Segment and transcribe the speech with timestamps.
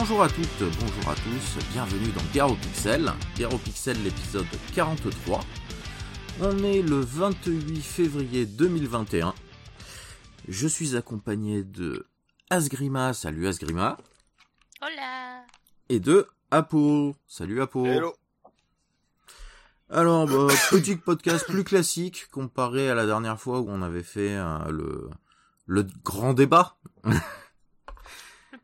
[0.00, 5.40] Bonjour à toutes, bonjour à tous, bienvenue dans Garo Pixel, Garo Pixel l'épisode 43.
[6.40, 9.34] On est le 28 février 2021.
[10.48, 12.06] Je suis accompagné de
[12.48, 13.98] Asgrima, salut Asgrima.
[14.80, 15.44] Hola.
[15.90, 17.84] Et de Apo, salut Apo.
[17.84, 18.14] Hello.
[19.90, 24.34] Alors, bah, petit podcast plus classique comparé à la dernière fois où on avait fait
[24.34, 25.10] euh, le,
[25.66, 26.78] le grand débat.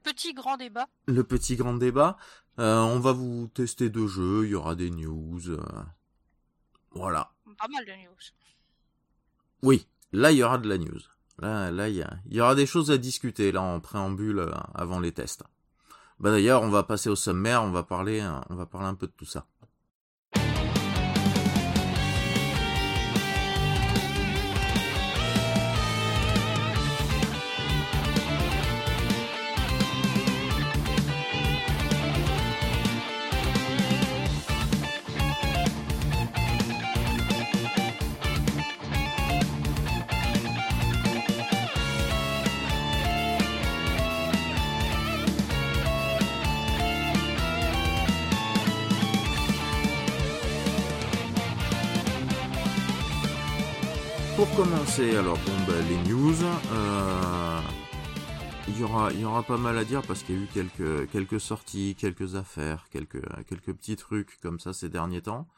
[0.06, 0.86] Le petit grand débat.
[1.08, 2.16] le petit grand débat.
[2.60, 5.40] Euh, on va vous tester deux jeux, il y aura des news.
[5.50, 5.60] euh,
[6.92, 7.32] Voilà.
[7.58, 8.16] Pas mal de news.
[9.62, 11.00] Oui, là il y aura de la news.
[11.38, 14.38] Là, là il y, a- il y aura des choses à discuter là en préambule
[14.38, 15.42] euh, avant les tests.
[16.20, 18.94] Bah d'ailleurs, on va passer au sommaire, on va parler, euh, on va parler un
[18.94, 19.46] peu de tout ça.
[54.98, 57.60] Alors bon, bah, les news, euh,
[58.66, 60.46] il y aura, il y aura pas mal à dire parce qu'il y a eu
[60.46, 65.48] quelques, quelques sorties, quelques affaires, quelques, quelques petits trucs comme ça ces derniers temps.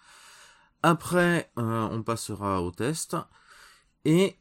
[0.82, 3.16] Après, euh, on passera au test.
[4.04, 4.36] Et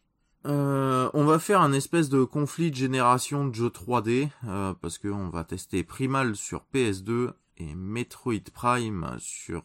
[0.48, 4.98] euh, on va faire un espèce de conflit de génération de jeux 3D euh, parce
[4.98, 9.64] qu'on va tester Primal sur PS2 et Metroid Prime sur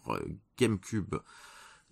[0.59, 1.15] GameCube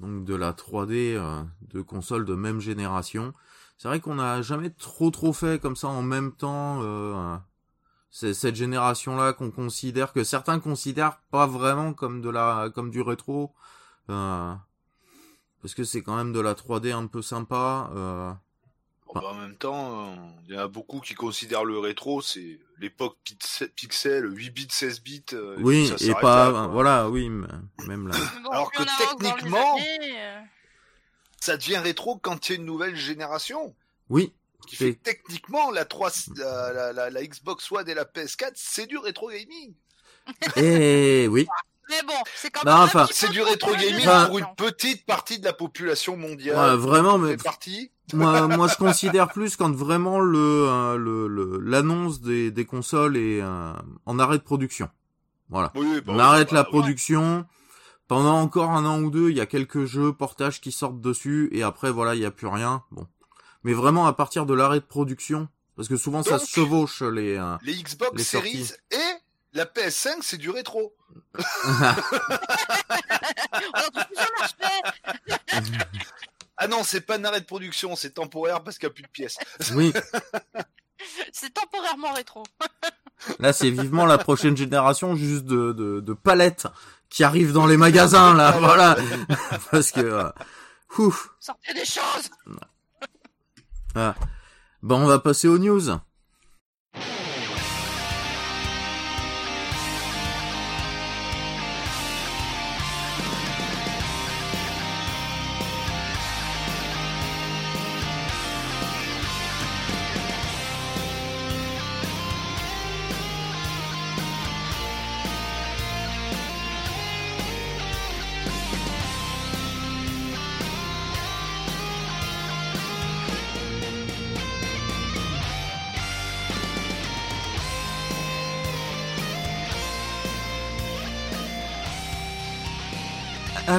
[0.01, 3.33] donc de la 3D euh, de consoles de même génération.
[3.79, 7.37] C'est vrai qu'on n'a jamais trop trop fait comme ça en même temps euh,
[8.11, 12.91] c'est cette génération là qu'on considère que certains considèrent pas vraiment comme de la comme
[12.91, 13.55] du rétro
[14.11, 14.55] euh,
[15.63, 18.33] parce que c'est quand même de la 3D un peu sympa euh,
[19.15, 20.17] bah, en même temps, euh,
[20.49, 24.69] il y en a beaucoup qui considèrent le rétro, c'est l'époque pix- pixel, 8 bits,
[24.71, 25.25] 16 bits.
[25.33, 28.83] euh, et oui ça et pas là, voilà oui même là bon, Alors que
[29.19, 30.41] techniquement- années, euh,
[31.41, 33.75] Ça devient rétro quand il y a une nouvelle génération.
[34.09, 34.33] oui
[34.69, 38.87] Qui fait techniquement, la, 3, la, la, la- la Xbox One et la PS4, c'est
[38.87, 39.75] du rétro gaming.
[40.57, 41.47] et oui
[41.91, 42.75] Mais bon, c'est quand même.
[42.75, 46.57] enfin, C'est du rétro gaming Enfin- pour une petite partie de la population mondiale.
[46.57, 47.91] Ouais, vraiment mais partie.
[48.15, 53.17] moi, moi, je considère plus quand vraiment le euh, le- le- l'annonce des, des consoles
[53.17, 53.73] est euh,
[54.07, 54.89] en arrêt de production.
[55.49, 55.73] Voilà.
[55.75, 56.69] Oui, bah On arrête bah, la ouais.
[56.69, 57.45] production.
[58.09, 61.49] Pendant encore un an ou deux, il y a quelques jeux portages qui sortent dessus,
[61.53, 62.83] et après, voilà, il y a plus rien.
[62.91, 63.07] Bon.
[63.63, 65.47] Mais vraiment, à partir de l'arrêt de production,
[65.77, 67.37] parce que souvent, ça se chevauche, les...
[67.37, 68.81] euh, Les Xbox Les Series sorties.
[68.91, 68.97] et
[69.53, 70.95] la PS5, c'est du rétro.
[71.39, 71.43] On
[74.43, 74.65] aspects.
[76.57, 79.03] Ah non, c'est pas un arrêt de production, c'est temporaire parce qu'il n'y a plus
[79.03, 79.39] de pièces.
[79.75, 79.93] oui,
[81.33, 82.43] C'est temporairement rétro.
[83.39, 86.67] là, c'est vivement la prochaine génération, juste de, de, de palettes
[87.09, 88.97] qui arrivent dans les magasins, là, voilà.
[89.71, 90.01] parce que...
[90.01, 90.31] euh,
[90.99, 91.31] ouf.
[91.41, 92.31] Sortez des choses.
[94.83, 95.99] Bon, on va passer aux news.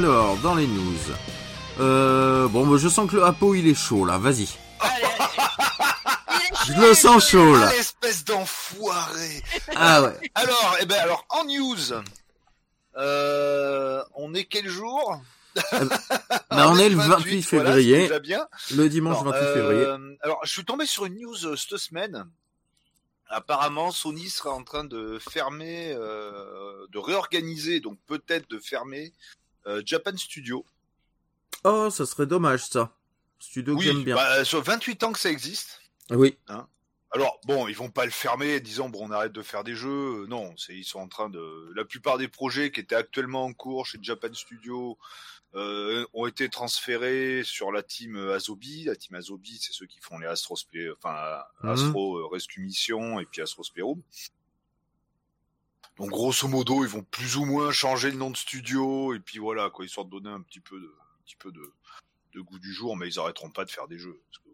[0.03, 0.98] Alors, dans les news.
[1.80, 4.18] Euh, bon, bah, je sens que le Apo, il est chaud, là.
[4.18, 4.48] Vas-y.
[6.65, 7.71] Je le sens chaud, là.
[7.75, 9.44] Espèce d'enfoiré
[9.75, 10.31] Ah ouais.
[10.33, 12.01] Alors, eh ben, alors, en news,
[12.98, 15.21] euh, on est quel jour
[16.50, 18.48] Bah, on est le 28 voilà, février, bien.
[18.71, 20.15] le dimanche Alors, 28 euh, février.
[20.24, 22.25] Alors, je suis tombé sur une news euh, cette semaine.
[23.27, 29.40] Apparemment, Sony sera en train de fermer, euh, de réorganiser, donc peut-être de fermer euh,
[29.86, 30.66] Japan Studio.
[31.63, 32.96] Oh, ça serait dommage, ça.
[33.40, 34.16] Studio que j'aime Oui, bien.
[34.16, 35.81] bah, sur 28 ans que ça existe.
[36.12, 36.38] Oui.
[37.13, 40.24] Alors bon, ils vont pas le fermer, disant bon on arrête de faire des jeux.
[40.24, 41.72] Euh, Non, c'est ils sont en train de.
[41.75, 44.98] La plupart des projets qui étaient actuellement en cours chez Japan Studio
[45.56, 48.86] euh, ont été transférés sur la team Asobi.
[48.86, 51.69] La team Asobi, c'est ceux qui font les Astro, Spl- enfin Mhm.
[51.72, 53.98] Astro euh, Rescue Mission et puis Astro Spyro.
[56.01, 59.39] Donc grosso modo, ils vont plus ou moins changer le nom de studio et puis
[59.39, 61.62] voilà quoi, histoire de donner un petit peu de, un petit peu de,
[62.33, 64.19] de goût du jour, mais ils arrêteront pas de faire des jeux.
[64.31, 64.50] parce que-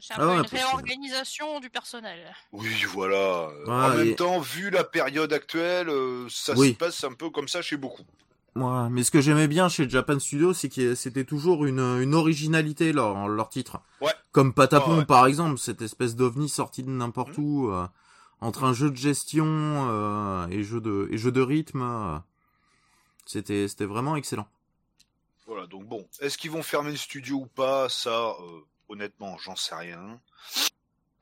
[0.00, 2.34] C'est un Ah peu ouais, une réorganisation du personnel.
[2.52, 3.48] Oui, voilà.
[3.66, 6.70] Ouais, en et- même temps, vu la période actuelle, euh, ça Oui.
[6.70, 8.04] se passe un peu comme ça chez beaucoup.
[8.54, 12.14] Moi, mais ce que j'aimais bien chez Japan Studio, c'est que c'était toujours une, une
[12.14, 13.80] originalité leur, leur titre.
[14.00, 14.12] Ouais.
[14.30, 15.04] Comme Patapon Ah ouais.
[15.06, 17.44] par exemple, cette espèce d'ovni sorti de n'importe Mhm.
[17.44, 17.86] où, euh,
[18.42, 21.80] entre un jeu de gestion euh, et jeu de et jeu de rythme.
[21.82, 22.18] euh,
[23.24, 24.48] c'était c'était vraiment excellent.
[25.46, 27.88] Voilà, donc bon, est-ce qu'ils vont fermer le studio ou pas?
[27.88, 30.20] Ça, euh, honnêtement, j'en sais rien.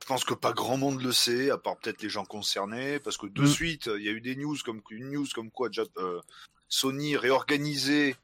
[0.01, 3.17] Je pense que pas grand monde le sait, à part peut-être les gens concernés, parce
[3.17, 3.47] que de Mm.
[3.47, 6.21] suite, il y a eu des news comme une news comme quoi Jap-
[6.69, 8.15] Sony réorganisait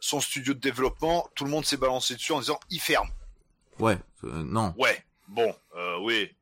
[0.00, 1.28] son studio de développement.
[1.34, 3.08] Tout le monde s'est balancé dessus en disant il ferme.
[3.78, 4.74] Ouais, non.
[4.78, 5.54] Ouais, bon,
[6.00, 6.34] oui,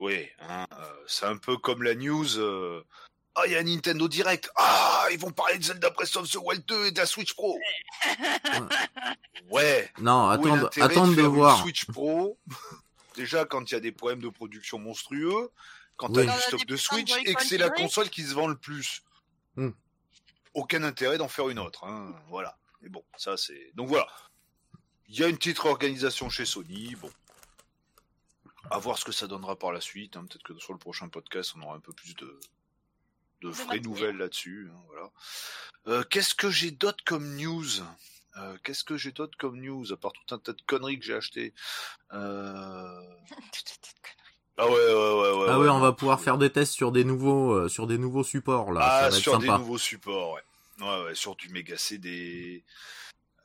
[0.00, 2.38] oui, hein, euh, c'est un peu comme la news.
[2.38, 2.84] euh,
[3.34, 4.50] Ah, il y a un Nintendo Direct.
[4.56, 7.34] Ah, ils vont parler de Zelda Breath of the Wild 2 et de la Switch
[7.34, 7.58] Pro.
[9.50, 9.90] Ouais.
[9.98, 11.62] Non, attendre, attendre de une voir.
[11.62, 12.38] Switch Pro.
[13.16, 15.50] Déjà, quand il y a des problèmes de production monstrueux,
[15.96, 16.26] quand Oui.
[16.26, 18.56] t'as du stock de de Switch et que c'est la console qui se vend le
[18.56, 19.02] plus.
[19.56, 19.70] Hmm.
[20.54, 21.84] Aucun intérêt d'en faire une autre.
[21.84, 22.14] Hein.
[22.28, 22.56] Voilà.
[22.82, 23.72] Mais bon, ça c'est.
[23.74, 24.06] Donc voilà.
[25.08, 26.94] Il y a une petite réorganisation chez Sony.
[27.00, 27.10] Bon.
[28.70, 30.16] À voir ce que ça donnera par la suite.
[30.16, 30.24] hein.
[30.28, 32.38] Peut-être que sur le prochain podcast, on aura un peu plus de,
[33.42, 34.70] vraies nouvelles là-dessus.
[34.74, 35.10] hein, voilà.
[35.86, 37.64] Euh, Qu'est-ce que j'ai d'autre comme news?
[38.36, 41.04] Euh, Qu'est-ce que j'ai d'autre comme news À part tout un tas de conneries que
[41.06, 41.54] j'ai acheté.
[42.12, 43.00] Euh...
[44.60, 45.46] Ah ouais, ouais, ouais, ouais.
[45.50, 48.24] Ah ouais, on va pouvoir faire des tests sur des nouveaux euh, sur des nouveaux
[48.24, 48.80] supports là.
[48.80, 49.44] ça Ah, être sur sympa.
[49.46, 50.42] des nouveaux supports, ouais.
[50.80, 52.64] Ouais, ouais, sur du Mega CD.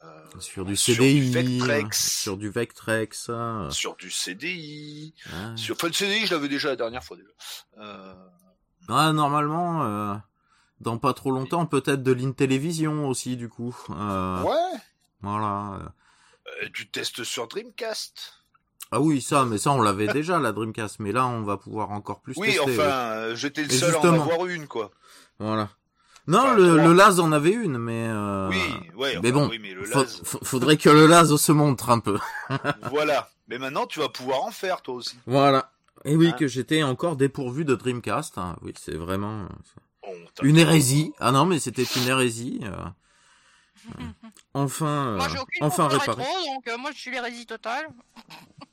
[0.03, 3.29] Euh, Sur du sur CDI, Vectrex, sur du Vectrex,
[3.69, 5.13] sur du CDI.
[5.25, 5.57] ouais.
[5.57, 5.75] Sur...
[5.75, 7.29] Enfin, le CDI, je l'avais déjà la dernière fois déjà.
[7.79, 8.13] Euh...
[8.89, 10.15] Ah, normalement, euh,
[10.81, 13.75] dans pas trop longtemps, peut-être de l'Intellivision aussi, du coup.
[13.91, 14.79] Euh, Ouais.
[15.21, 15.93] Voilà.
[16.73, 18.33] Du test sur Dreamcast.
[18.91, 20.99] Ah oui, ça, mais ça, on l'avait déjà, la Dreamcast.
[20.99, 22.61] Mais là, on va pouvoir encore plus Oui, tester.
[22.61, 22.79] enfin, oui.
[22.81, 24.91] euh, j'étais le Et seul à en avoir une, quoi.
[25.39, 25.69] Voilà.
[26.27, 28.07] Non, Enfin, le, le Laz en avait une, mais...
[28.07, 28.57] Euh, Oui,
[28.95, 29.19] ouais.
[29.21, 32.17] mais enfin, bon, oui, mais le Laz, faudrait que le Laz se montre un peu.
[32.89, 33.29] voilà.
[33.49, 35.17] Mais maintenant, tu vas pouvoir en faire, toi aussi.
[35.27, 35.71] Voilà.
[36.05, 38.37] Et oui, Hein que j'étais encore dépourvu de Dreamcast.
[38.37, 38.55] hein.
[38.61, 39.47] Oui, c'est vraiment...
[40.01, 41.13] Bon, t'as- Une hérésie.
[41.19, 42.61] Ah non, mais c'était une hérésie.
[42.63, 42.85] euh.
[44.53, 46.23] Enfin, Moi, euh, j'ai aucune enfin console réparé.
[46.23, 47.85] rétro, donc euh, moi, je suis l'hérésie totale.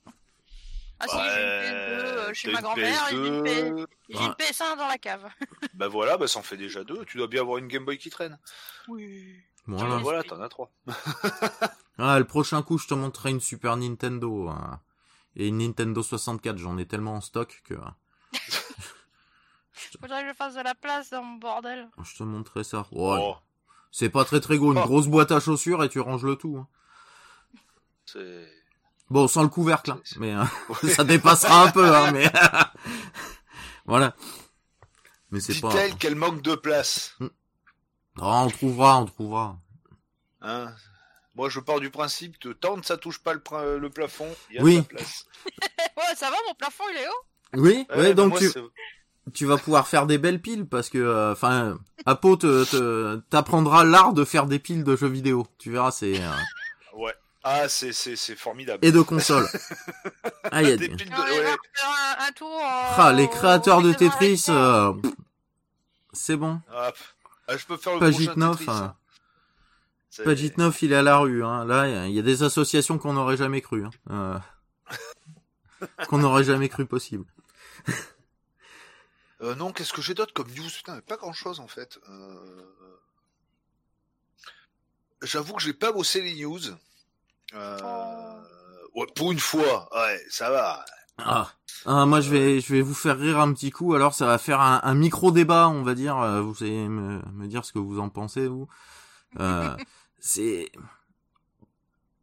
[1.00, 3.86] ah si, j'ai une PS2 euh, chez ma grand-mère, et j'ai une, P- PS2.
[4.10, 5.28] j'ai une PS1 dans la cave.
[5.74, 7.04] Bah voilà, bah ça en fait déjà deux.
[7.06, 8.38] Tu dois bien avoir une Game Boy qui traîne.
[8.88, 9.36] Oui.
[9.66, 10.70] Voilà, t'en as trois.
[12.02, 14.48] Ah, le prochain coup, je te montrerai une Super Nintendo.
[14.48, 14.80] hein.
[15.36, 17.78] Et une Nintendo 64, j'en ai tellement en stock que euh,
[20.00, 21.88] Faudrait que je fasse de la place dans mon bordel.
[22.02, 22.86] je te montrerai ça.
[22.92, 23.36] Oh,
[23.90, 24.86] C'est pas très très gros, une Oh.
[24.86, 26.56] grosse boîte à chaussures et tu ranges le tout.
[26.58, 26.68] hein.
[28.06, 28.48] c'est.
[29.10, 30.44] Bon, sans le couvercle, hein, mais euh,
[30.94, 32.30] ça dépassera un peu, hein, mais
[33.86, 34.14] voilà.
[35.30, 35.70] Mais c'est pas.
[35.70, 37.16] Dit-elle qu'elle manque de place.
[37.20, 37.28] Oh,
[38.18, 39.56] on trouvera, on trouvera.
[40.40, 40.72] Hein
[41.34, 44.58] Moi, je pars du principe que tant que ça touche pas le, plafond, il y
[44.58, 44.74] a Oui.
[44.74, 45.26] de la place.
[45.96, 48.50] ouais, ça va, mon plafond, il est haut Oui, Ouais, ouais, mais donc moi, tu,
[49.32, 53.84] tu vas pouvoir faire des belles piles parce que, euh, enfin, Apo te, te t'apprendra
[53.84, 55.46] l'art de faire des piles de jeux vidéo.
[55.58, 56.30] Tu verras, c'est euh,
[56.96, 57.14] Ouais.
[57.42, 58.84] Ah, c'est c'est c'est formidable.
[58.84, 59.48] et de consoles.
[60.52, 61.56] Ah, il y a Des de- On va ouais.
[61.74, 62.50] faire un, un tour.
[62.58, 64.92] euh, Ah, les créateurs de Tetris, euh,
[66.12, 66.60] c'est bon.
[66.72, 66.92] Ah.
[67.46, 68.70] Ah, je peux faire le Pagitnov, prochain Tetris.
[68.70, 68.84] hein.
[68.84, 68.96] hein.
[70.10, 71.44] C'est- Pagitnov, il est à la rue.
[71.44, 71.64] Hein.
[71.66, 73.84] Là, il y a des associations qu'on n'aurait jamais cru.
[73.84, 73.90] Hein.
[74.10, 74.38] Euh,
[76.08, 77.24] qu'on n'aurait jamais cru possible.
[79.42, 80.68] Euh, non, qu'est-ce que j'ai d'autre comme news?
[80.68, 81.98] Putain, pas grand chose en fait.
[82.08, 82.64] Euh...
[85.22, 86.58] J'avoue que j'ai pas bossé les news.
[87.54, 88.40] Euh...
[88.94, 90.84] Ouais, pour une fois, ouais, ça va.
[91.18, 91.50] Ah.
[91.86, 93.94] Ah, moi, je vais, je vais vous faire rire un petit coup.
[93.94, 96.18] Alors, ça va faire un, un micro débat, on va dire.
[96.18, 98.68] Euh, Vous allez me, me dire ce que vous en pensez, vous.
[99.38, 99.74] Euh,
[100.18, 100.70] c'est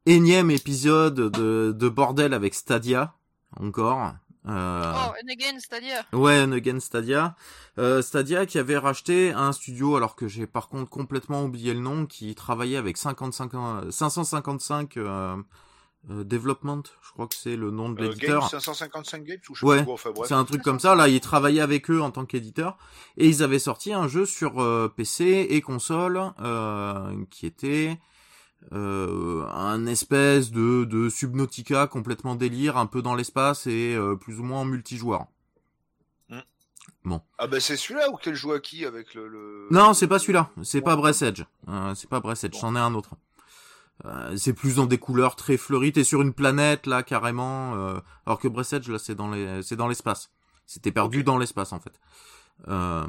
[0.06, 3.14] énième épisode de, de bordel avec Stadia,
[3.60, 4.14] encore.
[4.48, 6.04] Euh, Oh, and again, c'est-à-dire.
[6.14, 7.36] Ouais, Again Stadia.
[7.78, 11.80] Euh, Stadia qui avait racheté un studio, alors que j'ai par contre complètement oublié le
[11.80, 15.36] nom, qui travaillait avec 55, euh, 555 euh,
[16.10, 18.50] euh, Development, je crois que c'est le nom de Euh, Game l'éditeur.
[18.50, 20.28] 555 Games ou je sais Ouais, pas quoi, enfin bref.
[20.30, 20.96] C'est un truc comme ça.
[20.96, 22.78] Là, ils travaillaient avec eux en tant qu'éditeur
[23.18, 28.00] et ils avaient sorti un jeu sur euh, PC et console euh, qui était
[28.74, 34.40] euh, un espèce de, de Subnautica complètement délire, un peu dans l'espace et euh, plus
[34.40, 35.28] ou moins en multijoueur.
[36.30, 36.40] Mm.
[37.06, 37.22] Bon.
[37.38, 39.28] Ah bah c'est celui-là ou qu'elle joue à qui avec le.
[39.28, 39.68] le...
[39.72, 40.50] Non, c'est pas celui-là.
[40.64, 41.44] C'est pas Breath Edge.
[41.70, 42.56] Euh, c'est pas Breath Edge.
[42.56, 43.16] C'en est un autre.
[44.06, 45.94] Euh, c'est plus dans des couleurs très fleuries.
[45.94, 47.76] T'es sur une planète là carrément.
[47.76, 50.30] Euh, alors que Breath Edge là c'est dans les, c'est dans l'espace.
[50.66, 52.00] C'était perdu dans l'espace en fait.
[52.68, 53.08] Euh...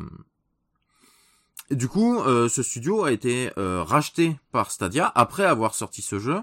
[1.71, 6.19] Du coup, euh, ce studio a été euh, racheté par Stadia après avoir sorti ce
[6.19, 6.41] jeu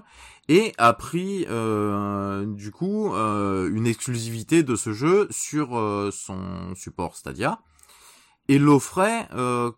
[0.48, 5.70] et a pris euh, du coup une exclusivité de ce jeu sur
[6.12, 7.58] son support Stadia.
[8.48, 9.28] Et l'offrait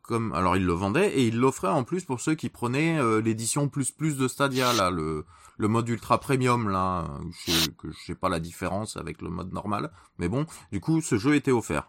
[0.03, 3.71] comme alors il le vendait et il l'offrait en plus pour ceux qui prenaient l'édition
[3.71, 5.25] plus plus de Stadia là le
[5.57, 7.09] le mode ultra premium là
[7.47, 11.01] je que je sais pas la différence avec le mode normal mais bon du coup
[11.01, 11.89] ce jeu était offert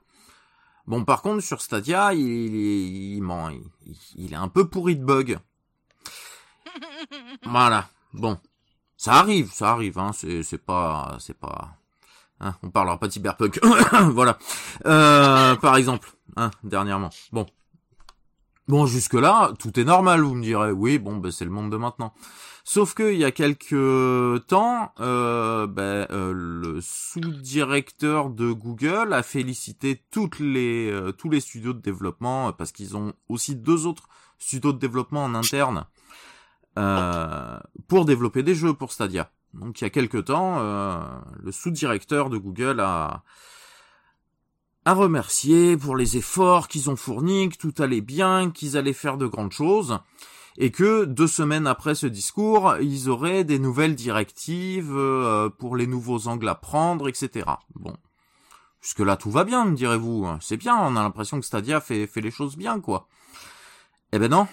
[0.90, 5.38] Bon, par contre, sur Stadia, il, il, il, il, est un peu pourri de bugs.
[7.44, 7.88] voilà.
[8.12, 8.40] Bon,
[8.98, 10.00] ça arrive, ça arrive.
[10.00, 10.14] Hein.
[10.14, 11.78] C'est, c'est pas, c'est pas.
[12.40, 13.60] Hein, on parlera pas de cyberpunk.
[14.08, 14.40] voilà.
[14.88, 17.12] Euh, par exemple, hein, dernièrement.
[17.32, 17.46] Bon.
[18.70, 20.72] Bon, jusque là, tout est normal, vous me direz.
[20.72, 22.14] Oui, bon, ben, c'est le monde de maintenant.
[22.64, 29.24] Sauf que il y a quelques temps, euh, ben, euh, le sous-directeur de Google a
[29.24, 34.08] félicité toutes les euh, tous les studios de développement parce qu'ils ont aussi deux autres
[34.38, 35.86] studios de développement en interne
[36.78, 37.58] euh,
[37.88, 39.32] pour développer des jeux pour Stadia.
[39.56, 41.02] Donc il y a quelques temps, euh,
[41.42, 43.24] le sous-directeur de Google a
[44.86, 49.18] a remercié pour les efforts qu'ils ont fournis, que tout allait bien, qu'ils allaient faire
[49.18, 50.00] de grandes choses
[50.58, 55.88] et que deux semaines après ce discours, ils auraient des nouvelles directives euh, pour les
[55.88, 57.46] nouveaux angles à prendre, etc.
[57.76, 57.96] Bon.
[58.82, 60.28] Jusque là tout va bien, me direz-vous.
[60.42, 63.08] C'est bien, on a l'impression que Stadia fait, fait les choses bien, quoi.
[64.12, 64.48] Eh ben non.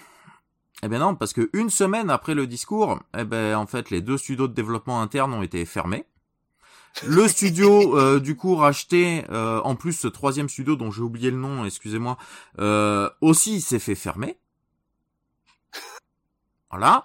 [0.83, 4.01] Eh ben non, parce que une semaine après le discours, eh ben en fait les
[4.01, 6.05] deux studios de développement interne ont été fermés.
[7.05, 11.31] Le studio euh, du coup racheté, euh, en plus ce troisième studio dont j'ai oublié
[11.31, 12.17] le nom, excusez-moi,
[12.59, 14.37] euh, aussi s'est fait fermer.
[16.71, 17.03] Voilà.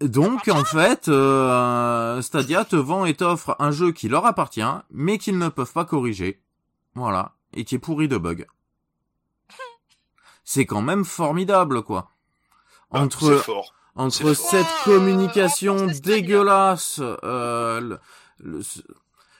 [0.00, 5.18] Donc en fait, euh, Stadia te vend et t'offre un jeu qui leur appartient, mais
[5.18, 6.40] qu'ils ne peuvent pas corriger.
[6.94, 7.34] Voilà.
[7.54, 8.46] Et qui est pourri de bugs.
[10.44, 12.10] C'est quand même formidable, quoi.
[12.90, 13.74] Entre, fort.
[13.94, 17.98] Entre cette communication dégueulasse, euh, le,
[18.38, 18.60] le,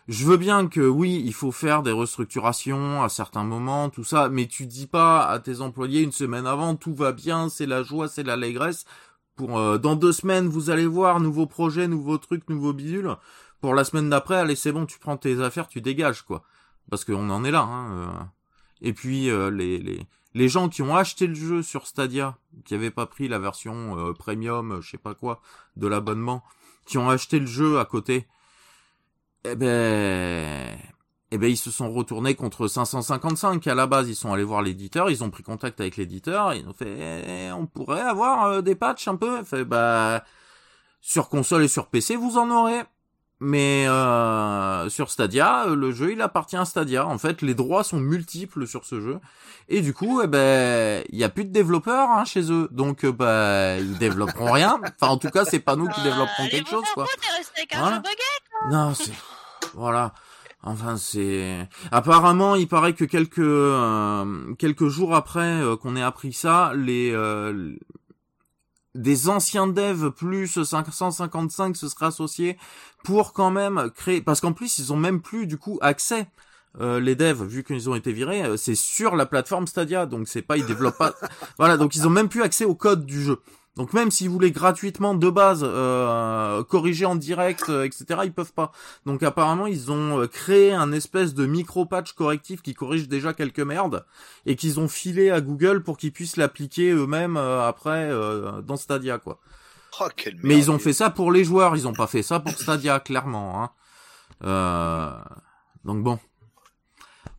[0.09, 4.29] je veux bien que oui, il faut faire des restructurations à certains moments, tout ça,
[4.29, 7.83] mais tu dis pas à tes employés une semaine avant tout va bien, c'est la
[7.83, 8.85] joie, c'est l'allégresse.
[9.37, 13.17] Pour euh, dans deux semaines, vous allez voir nouveaux projets, nouveaux trucs, nouveaux bidules.
[13.61, 16.43] Pour la semaine d'après, allez c'est bon, tu prends tes affaires, tu dégages quoi,
[16.91, 17.63] parce qu'on en est là.
[17.63, 18.25] Hein, euh.
[18.83, 22.75] Et puis euh, les, les les gens qui ont acheté le jeu sur Stadia, qui
[22.75, 25.41] avaient pas pris la version euh, premium, je sais pas quoi,
[25.77, 26.43] de l'abonnement,
[26.87, 28.27] qui ont acheté le jeu à côté,
[29.45, 30.77] eh ben,
[31.31, 34.09] eh ben, ils se sont retournés contre 555 à la base.
[34.09, 37.53] Ils sont allés voir l'éditeur, ils ont pris contact avec l'éditeur, ils ont fait, eh,
[37.53, 39.43] on pourrait avoir euh, des patchs un peu.
[39.43, 40.25] Fait, bah,
[41.01, 42.83] sur console et sur PC, vous en aurez.
[43.45, 47.09] Mais euh, sur Stadia, le jeu il appartient à Stadia.
[47.09, 49.19] En fait, les droits sont multiples sur ce jeu.
[49.69, 53.05] Et du coup, eh ben, il y a plus de développeurs hein, chez eux, donc
[53.05, 54.81] euh, bah ils développeront rien.
[54.85, 57.07] Enfin, en tout cas, c'est pas nous qui développerons quelque chose, quoi.
[57.75, 58.01] Voilà.
[58.71, 59.13] Non, c'est
[59.75, 60.13] voilà.
[60.65, 66.33] Enfin, c'est apparemment, il paraît que quelques euh, quelques jours après euh, qu'on ait appris
[66.33, 67.75] ça, les euh,
[68.95, 72.59] des anciens devs plus 555 se seraient associés
[73.05, 76.27] pour quand même créer parce qu'en plus ils ont même plus du coup accès
[76.81, 80.27] euh, les devs, vu qu'ils ont été virés, euh, c'est sur la plateforme Stadia, donc
[80.27, 81.15] c'est pas, ils développent pas.
[81.59, 83.41] voilà, donc ils ont même plus accès au code du jeu.
[83.77, 88.53] Donc même s'ils voulaient gratuitement de base euh, corriger en direct, euh, etc., ils peuvent
[88.53, 88.71] pas.
[89.07, 93.33] Donc apparemment ils ont euh, créé un espèce de micro patch correctif qui corrige déjà
[93.33, 94.05] quelques merdes
[94.45, 98.11] et qu'ils ont filé à Google pour qu'ils puissent l'appliquer eux-mêmes après
[98.63, 99.41] dans Stadia quoi.
[100.01, 102.41] Oh, quelle Mais ils ont fait ça pour les joueurs, ils ont pas fait ça
[102.41, 103.71] pour Stadia clairement.
[104.43, 105.25] Hein.
[105.85, 106.19] donc bon,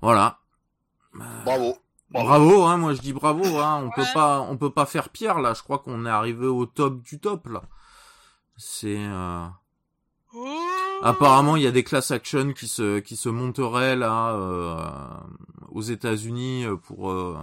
[0.01, 0.39] voilà.
[1.45, 1.82] Bravo.
[2.13, 2.63] Bravo.
[2.63, 5.53] Hein, moi je dis bravo, hein, on peut pas, on peut pas faire pire là.
[5.53, 7.63] Je crois qu'on est arrivé au top du top là.
[8.57, 9.45] C'est euh...
[11.01, 14.77] apparemment il y a des class action qui se qui se monteraient là euh,
[15.69, 17.37] aux États-Unis pour euh,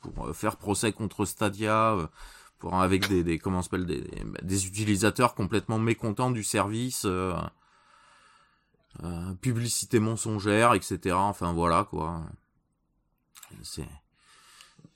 [0.00, 2.06] pour faire procès contre Stadia, euh,
[2.58, 7.04] pour avec des, des comment s'appelle des, des des utilisateurs complètement mécontents du service.
[7.06, 7.34] euh,
[9.04, 11.14] euh, publicité mensongère, etc.
[11.16, 12.22] Enfin voilà quoi.
[13.62, 13.86] C'est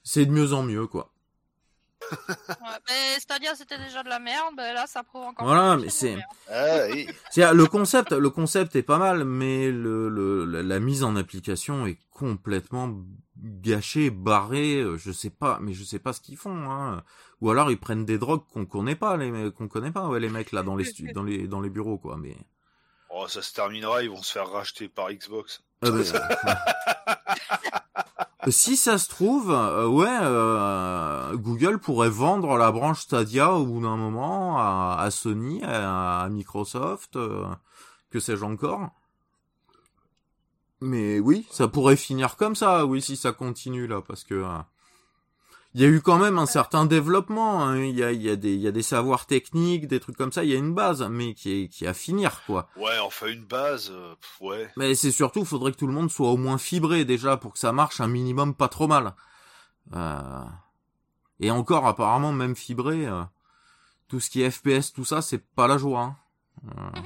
[0.05, 1.11] c'est de mieux en mieux quoi.
[2.29, 5.47] Ouais, mais Stadia c'était déjà de la merde, ben là ça prouve encore.
[5.47, 6.19] Voilà, plus mais c'est-.
[6.51, 7.09] Ah, oui.
[7.37, 11.87] Le concept, le concept est pas mal, mais le, le la, la mise en application
[11.87, 12.95] est complètement
[13.39, 14.77] gâchée, barrée.
[14.81, 16.71] euh, Je sais pas, mais je sais pas ce qu'ils font.
[16.71, 17.03] Hein.
[17.41, 20.29] Ou alors ils prennent des drogues qu'on connaît pas, les qu'on connaît pas, ouais, les
[20.31, 20.85] mecs là dans les
[21.15, 22.17] dans les dans les bureaux quoi.
[22.19, 22.37] Mais
[23.17, 25.63] Oh, ça se terminera, ils vont se faire racheter par Xbox.
[25.85, 25.99] Euh, ben,
[26.49, 27.15] euh,
[28.51, 33.81] si ça se trouve, euh, ouais, euh, Google pourrait vendre la branche Stadia au bout
[33.81, 37.47] d'un moment à, Sony, à, Microsoft, euh,
[38.11, 38.91] que sais-je encore.
[40.81, 44.59] Mais oui, ça pourrait finir comme ça, oui, si ça continue là, parce que euh,
[45.75, 47.65] il y a eu quand même un certain développement.
[47.65, 49.99] hein, Il y, a, il y a des, il y a des savoirs techniques, des
[50.01, 50.45] trucs comme ça.
[50.45, 52.69] Il y a une base, mais qui est, qui est à finir, quoi.
[52.77, 54.71] Ouais, enfin une base, euh, ouais.
[54.77, 57.53] Mais c'est surtout, il faudrait que tout le monde soit au moins fibré déjà pour
[57.55, 59.15] que ça marche un minimum pas trop mal.
[59.95, 60.45] Euh,
[61.41, 63.23] Et encore, apparemment, même fibré, euh,
[64.09, 66.01] tout ce qui est FPS, tout ça, c'est pas la joie.
[66.01, 66.17] hein.
[66.97, 67.01] Euh,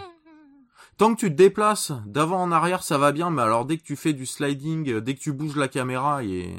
[0.98, 3.84] Tant que tu te déplaces d'avant en arrière, ça va bien, mais alors dès que
[3.84, 6.56] tu fais du sliding, euh, dès que tu bouges la caméra, et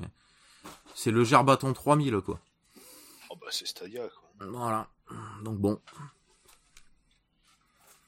[1.01, 2.39] c'est le Gerbaton 3000, quoi.
[3.29, 4.47] Oh bah c'est Stadia, quoi.
[4.47, 4.87] Voilà.
[5.43, 5.79] Donc bon.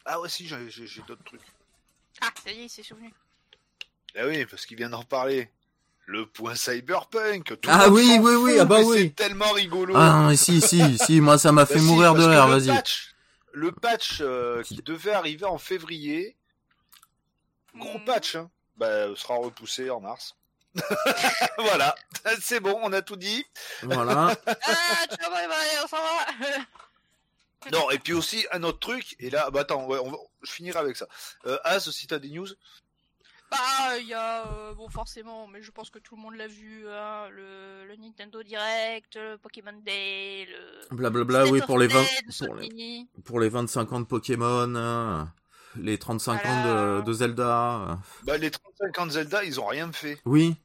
[0.05, 1.41] Ah ouais, si, j'ai j'ai- j'ai d'autres trucs.
[2.21, 3.13] Ah, ça y est, il s'est souvenu.
[4.17, 5.49] Ah oui, parce qu'il vient d'en reparler.
[6.05, 7.45] Le point cyberpunk.
[7.61, 8.97] tout Ah oui, oui, oui, ah bah oui.
[9.03, 9.93] C'est tellement rigolo.
[9.95, 12.35] Ah non, mais si, si, si, moi ça m'a Bah fait si, mourir de le
[12.35, 12.67] vas-y.
[12.67, 13.13] patch-
[13.53, 16.35] le patch euh, qui devait arriver en février,
[17.75, 18.03] gros Hmm.
[18.05, 20.35] patch, hein, bah, sera repoussé en mars.
[21.57, 21.95] voilà,
[22.41, 23.45] c'est bon, on a tout dit.
[23.83, 24.35] Voilà.
[24.47, 26.57] Ah, tu vas pas on s'en va.
[27.71, 30.51] Non, et puis aussi un autre truc, et là, bah attends, ouais, on va, je
[30.51, 31.07] finirai avec ça.
[31.45, 32.47] Euh, Az, si t'as des news,
[33.51, 36.47] Bah, il y a, euh, bon, forcément, mais je pense que tout le monde l'a
[36.47, 40.95] vu, hein, le, le Nintendo Direct, le Pokémon Day, le.
[40.95, 43.99] Blablabla, State oui, of pour les 20, Play de pour les, pour les 25 ans
[43.99, 45.31] de Pokémon, hein,
[45.75, 46.97] les 35 ans Voilà.
[46.97, 47.99] de, de Zelda.
[48.23, 50.19] bah les 35 ans de Zelda, ils ont rien fait.
[50.25, 50.55] Oui.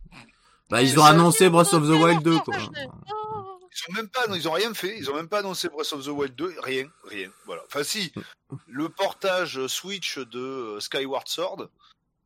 [0.70, 2.56] Bah, ils ont annoncé Breath of the Wild 2, Oh, quoi.
[2.58, 4.96] Ils ont même pas, non, ils ont rien fait.
[4.98, 7.30] Ils ont même pas annoncé Breath of the Wild 2, rien, rien.
[7.44, 7.62] Voilà.
[7.66, 8.12] Enfin si,
[8.66, 11.68] le portage Switch de euh, Skyward Sword,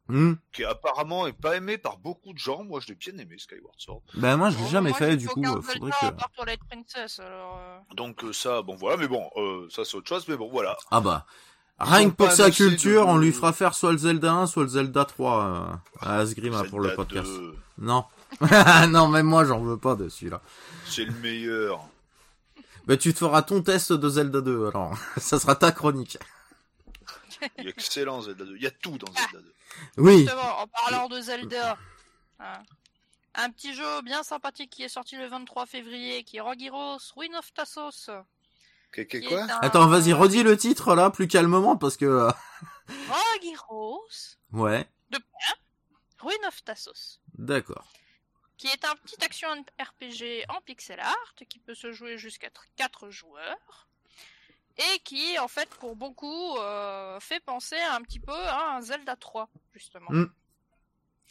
[0.08, 0.32] Hmm.
[0.52, 2.64] qui apparemment est pas aimé par beaucoup de gens.
[2.64, 4.02] Moi, je l'ai bien aimé Skyward Sword.
[4.14, 6.06] Bah, moi, je l'ai Oh, jamais moi, fait, du coup, euh, faudrait que...
[6.06, 7.58] à part Twilight Princess, alors.
[7.60, 10.76] euh, Donc ça, bon voilà, mais bon, euh, ça c'est autre chose, mais bon voilà.
[10.90, 11.26] Ah bah.
[11.80, 14.64] Rien que pour sa culture, de- on lui fera faire soit le Zelda 1, soit
[14.64, 17.26] le Zelda 3 euh, à Asgrima pour le podcast.
[17.26, 18.04] 2, Non.
[18.88, 20.40] non, même moi, j'en veux pas de celui-là.
[20.86, 21.80] c'est le meilleur.
[22.86, 24.96] Bah, tu te feras ton test de Zelda 2, alors.
[25.16, 26.18] Ça sera ta chronique.
[27.58, 28.56] Il est excellent Zelda 2.
[28.56, 29.52] Il y a tout dans Zelda 2.
[29.98, 30.18] Oui.
[30.20, 31.78] Justement, en parlant de Zelda,
[32.40, 32.58] hein,
[33.34, 36.98] un petit jeu bien sympathique qui est sorti le 23 février, qui est Rogue Heroes
[37.16, 38.10] Ruin of Tassos.
[38.92, 42.05] Qu'est- qui quoi un- Attends, vas-y, redis le titre, là, plus calmement, parce que...
[42.05, 42.31] euh,
[43.09, 44.88] Rogue Heroes Ouais.
[46.18, 47.20] Ruin of Tassos.
[47.38, 47.87] D'accord.
[48.59, 49.48] qui est un petit action
[49.81, 53.88] RPG en pixel art qui peut se jouer jusqu'à 4 joueurs
[54.76, 59.16] et qui en fait pour beaucoup euh, fait penser un petit peu à un Zelda
[59.16, 60.11] 3 justement.
[60.11, 60.26] Mm.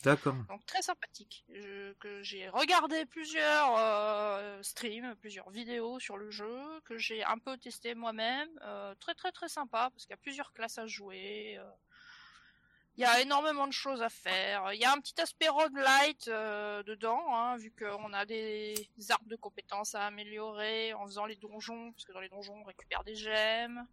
[0.03, 0.35] D'accord.
[0.47, 1.43] Donc très sympathique.
[1.49, 7.37] Je- que j'ai regardé plusieurs euh, streams, plusieurs vidéos sur le jeu, que j'ai un
[7.37, 8.49] peu testé moi-même.
[8.63, 11.57] Euh, très très très sympa parce qu'il y a plusieurs classes à jouer.
[11.57, 11.69] euh.
[12.95, 14.73] Il y a énormément de choses à faire.
[14.73, 18.75] Il y a un petit aspect roguelite dedans, hein, vu qu'on a des
[19.09, 22.63] arbres de compétences à améliorer en faisant les donjons, parce que dans les donjons on
[22.63, 23.85] récupère des gemmes.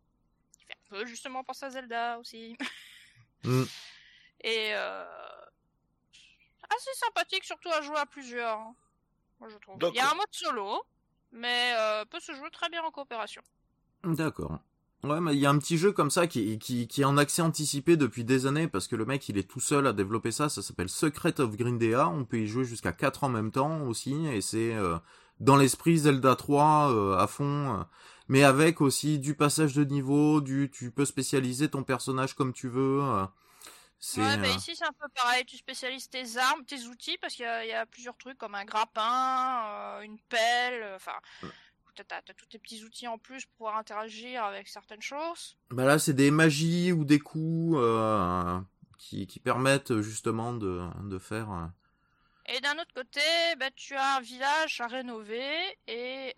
[0.58, 2.56] Qui fait un peu justement penser à Zelda aussi.
[3.44, 3.62] Mm.
[4.40, 5.04] Et euh,
[6.70, 8.58] assez sympathique, surtout à jouer à plusieurs.
[8.58, 8.74] hein.
[9.40, 9.76] Moi, je trouve.
[9.90, 10.12] Il y a D'accord.
[10.12, 10.82] un mode solo,
[11.32, 13.42] mais euh, peut se jouer très bien en coopération.
[14.04, 14.58] D'accord.
[15.04, 17.16] Ouais, mais il y a un petit jeu comme ça qui, qui, qui est en
[17.16, 20.32] accès anticipé depuis des années parce que le mec il est tout seul à développer
[20.32, 20.48] ça.
[20.48, 22.08] Ça s'appelle Secret of Grindea.
[22.08, 24.96] On peut y jouer jusqu'à 4 en même temps aussi et c'est euh,
[25.38, 27.78] dans l'esprit Zelda 3 euh, à fond.
[27.80, 27.84] euh,
[28.28, 32.68] mais avec aussi du passage de niveau, du tu peux spécialiser ton personnage comme tu
[32.68, 33.00] veux.
[33.02, 33.26] euh,
[34.18, 35.44] Ouais, mais euh, ici c'est un peu pareil.
[35.46, 38.38] Tu spécialises tes armes, tes outils, parce qu'il y, a- il y a plusieurs trucs
[38.38, 41.18] comme un grappin, euh, une pelle, euh, enfin.
[41.94, 45.56] T'as, t'as- tous tes petits outils en plus pour pouvoir interagir avec certaines choses.
[45.70, 48.60] bah là c'est des magies ou des coups euh,
[48.98, 51.50] qui, qui permettent justement de, de faire.
[51.50, 51.66] euh,
[52.54, 53.20] Et d'un autre côté,
[53.58, 55.56] bah, tu as un village à rénover
[55.86, 56.34] et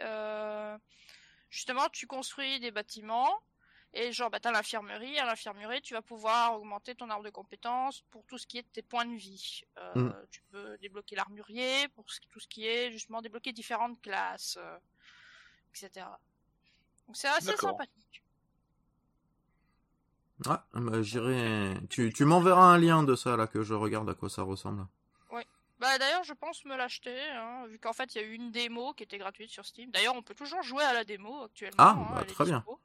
[1.51, 3.35] justement tu construis des bâtiments
[3.94, 8.03] et genre bah, t'as l'infirmerie, à l'infirmerie tu vas pouvoir augmenter ton arbre de compétences
[8.11, 9.62] pour tout ce qui est tes points de vie.
[9.79, 10.14] Euh, Mm.
[10.31, 14.79] Tu peux débloquer l'armurier pour tout ce qui est justement débloquer différentes classes, euh,
[15.74, 16.07] etc.
[17.07, 18.22] Donc c'est assez sympathique.
[20.46, 21.74] Ah, bah, j'irai.
[21.90, 24.87] Tu, tu m'enverras un lien de ça là que je regarde à quoi ça ressemble.
[25.81, 28.51] Bah d'ailleurs je pense me l'acheter, hein, vu qu'en fait il y a eu une
[28.51, 29.90] démo qui était gratuite sur Steam.
[29.92, 31.77] D'ailleurs on peut toujours jouer à la démo actuellement.
[31.79, 32.59] Ah, hein, bah, très bien.
[32.59, 32.81] dispo.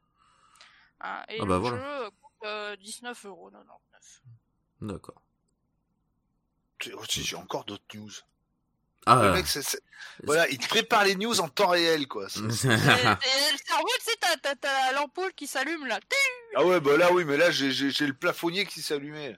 [1.03, 1.77] Hein, et Ah, le bah, voilà.
[1.77, 4.21] jeu coûte euh, 19,99€.
[4.81, 5.21] D'accord.
[6.79, 8.11] Tu- oh, J'ai encore d'autres news.
[9.05, 9.45] Ah, Le mec,
[10.23, 12.29] voilà, il te prépare les news en temps réel, quoi.
[12.29, 15.99] C'est- Et- et le cerveau, tu sais, t'as- t'as t'as l'ampoule qui s'allume là.
[16.55, 19.37] Ah ouais, bah là, oui, mais là, j'ai- j'ai j'ai le plafonnier qui s'allumait.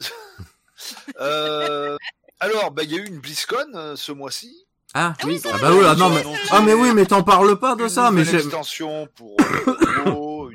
[1.20, 1.96] euh,
[2.40, 4.66] alors, bah, il y a eu une BlizzCon euh, ce mois-ci.
[4.94, 5.50] ah, oui, oui.
[5.52, 7.88] Ah bah oui, ah non mais ah mais oui, mais t'en parles pas de une
[7.90, 9.76] ça, mais j'ai extension pour euh,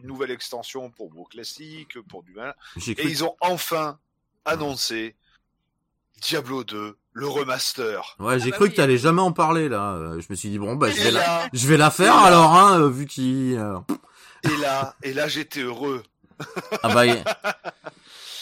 [0.10, 2.54] nouvelle extension pour WoW classique, pour du mal.
[2.86, 3.10] Et cru.
[3.10, 3.98] ils ont enfin
[4.44, 5.16] annoncé
[6.22, 8.16] Diablo 2, le remaster.
[8.20, 8.72] Ouais, j'ai bah cru oui.
[8.72, 9.94] que t'allais jamais en parler là.
[9.94, 12.18] Euh, Je me suis dit bon bah je vais la, là, je vais la faire
[12.18, 13.58] alors hein, euh, vu qu'il.
[13.58, 13.80] euh,
[14.44, 16.04] et là, et là, j'étais heureux.
[16.84, 17.24] Ah bah il,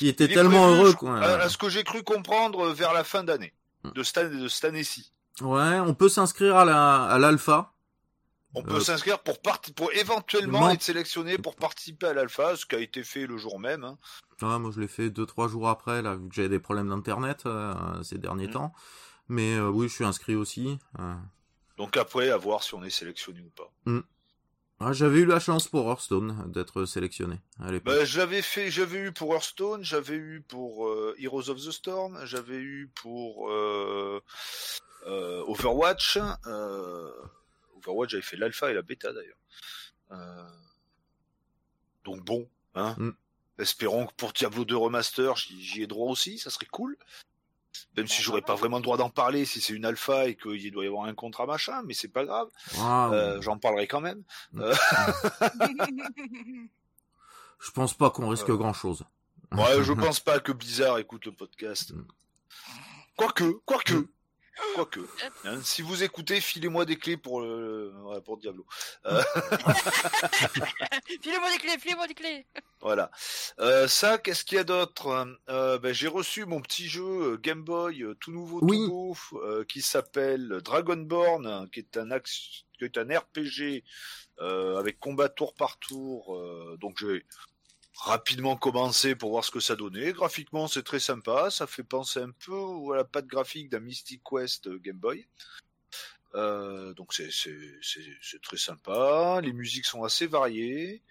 [0.01, 1.19] il était Il tellement prévu, heureux je- quoi.
[1.19, 3.53] À, à ce que j'ai cru comprendre euh, vers la fin d'année,
[3.83, 3.91] Mm.
[3.91, 5.11] de cette de cette année-ci.
[5.41, 7.73] Ouais, on peut s'inscrire à la à l'alpha.
[8.55, 9.37] On peut Euh, s'inscrire pour
[9.93, 10.69] éventuellement non.
[10.71, 13.83] être sélectionné pour participer à l'alpha, ce qui a été fait le jour même.
[13.83, 13.97] hein.
[14.41, 17.43] Moi je l'ai fait deux trois jours après là, vu que j'avais des problèmes d'internet
[17.45, 18.51] euh, ces derniers Mm.
[18.51, 18.73] temps.
[19.29, 20.79] Mais euh, oui, je suis inscrit aussi.
[21.77, 23.71] Donc après, à voir si on est sélectionné ou pas.
[24.79, 27.93] ah, j'avais eu la chance pour Hearthstone d'être sélectionné à l'époque.
[27.93, 32.57] Bah, j'avais fait, j'avais eu pour Hearthstone, j'avais eu pour Heroes of the Storm, j'avais
[32.57, 33.49] eu pour
[35.05, 36.17] Overwatch.
[36.47, 37.11] euh,
[37.87, 39.37] Overwatch, j'avais fait l'alpha et la bêta d'ailleurs.
[40.11, 40.49] Euh,
[42.03, 42.95] donc bon, hein.
[42.97, 43.11] Mm.
[43.59, 46.95] Espérons que pour Diablo 2 Remaster, j'y ai droit aussi, ça serait cool.
[47.95, 50.71] Même si j'aurais pas vraiment le droit d'en parler si c'est une alpha et qu'il
[50.71, 52.49] doit y avoir un contrat machin, mais c'est pas grave.
[52.79, 54.23] Ah, Euh, J'en parlerai quand même.
[57.59, 59.03] je pense pas qu'on risque euh, grand chose.
[59.51, 61.91] Ouais, je pense pas que Blizzard écoute le podcast.
[61.91, 62.05] Mm.
[63.15, 64.07] Quoique, quoique,
[64.75, 64.99] quoique.
[65.45, 68.65] Hein, si vous écoutez, filez-moi des clés pour le, ouais, pour Diablo.
[71.21, 72.45] filez-moi des clés, filez-moi des clés.
[72.81, 73.11] Voilà.
[73.59, 75.27] Euh, ça, qu'est-ce qu'il y a d'autre?
[75.49, 78.85] Euh, ben, J'ai reçu mon petit jeu euh, Game Boy euh, tout nouveau, Oui.
[78.87, 83.83] tout euh, qui s'appelle Dragonborn, hein, qui est un axe, qui est un RPG
[84.39, 86.35] euh, avec combat tour par tour.
[86.35, 87.25] euh, donc j'ai
[87.97, 90.13] rapidement commencé pour voir ce que ça donnait.
[90.13, 91.49] Graphiquement, c'est très sympa.
[91.49, 95.27] Ça fait penser un peu à la patte graphique d'un Mystic Quest Game Boy.
[96.35, 99.39] Euh, donc c'est très sympa.
[99.41, 101.01] Les musiques sont assez variées.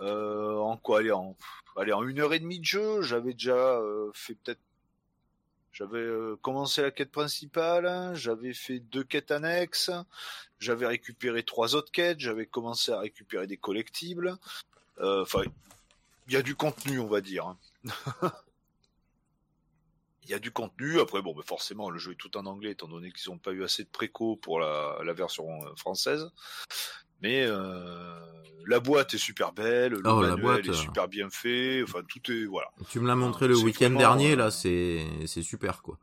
[0.00, 1.36] Euh, en quoi allez en
[1.76, 4.60] allez en une heure et demie de jeu, j'avais déjà euh, fait peut-être
[5.72, 6.08] j'avais
[6.40, 9.90] commencé la quête principale, j'avais fait deux quêtes annexes,
[10.58, 14.36] j'avais récupéré trois autres quêtes, j'avais commencé à récupérer des collectibles.
[15.00, 15.42] Enfin,
[16.28, 17.46] il y a du contenu, on va dire.
[17.46, 17.58] hein.
[20.24, 21.00] Il y a du contenu.
[21.00, 23.52] Après, bon, bah, forcément, le jeu est tout en anglais, étant donné qu'ils n'ont pas
[23.52, 26.30] eu assez de préco pour la, la version euh, française.
[27.22, 28.20] Mais euh,
[28.66, 30.74] la boîte est super belle, le Oh, la boîte, est euh.
[30.74, 31.82] super bien fait.
[31.82, 32.68] Enfin, tout est voilà.
[32.90, 35.98] Tu me l'as montré le week-end vraiment, dernier là, c'est c'est super quoi.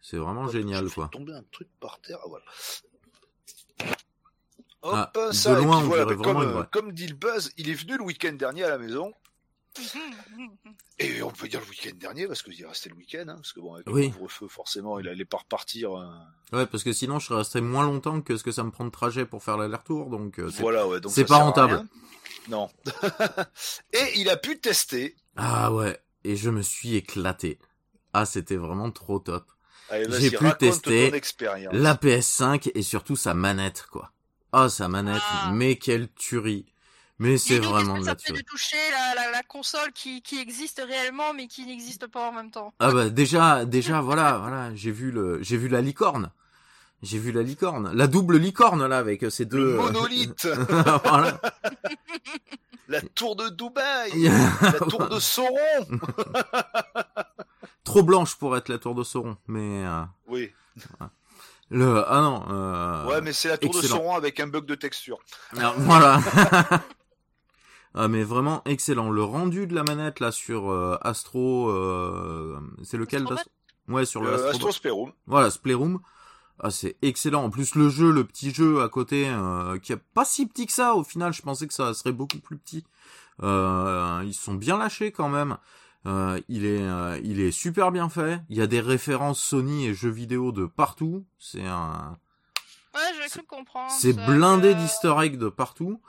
[0.00, 1.08] C'est vraiment génial quoi.
[1.12, 2.44] Tomber un truc par terre, voilà.
[4.82, 7.74] Ah, Hop, de ça, et loin, puis voilà, comme, comme dit le buzz, il est
[7.74, 9.12] venu le week-end dernier à la maison.
[10.98, 13.52] Et on peut dire le week-end dernier parce qu'il est resté le week-end, hein, parce
[13.52, 14.06] que bon, avec Oui.
[14.08, 15.92] le couvre-feu, forcément, il allait pas repartir.
[15.94, 16.26] hein.
[16.52, 18.84] Ouais, parce que sinon je serais resté moins longtemps que ce que ça me prend
[18.84, 21.00] de trajet pour faire l'aller-retour, donc euh, c'est- Voilà, ouais.
[21.00, 21.84] donc c'est pas rentable.
[22.48, 22.68] Non.
[23.92, 25.16] et il a pu tester.
[25.36, 27.58] Ah ouais, et je me suis éclaté.
[28.12, 29.44] Ah, c'était vraiment trop top.
[29.90, 31.10] Allez, J'ai pu tester.
[31.72, 34.12] La PS5 et surtout sa manette quoi.
[34.52, 35.50] Ah, sa manette, Ah.
[35.52, 36.64] mais quelle tuerie.
[37.18, 40.82] Mais c'est vraiment de la ça de toucher la, la, la console qui, qui existe
[40.86, 42.74] réellement mais qui n'existe pas en même temps?
[42.78, 46.30] Ah bah déjà, déjà voilà, voilà, j'ai vu le, j'ai vu la licorne.
[47.02, 49.58] J'ai vu la licorne, la double licorne là avec ces deux.
[49.74, 50.46] Le euh, monolithe,
[51.04, 51.38] voilà.
[52.88, 54.30] la tour de Dubaï,
[54.62, 55.86] la tour de Sauron.
[57.84, 60.52] Trop blanche pour être la tour de Sauron, mais euh, Oui.
[61.70, 62.44] le ah non.
[62.50, 63.82] Euh, Ouais, mais c'est la tour de.
[63.82, 65.18] Sauron avec un bug de texture.
[65.56, 66.18] alors, voilà.
[67.96, 69.10] Ah mais vraiment excellent.
[69.10, 73.50] Le rendu de la manette là sur euh, Astro, euh, c'est lequel d'Astro
[73.88, 74.50] Ouais, sur le Euh, Astro.
[74.50, 75.12] Astro Spectrum.
[75.26, 76.00] Voilà, Splayroom.
[76.58, 77.44] Ah, c'est excellent.
[77.44, 80.66] En plus, le jeu, le petit jeu à côté, euh, qui est pas si petit
[80.66, 80.94] que ça.
[80.94, 82.84] Au final, je pensais que ça serait beaucoup plus petit.
[83.42, 85.58] Euh, ils sont bien lâchés quand même.
[86.06, 88.40] Euh, il est, euh, il est super bien fait.
[88.48, 91.24] Il y a des références Sony et jeux vidéo de partout.
[91.38, 92.16] C'est un.
[92.94, 93.90] Ouais, je, j'ai cru comprendre.
[93.90, 96.00] C'est blindé que- d'easter eggs de partout.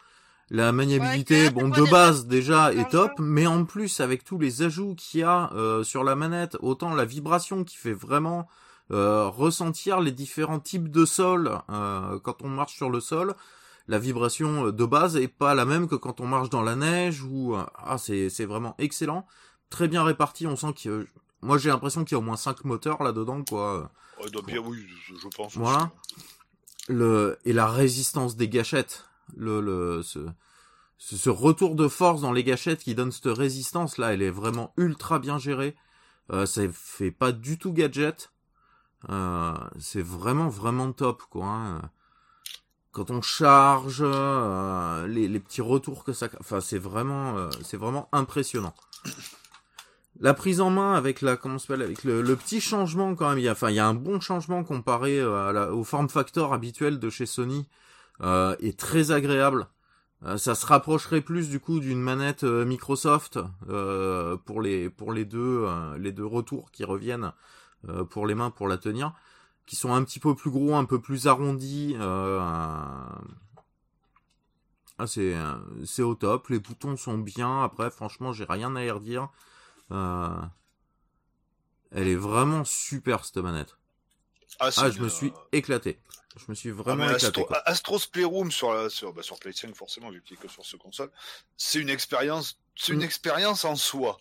[0.49, 4.61] La maniabilité, Ouais, bon, de base déjà est top, mais en plus avec tous les
[4.61, 8.47] ajouts qu'il y a euh, sur la manette, autant la vibration qui fait vraiment
[8.91, 13.35] euh, ressentir les différents types de sol euh, quand on marche sur le sol.
[13.89, 16.77] La vibration euh, de base est pas la même que quand on marche dans la
[16.77, 19.25] neige ou euh, ah c'est c'est vraiment excellent,
[19.69, 20.47] très bien réparti.
[20.47, 21.07] On sent que
[21.41, 23.91] moi j'ai l'impression qu'il y a au moins 5 moteurs là dedans quoi.
[24.23, 25.47] Ouais, donc bien, oui, je pense.
[25.47, 25.59] aussi.
[25.59, 25.91] Voilà.
[26.87, 29.03] le et la résistance des gâchettes,
[29.35, 30.19] le, le ce,
[30.97, 34.73] ce retour de force dans les gâchettes qui donne cette résistance là, elle est vraiment
[34.77, 35.75] ultra bien gérée.
[36.31, 38.31] Euh, ça fait pas du tout gadget.
[39.09, 41.45] Euh, c'est vraiment vraiment top quoi.
[41.45, 41.81] hein.
[42.91, 47.77] Quand on charge, euh, les, les petits retours que ça, enfin c'est vraiment euh, c'est
[47.77, 48.73] vraiment impressionnant.
[50.19, 53.37] La prise en main avec la comment s'appelle avec le, le petit changement quand même,
[53.37, 55.83] il y a enfin il y a un bon changement comparé euh, à la, au
[55.83, 57.67] form factor habituel de chez Sony
[58.21, 59.67] euh, est très agréable.
[60.23, 65.13] Euh, ça se rapprocherait plus du coup d'une manette euh, Microsoft euh, pour les pour
[65.13, 67.33] les deux euh, les deux retours qui reviennent
[67.87, 69.13] euh, pour les mains pour la tenir,
[69.67, 71.95] qui sont un petit peu plus gros, un peu plus arrondis.
[71.99, 72.39] Euh,
[74.99, 75.35] ah, c'est
[75.85, 76.49] c'est au top.
[76.49, 77.63] Les boutons sont bien.
[77.63, 79.29] Après, franchement, j'ai rien à y redire.
[79.91, 80.29] Euh,
[81.91, 83.77] elle est vraiment super cette manette.
[84.59, 85.99] Ah, Ah, je me suis éclaté.
[86.37, 87.41] Je me suis ah, vraiment mais éclaté.
[87.41, 87.55] Astro.
[87.65, 90.65] Astro's Playroom sur la, sur, bah, sur Play 5 forcément vu qu'il est que sur
[90.65, 91.09] ce console,
[91.57, 93.03] c'est une expérience, c'est une Mm.
[93.03, 94.19] expérience en soi.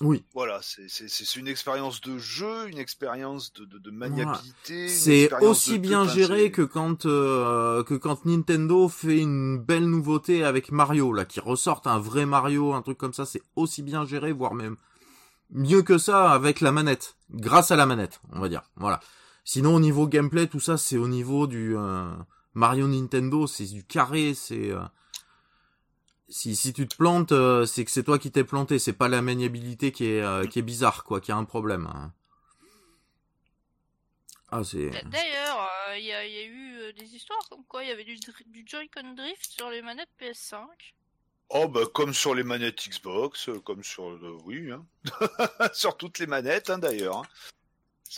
[0.00, 4.86] Oui, Voilà, c'est une expérience de jeu, une expérience de, de, de maniabilité.
[4.88, 10.44] c'est aussi bien tout, géré que quand euh, que quand Nintendo fait une belle nouveauté
[10.44, 14.06] avec Mario là, qui ressortent un vrai Mario, un truc comme ça, c'est aussi bien
[14.06, 14.76] géré, voire même
[15.50, 18.62] mieux que ça avec la manette, grâce à la manette, on va dire.
[18.76, 19.00] Voilà.
[19.50, 22.14] Sinon au niveau gameplay, tout ça, c'est au niveau du euh,
[22.52, 24.82] Mario Nintendo, c'est du carré, c'est euh,
[26.28, 29.08] si si tu te plantes, euh, c'est que c'est toi qui t'es planté, c'est pas
[29.08, 31.86] la maniabilité qui est euh, qui est bizarre quoi, qui a un problème.
[31.86, 32.12] hein.
[34.50, 37.64] Ah c'est D'ailleurs, euh, il y, a- il y a eu euh, des histoires comme
[37.64, 38.18] quoi il y avait du,
[38.66, 40.66] Joy-Con Drift sur les manettes PS5.
[41.48, 44.84] Oh bah comme sur les manettes Xbox, comme sur euh, oui, hein.
[45.72, 47.22] sur toutes les manettes hein, d'ailleurs.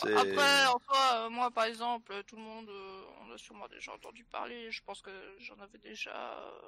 [0.01, 3.91] Après, en soi, euh, moi par exemple, tout le monde, euh, on a sûrement déjà
[3.93, 6.59] entendu parler, je pense que j'en avais déjà euh,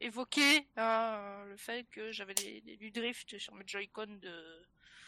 [0.00, 4.62] évoqué hein, euh, le fait que j'avais des, des- du drift sur mes Joy-Con de,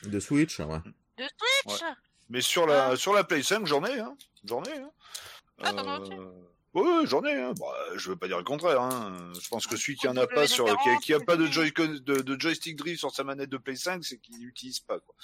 [0.08, 0.78] de Switch, ouais.
[1.16, 1.24] de
[1.64, 1.82] Switch.
[2.28, 2.96] Mais sur la Ah.
[2.96, 4.16] sur la Play 5, j'en ai, hein.
[4.44, 4.76] J'en ai.
[4.78, 4.90] Hein.
[5.62, 5.72] Ah,
[6.74, 7.34] Oui, j'en ai.
[7.34, 7.52] Hein.
[7.58, 8.80] Bah, je veux pas dire le contraire.
[8.80, 9.12] Hein.
[9.40, 11.46] Je pense que celui qui en a pas sur, qui a, qui a pas de,
[11.46, 14.80] WD-40, Joy de, de joystick drift sur sa manette de Play 5, c'est qu'il n'utilise
[14.80, 14.98] pas.
[14.98, 15.14] Quoi.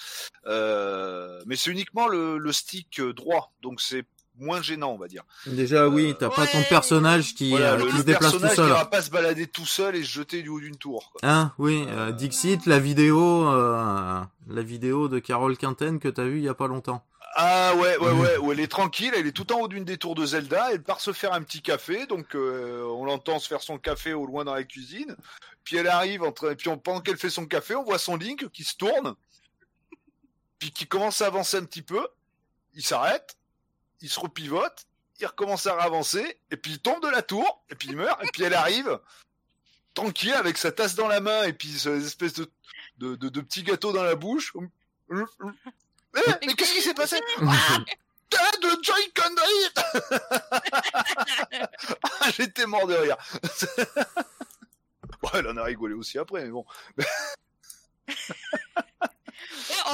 [0.47, 4.05] Euh, mais c'est uniquement le, le stick euh, droit, donc c'est
[4.39, 5.23] moins gênant, on va dire.
[5.45, 8.51] Déjà, oui, t'as pas ton personnage qui, Voilà, euh, qui le se déplace tout seul.
[8.51, 11.11] qui va pas se balader tout seul et se jeter du haut d'une tour.
[11.11, 11.29] Quoi.
[11.29, 16.23] Hein, oui, euh, Euh, Dixit, la vidéo, euh, la vidéo de Carole Quinten que t'as
[16.23, 17.03] vue il y a pas longtemps.
[17.35, 19.97] Ah ouais, ouais, ouais, où elle est tranquille, elle est tout en haut d'une des
[19.97, 23.47] tours de Zelda, elle part se faire un petit café, donc euh, on l'entend se
[23.47, 25.15] faire son café au loin dans la cuisine,
[25.63, 28.17] puis elle arrive, en train, puis on, pendant qu'elle fait son café, on voit son
[28.17, 29.15] Link qui se tourne,
[30.57, 32.05] puis qui commence à avancer un petit peu,
[32.73, 33.37] il s'arrête,
[34.01, 34.85] il se repivote,
[35.19, 38.21] il recommence à avancer, et puis il tombe de la tour, et puis il meurt,
[38.23, 38.99] et puis elle arrive,
[39.93, 42.49] tranquille, avec sa tasse dans la main, et puis cette espèce de,
[42.97, 44.53] de, de, de petit gâteau dans la bouche.
[46.17, 47.77] Eh, mais qu'est-ce qui s'est passé Ah,
[48.29, 49.79] T'as de Drift
[52.21, 53.17] Ah, J'étais mort de rire.
[55.23, 56.65] ouais, elle en a rigolé aussi après, mais bon.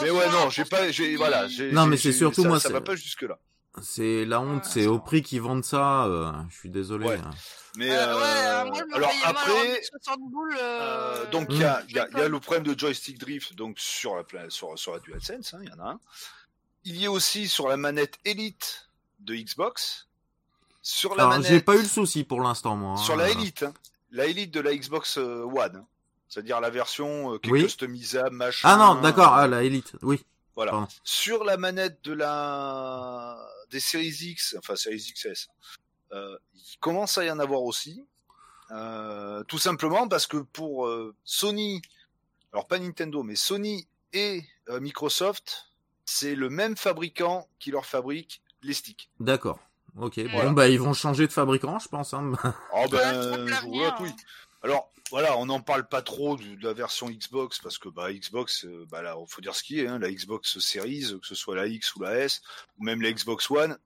[0.02, 1.72] Mais ouais, non, j'ai pas, j'ai, voilà, j'ai.
[1.72, 3.40] Non, mais c'est surtout ça- moi, Ça va pas jusque là.
[3.82, 7.08] C'est la honte, Ouais, c'est au prix qu'ils vendent ça, euh, je suis désolé.
[7.08, 7.18] Ouais.
[7.18, 7.30] hein.
[7.78, 10.56] Mais Euh, euh, ouais, moi, alors après, 60 boules.
[10.58, 12.78] euh, euh, donc il y a, il y, a, il y a le problème de
[12.80, 16.00] joystick drift, donc sur la sur sur la DualSense, hein, il y en a un.
[16.86, 20.08] Il y a aussi sur la manette Elite de Xbox.
[20.82, 21.48] Sur la Alors, manette.
[21.48, 22.96] j'ai pas eu le souci pour l'instant, moi.
[22.98, 23.18] Sur hein.
[23.18, 23.74] la Elite, hein.
[24.12, 25.86] la Elite de la Xbox One, hein.
[26.30, 27.64] c'est-à-dire la version euh, qui est Oui.
[27.64, 28.70] customisable, machin.
[28.72, 30.24] Ah non, d'accord, ah, la Elite, oui.
[30.56, 30.72] Voilà.
[30.72, 30.88] pardon.
[31.04, 33.36] Sur la manette de la
[33.70, 35.48] des séries X, enfin séries XS,
[36.12, 38.06] euh, il commence à y en avoir aussi.
[38.72, 41.82] Euh, tout simplement parce que pour euh, Sony,
[42.52, 45.68] alors pas Nintendo, mais Sony et euh, Microsoft,
[46.06, 49.10] c'est le même fabricant qui leur fabrique les sticks.
[49.20, 49.60] D'accord.
[49.98, 50.46] Ok, Voilà.
[50.48, 52.14] bon, bah, ils vont changer de fabricant, je pense.
[52.14, 52.34] Hein.
[52.74, 54.12] Oh ben, je oui.
[54.66, 58.12] Alors voilà, on n'en parle pas trop de, de la version Xbox parce que bah
[58.12, 61.36] Xbox, euh, bah là, faut dire ce qui est, hein, la Xbox Series, que ce
[61.36, 62.42] soit la X ou la S,
[62.80, 63.78] ou même la Xbox One,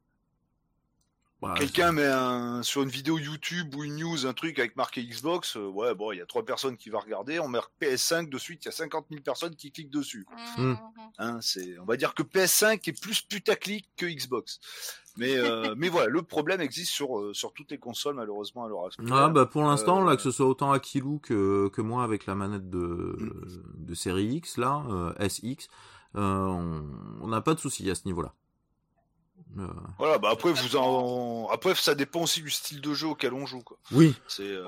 [1.41, 5.03] Bah, Quelqu'un met un, sur une vidéo YouTube ou une news un truc avec marqué
[5.05, 8.29] Xbox, euh, ouais bon, il y a trois personnes qui vont regarder, on met PS5
[8.29, 10.25] de suite, il y a 50 000 personnes qui cliquent dessus.
[10.57, 10.77] Mhm.
[11.17, 14.61] Hein, c'est, on va dire que PS5 est plus putaclic que Xbox.
[15.19, 18.69] Mais euh, mais voilà, le problème existe sur euh, sur toutes les consoles malheureusement à
[18.69, 19.07] l'heure actuelle.
[19.11, 22.25] Ah bah pour l'instant Euh, là que ce soit autant Akilou que que moi avec
[22.25, 23.17] la manette de
[23.75, 25.67] de série X là euh, SX
[26.15, 26.81] euh,
[27.21, 28.33] on n'a pas de souci à ce niveau-là.
[29.57, 33.33] Euh, Voilà, bah après vous en, après ça dépend aussi du style de jeu auquel
[33.33, 33.77] on joue quoi.
[33.91, 34.15] oui.
[34.27, 34.63] C'est euh.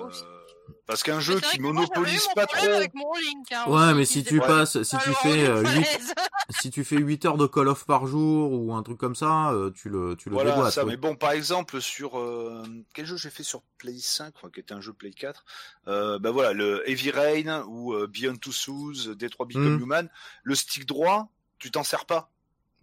[0.87, 2.65] Parce qu'un Mais jeu qui monopolise mon pas trop.
[2.67, 5.45] Avec mon Link, hein, Ouais mais si tu pas- passes si pas tu fais d'une
[5.45, 6.13] euh, huit- falaise.
[6.49, 9.51] si tu fais 8 heures de Call of par jour ou un truc comme ça
[9.51, 10.73] euh, tu le tu le Voilà déboîtes.
[10.73, 10.91] ça, oui.
[10.91, 14.59] mais bon, par exemple, sur euh, quel jeu j'ai fait sur Play 5, enfin, qui
[14.59, 15.45] était un jeu Play 4,
[15.87, 19.81] euh, bah voilà, le Heavy Rain ou euh, Beyond Two Souls, Detroit Become Mm.
[19.81, 20.09] Human,
[20.43, 22.29] le stick droit, tu t'en sers pas.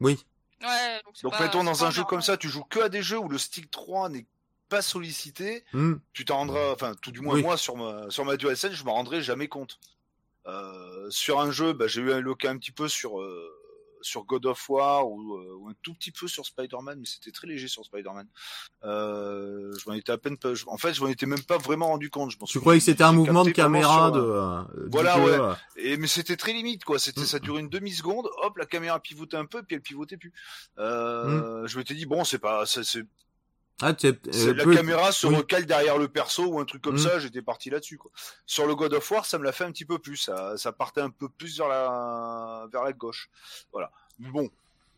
[0.01, 0.19] Oui.
[0.63, 2.89] Ouais, donc c'est Donc pas- mettons dans un jeu comme ça, tu joues que à
[2.89, 4.27] des jeux où le stick droit n'est
[4.69, 5.95] pas sollicité, Hmm.
[6.13, 7.43] tu t'en rendras, enfin tout du moins Oui.
[7.43, 9.79] moi sur ma sur ma DualSense, je m'en rendrai jamais compte.
[10.47, 13.55] Euh, sur un jeu, bah, j'ai eu un look un petit peu sur euh,
[14.01, 17.33] sur God of War ou, euh, ou un tout petit peu sur Spider-Man, mais c'était
[17.33, 18.29] très léger sur Spider-Man.
[18.85, 21.59] Euh, je m'en étais à peine pas, je- en fait, je m'en étais même pas
[21.59, 22.31] vraiment rendu compte.
[22.31, 25.17] Je m'en Tu croyais que c'était un mouvement de caméra sur, de, euh, euh, Voilà,
[25.17, 25.39] jeu, ouais.
[25.41, 25.55] euh.
[25.77, 26.99] et mais c'était très limite quoi.
[27.01, 27.27] C'était Mm.
[27.27, 28.29] ça durait une demi seconde.
[28.43, 30.33] Hop, la caméra pivotait un peu, puis elle pivotait plus.
[30.79, 33.05] Euh, Je m'étais dit bon, c'est pas, c'est c'est-
[33.81, 35.37] Ah, euh, la peu- caméra se oui.
[35.37, 36.99] recale derrière le perso ou un truc comme Mm.
[36.99, 37.19] ça.
[37.21, 38.11] J'étais parti là-dessus quoi.
[38.47, 40.17] Sur le God of War, ça me l'a fait un petit peu plus.
[40.17, 43.31] Ça, ça partait un peu plus vers la vers la gauche.
[43.73, 43.91] Voilà.
[44.19, 44.51] Mais Bon.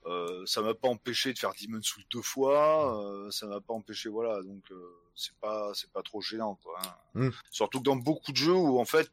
[0.07, 3.75] Euh, ça m'a pas empêché de faire Demon Souls deux fois, euh, ça m'a pas
[3.75, 6.79] empêché voilà donc euh, c'est pas c'est pas trop gênant quoi.
[6.83, 6.95] hein.
[7.27, 7.31] Mm.
[7.51, 9.13] Surtout que dans beaucoup de jeux où en fait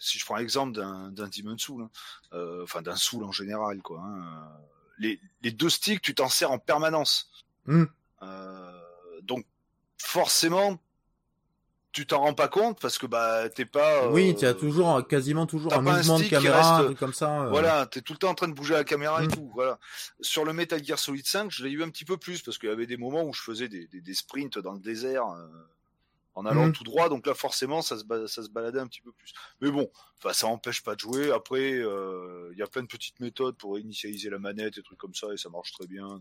[0.00, 1.90] si je prends l'exemple d'un d'un Demon Soul, hein,
[2.32, 4.00] euh, enfin d'un Soul en général, quoi.
[4.00, 4.48] hein,
[4.98, 7.30] les, les deux sticks, tu t'en sers en permanence.
[7.66, 7.84] Hmm.
[8.24, 9.44] Euh, donc
[9.98, 10.78] forcément,
[11.92, 14.08] tu t'en rends pas compte parce que bah t'es pas.
[14.10, 17.42] Oui, euh, tu as toujours quasiment toujours un mouvement de caméra, reste- comme ça.
[17.44, 17.48] euh.
[17.50, 19.30] Voilà, t'es tout le temps en train de bouger la caméra et Mm.
[19.32, 19.50] tout.
[19.54, 19.78] Voilà.
[20.20, 22.68] Sur le Metal Gear Solid 5, je l'ai eu un petit peu plus parce qu'il
[22.68, 25.46] y avait des moments où je faisais des, des, des sprints dans le désert euh,
[26.34, 26.72] en allant Mm.
[26.72, 27.08] tout droit.
[27.08, 29.32] Donc là, forcément, ça se, ça se baladait un petit peu plus.
[29.60, 29.88] Mais bon,
[30.32, 31.30] ça empêche pas de jouer.
[31.30, 35.14] Après, il y a plein de petites méthodes pour initialiser la manette et trucs comme
[35.14, 36.08] ça et ça marche très bien.
[36.08, 36.18] Bon.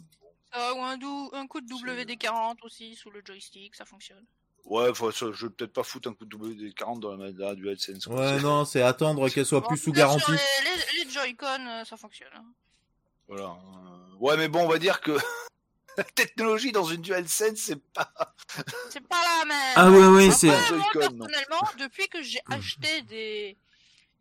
[0.55, 4.23] Euh, ou un, dou- un coup de C'est- WD-40 aussi sous le joystick, ça fonctionne.
[4.65, 8.07] Ouais, je vais peut-être pas foutre un coup de WD-40 dans la DualSense.
[8.07, 10.23] Ouais, C'est- non, c'est attendre qu'elle soit Bon, plus sous garantie.
[10.23, 10.37] sur Les,
[10.99, 12.29] les, les Joy-Con, euh, ça fonctionne.
[12.35, 12.45] hein.
[13.27, 13.45] Voilà.
[13.45, 15.11] euh, Ouais, mais bon, on va dire que
[15.97, 18.13] la technologie dans une DualSense, c'est pas
[18.89, 19.73] C'est pas la même.
[19.75, 20.47] Ah ouais, ouais, c'est.
[20.47, 23.57] personnellement, depuis que j'ai acheté des,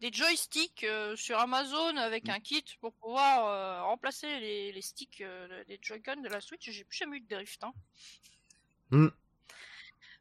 [0.02, 5.20] des joysticks euh, sur Amazon avec un kit pour pouvoir euh, remplacer les, les sticks
[5.20, 7.62] euh, des Joy-Con de la Switch, j'ai plus jamais eu de drift.
[7.62, 7.72] Hein.
[8.90, 9.08] Hmm.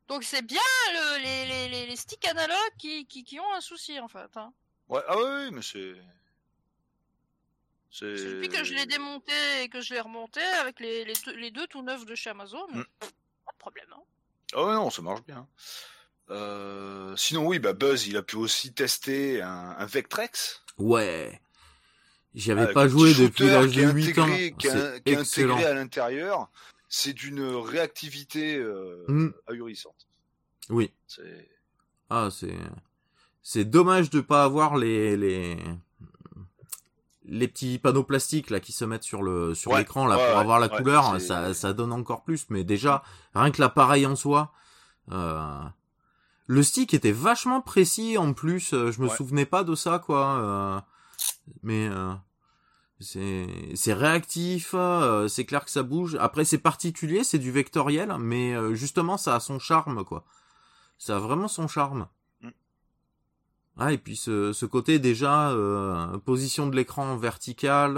[0.08, 0.62] Donc c'est bien
[0.94, 4.30] le- les, les, les, les sticks analogues qui, qui, qui ont un souci en fait.
[4.38, 4.54] Hein.
[4.88, 5.96] Ouais, ah ouais, mais c'est.
[7.90, 8.06] C'est.
[8.06, 11.82] Depuis que je l'ai démonté et que je l'ai remonté avec les, les, deux- tout
[11.82, 12.86] neufs de chez Amazon, pff,
[13.46, 13.94] pas de problème.
[13.94, 14.04] Hein.
[14.62, 15.48] Ouais, non, ça marche bien.
[16.30, 20.62] Euh, Sinon, oui, bah Buzz, il a pu aussi tester un, un Vectrex.
[20.78, 21.42] Ouais.
[22.34, 24.26] J'y avais avec pas joué depuis l'âge de 8 ans.
[24.26, 26.50] Qui est, qui est intégré à l'intérieur.
[26.88, 29.30] C'est d'une réactivité euh, Hmm.
[29.48, 30.08] ahurissante.
[30.70, 30.92] Oui.
[31.08, 31.50] C'est.
[32.10, 32.56] Ah, c'est.
[33.42, 35.58] C'est dommage de pas avoir les les
[37.26, 40.28] les petits panneaux plastiques là qui se mettent sur le sur Ouais, l'écran là ouais,
[40.30, 41.20] pour avoir la ouais, couleur.
[41.20, 42.46] Ça ça donne encore plus.
[42.50, 43.04] Mais déjà
[43.34, 44.54] rien que l'appareil en soi.
[45.12, 45.60] Euh...
[46.52, 48.74] Le stick était vachement précis en plus.
[48.74, 49.16] euh, Je me Ouais.
[49.16, 50.26] souvenais pas de ça quoi.
[50.40, 50.80] euh,
[51.64, 52.14] Mais euh,
[53.00, 54.72] c'est c'est réactif.
[54.74, 56.18] euh, C'est clair que ça bouge.
[56.20, 60.26] Après c'est particulier, c'est du vectoriel, mais euh, justement ça a son charme quoi.
[60.98, 62.08] Ça a vraiment son charme.
[62.42, 62.50] Mm.
[63.78, 67.98] Ah et puis ce, ce côté déjà euh, position de l'écran verticale.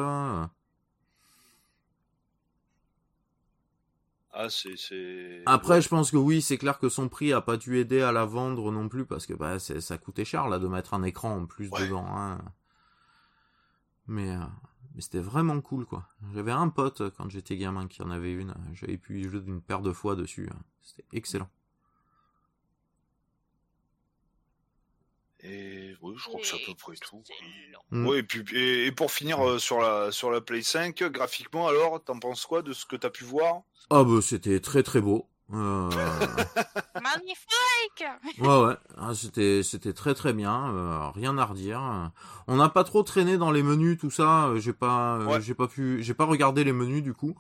[4.35, 4.75] Ah, c'est.
[4.77, 8.01] c'est- Après, je pense que oui, c'est clair que son prix a pas dû aider
[8.01, 10.95] à la vendre non plus parce que bah c'est- ça coûtait cher là de mettre
[10.95, 11.85] un écran en plus Ouais.
[11.85, 12.05] dedans.
[12.09, 12.39] hein.
[14.07, 14.39] Mais euh,
[14.95, 16.07] mais c'était vraiment cool quoi.
[16.33, 18.53] J'avais un pote quand j'étais gamin qui en avait une.
[18.73, 20.49] J'avais pu y jouer d'une paire de fois dessus.
[20.51, 20.59] hein.
[20.81, 21.49] C'était excellent.
[25.45, 27.21] Et oui, je crois que c'est à peu près tout.
[27.91, 31.67] Oui, et puis et, et pour finir euh, sur la sur la Play 5, graphiquement
[31.67, 33.61] alors, t'en penses quoi de ce que t'as pu voir?
[33.89, 35.27] Ah bah c'était très très beau.
[35.51, 35.89] Euh,
[37.01, 42.11] Magnifique Ouais ouais, Ah, c'était c'était très très bien, euh, rien à redire.
[42.47, 45.41] On n'a pas trop traîné dans les menus tout ça, euh, j'ai pas euh, Ouais.
[45.41, 47.35] j'ai pas pu j'ai pas regardé les menus du coup.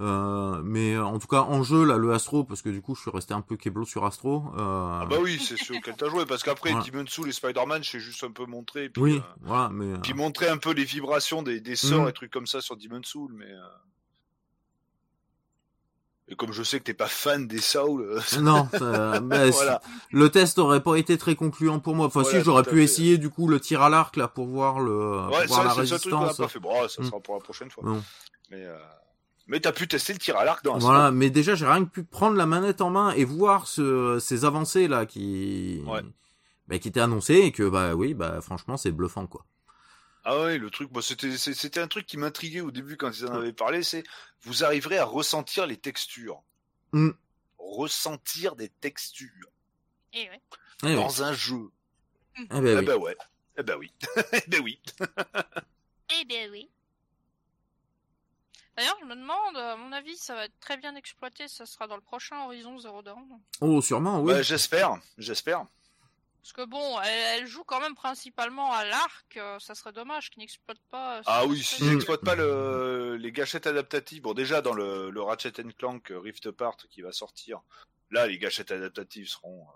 [0.00, 3.00] Euh, mais en tout cas en jeu là le Astro parce que du coup je
[3.00, 4.44] suis resté un peu keblo sur Astro.
[4.56, 5.00] Euh...
[5.02, 6.86] Ah bah oui c'est sûr auquel t'as joué parce qu'après Voilà.
[6.86, 9.98] Demon's Soul et Spider-Man j'ai juste un peu montré puis, Oui, euh, voilà, mais euh,
[10.00, 12.08] puis montrer un peu les vibrations des, des sorts Mm.
[12.10, 13.58] et trucs comme ça sur Demon's Soul mais euh,
[16.30, 19.80] et comme je sais que t'es pas fan des Souls euh, non, euh, bah, voilà
[20.12, 22.06] le test aurait pas été très concluant pour moi.
[22.06, 24.78] Enfin Voilà, si j'aurais pu essayer du coup le tir à l'arc là pour voir
[24.78, 26.36] le pour ouais voir ça la c'est le seul truc qu'on a résistance.
[26.46, 27.06] pas fait bon ça Mm.
[27.06, 28.02] sera pour la prochaine fois Non.
[28.50, 28.76] mais euh,
[29.48, 30.90] mais t'as pu tester le tir à l'arc dans Astro.
[30.92, 34.18] Voilà, mais déjà j'ai rien que pu prendre la manette en main et voir ce,
[34.20, 36.02] ces avancées là qui Ouais.
[36.68, 39.44] bah, qui étaient annoncées et que bah oui bah franchement c'est bluffant quoi.
[40.24, 43.32] Ah ouais, le truc, moi c'était un truc qui m'intriguait au début quand ils en
[43.32, 44.04] avaient parlé, c'est
[44.42, 46.42] vous arriverez à ressentir les textures.
[46.92, 47.10] Mm.
[47.58, 49.48] Ressentir des textures
[50.12, 50.40] Et ouais.
[50.82, 50.94] Eh oui.
[50.96, 51.70] dans un jeu.
[52.36, 52.84] Eh ben Eh oui.
[52.84, 53.16] ben ouais.
[53.56, 53.92] Eh ben oui.
[54.32, 54.78] eh ben oui.
[56.20, 56.68] Eh bien oui.
[58.78, 61.86] D'ailleurs, je me demande, à mon avis, ça va être très bien exploité, ça sera
[61.88, 63.24] dans le prochain Horizon Zero Dawn.
[63.60, 64.32] Oh sûrement oui.
[64.32, 65.64] Bah, j'espère, j'espère.
[66.40, 70.30] Parce que bon, elle, elle joue quand même principalement à l'arc, euh, ça serait dommage
[70.30, 71.18] qu'ils n'exploitent pas.
[71.18, 71.92] euh, Ah oui, s'ils Mm.
[71.94, 76.76] n'exploitent pas le, les gâchettes adaptatives, bon déjà dans le, le Ratchet Clank Rift Apart
[76.88, 77.60] qui va sortir,
[78.12, 79.62] là les gâchettes adaptatives seront...
[79.62, 79.72] euh,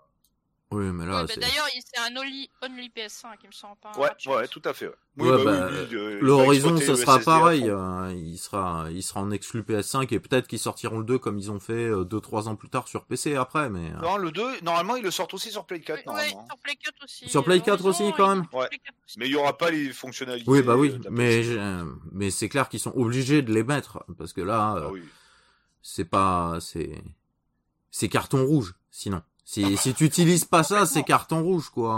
[0.73, 3.51] Oui mais là Ouais, bah, c'est D'ailleurs, il- c'est un only, only PS5, il me
[3.51, 3.91] semble pas.
[3.95, 4.87] un Ouais, ouais, tout à fait.
[4.87, 4.93] ouais.
[5.15, 8.37] Ouais, bah, euh, il le va Horizon exploiter ce le sera SSD pareil, euh, il
[8.39, 11.59] sera il sera en exclu PS5 et peut-être qu'ils sortiront le 2 comme ils ont
[11.59, 14.95] fait 2 3 ans plus tard sur PC après mais euh, Non, le 2, normalement,
[14.95, 16.39] ils le sortent aussi sur Play 4, Oui, normalement.
[16.39, 17.29] ouais, sur Play 4 aussi.
[17.29, 18.67] Sur Play 4 Horizon, aussi, quand même Ouais.
[18.69, 19.19] Play 4 aussi.
[19.19, 20.49] Mais il y aura pas les fonctionnalités.
[20.49, 21.43] Oui bah oui, euh, de la mais PS5.
[21.43, 24.81] j'ai- euh, mais c'est clair qu'ils sont obligés de les mettre parce que là euh,
[24.85, 25.03] Ah oui.
[25.83, 27.03] c'est pas c'est
[27.91, 29.21] c'est carton rouge sinon.
[29.45, 31.93] Si si tu utilises pas ça, c'est carton rouge quoi.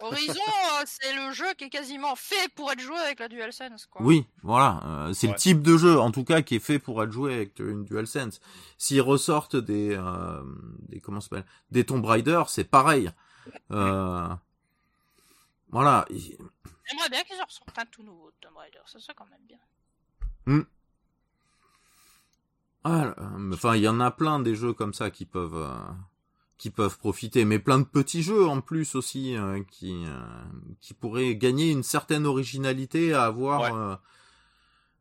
[0.00, 0.06] euh.
[0.06, 0.32] Horizon,
[0.80, 4.00] euh, c'est le jeu qui est quasiment fait pour être joué avec la DualSense, quoi.
[4.02, 5.34] Oui, voilà, euh, c'est Ouais.
[5.34, 7.84] le type de jeu en tout cas qui est fait pour être joué avec une
[7.84, 8.40] DualSense.
[8.78, 10.42] S'ils ressortent des euh,
[10.88, 13.10] des comment ça s'appelle des Tomb Raider, c'est pareil.
[13.72, 14.28] Euh,
[15.68, 16.36] voilà, il-
[16.88, 19.46] J'aimerais bien qu'ils en ressortent un tout nouveau de Tomb Raider, ça serait quand même
[19.46, 20.64] bien.
[22.84, 25.78] ah, euh, enfin il y en a plein des jeux comme ça qui peuvent euh,
[26.60, 30.20] qui peuvent profiter, mais plein de petits jeux en plus aussi euh, qui euh,
[30.82, 33.72] qui pourraient gagner une certaine originalité à avoir Ouais.
[33.72, 33.96] euh,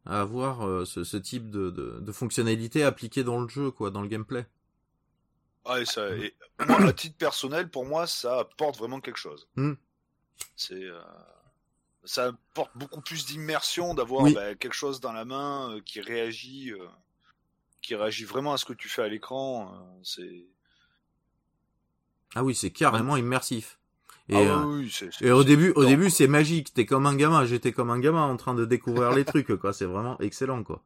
[0.06, 4.02] à avoir ce, ce type de, de, de fonctionnalité appliquée dans le jeu quoi, dans
[4.02, 4.48] le gameplay.
[5.66, 6.34] Ah, et ça, et
[6.66, 9.50] moi, à titre personnel, pour moi, ça apporte vraiment quelque chose.
[9.56, 9.74] Mm.
[10.56, 10.88] C'est,
[12.06, 14.34] ça apporte beaucoup plus d'immersion d'avoir Oui.
[14.34, 16.72] bah, quelque chose dans la main qui réagit,
[17.82, 20.00] qui réagit vraiment à ce que tu fais à l'écran.
[20.04, 20.48] c'est.
[22.36, 23.80] Ah oui, c'est carrément immersif.
[24.30, 26.72] Et, ah euh, oui, et au début, au début, c'est magique.
[26.74, 27.46] T'es comme un gamin.
[27.46, 29.74] J'étais comme un gamin en train de découvrir les trucs, quoi.
[29.74, 30.84] C'est vraiment excellent, quoi.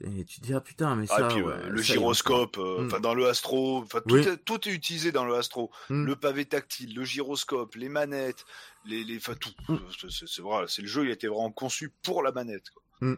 [0.00, 1.24] C'est- Tu te dis ah putain, mais Ah, ça.
[1.24, 2.86] et puis, ouais, euh, le ça, gyroscope, euh, Mm.
[2.86, 4.20] enfin dans le Astro, enfin tout, Oui.
[4.20, 5.70] est, tout est utilisé dans le Astro.
[5.90, 6.04] Mm.
[6.06, 8.44] Le pavé tactile, le gyroscope, les manettes,
[8.86, 9.50] les, les, enfin tout.
[9.68, 9.76] Mm.
[10.08, 12.70] C'est- vrai, c'est le jeu, il a été vraiment conçu pour la manette.
[12.70, 13.16] Quoi.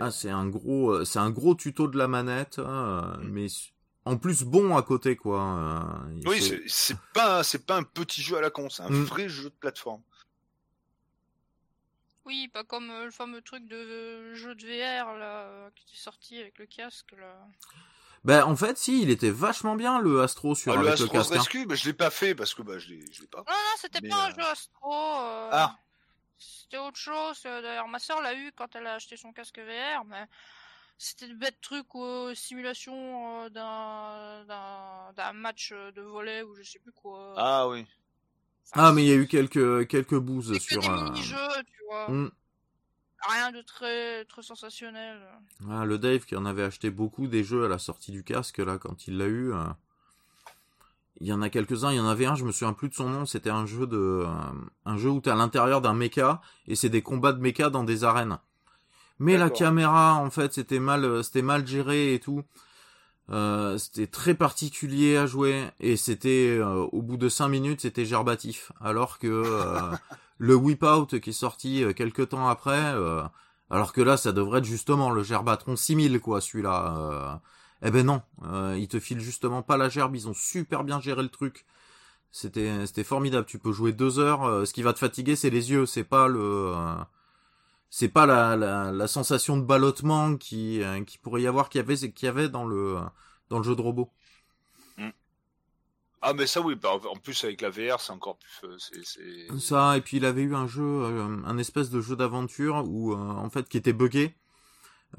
[0.00, 3.46] Ah, c'est un gros, euh, c'est un gros tuto de la manette, hein, mais
[4.08, 5.40] en plus bon à côté, quoi.
[5.40, 8.82] euh, il oui, faut- c'est- pas, c'est pas un petit jeu à la con, c'est
[8.82, 9.04] un Mm.
[9.04, 10.02] vrai jeu de plateforme.
[12.24, 15.94] Oui, pas comme euh, le fameux truc de euh, jeu de VR là, euh, qui
[15.94, 17.34] est sorti avec le casque là.
[18.24, 21.04] Ben en fait, si, il était vachement bien le Astro sur Ah, le avec le
[21.04, 21.32] Astro's casque.
[21.32, 21.38] hein.
[21.38, 23.38] Rescue, bah, je l'ai pas fait parce que bah, je l'ai je l'ai pas.
[23.38, 24.92] Non, non, c'était pas un euh, jeu Astro.
[24.92, 25.76] euh, Ah.
[26.40, 27.40] C'était autre chose.
[27.42, 30.26] D'ailleurs, ma soeur l'a eu quand elle a acheté son casque VR, mais
[30.98, 36.78] c'était de bêtes trucs ou simulation euh, d'un match euh, de volet ou je sais
[36.80, 37.34] plus quoi.
[37.36, 37.86] Ah oui.
[38.72, 40.80] Ah, mais il y a eu quelques quelques bouses que sur.
[40.82, 42.08] des euh, mini-jeux, tu vois.
[42.10, 42.30] mm.
[43.28, 45.20] Rien de très, très sensationnel.
[45.70, 48.58] Ah, le Dave qui en avait acheté beaucoup des jeux à la sortie du casque
[48.58, 49.52] là quand il l'a eu.
[49.52, 49.64] euh,
[51.20, 52.94] Il y en a quelques-uns, il y en avait un, je me souviens plus de
[52.94, 54.28] son nom, c'était un jeu de euh,
[54.84, 57.82] un jeu où t'es à l'intérieur d'un mecha et c'est des combats de mecha dans
[57.84, 58.38] des arènes.
[59.18, 62.42] Mais la caméra en fait, c'était mal euh, c'était mal géré et tout.
[63.30, 68.06] Euh, c'était très particulier à jouer et c'était euh, au bout de 5 minutes, c'était
[68.06, 69.96] gerbatif alors que euh,
[70.38, 73.22] le Whip Out qui est sorti quelques temps après euh,
[73.70, 76.96] alors que là, ça devrait être justement le Gerbatron 6000, quoi, celui-là.
[76.96, 77.34] Euh,
[77.82, 81.00] eh ben non, euh, ils te filent justement pas la gerbe, ils ont super bien
[81.00, 81.66] géré le truc.
[82.30, 83.46] C'était, c'était formidable.
[83.46, 84.44] Tu peux jouer deux heures.
[84.44, 85.86] euh, ce qui va te fatiguer, c'est les yeux.
[85.86, 86.94] C'est pas le, euh,
[87.90, 91.80] c'est pas la, la, la sensation de ballottement qui, euh, qui pourrait y avoir, qu'il
[91.80, 92.98] y avait, qu'il y avait dans le,
[93.50, 94.12] dans le jeu de robot.
[96.22, 98.60] Ah mais ça oui, bah, en plus avec la VR c'est encore plus...
[98.64, 102.00] euh, c'est- c'est- Ça, et puis il avait eu un jeu, euh, un espèce de
[102.02, 104.34] jeu d'aventure où, euh, en fait, qui était buggé.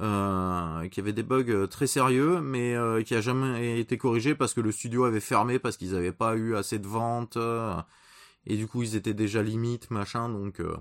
[0.01, 4.35] euh, qui avait des bugs euh, très sérieux, mais euh, qui a jamais été corrigé
[4.35, 7.75] parce que le studio avait fermé parce qu'ils n'avaient pas eu assez de ventes euh,
[8.47, 10.75] et du coup ils étaient déjà limite machin, donc euh,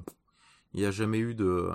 [0.75, 1.75] il n'y a jamais eu de euh,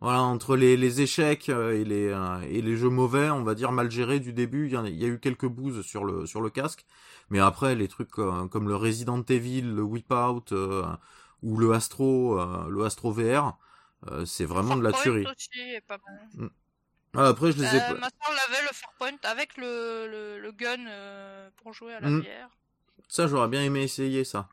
[0.00, 3.54] voilà entre les, les échecs euh, et les euh, et les jeux mauvais, on va
[3.54, 6.04] dire mal gérés du début, il y, a- il y a eu quelques bouses sur
[6.04, 6.86] le sur le casque,
[7.28, 10.84] mais après les trucs comme, comme le Resident Evil, le Whip Out euh,
[11.42, 13.58] ou le Astro, euh, le Astro VR,
[14.10, 15.26] euh, c'est vraiment de la tuerie.
[15.26, 16.48] aussi est pas bon.
[17.12, 20.78] Ah, après, je les ai ma soeur l'avait le Farpoint avec le, le, le gun
[21.56, 22.20] pour jouer à la Mm.
[22.20, 22.48] bière.
[23.08, 24.48] Ça, j'aurais bien aimé essayer ça.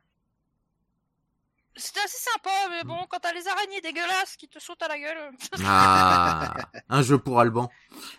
[1.78, 4.99] C'était assez sympa, mais bon, quand t'as les araignées dégueulasses qui te sautent à la
[4.99, 5.32] gueule.
[5.63, 6.55] Ah,
[6.89, 7.69] un jeu pour Alban.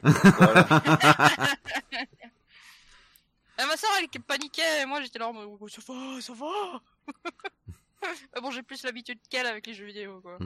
[0.03, 0.67] Voilà.
[3.59, 6.33] Et ma soeur elle paniquait, et moi j'étais là en mode Oh, ça va, ça
[6.33, 6.81] va.
[8.41, 10.39] Bon, j'ai plus l'habitude qu'elle avec les jeux vidéo quoi.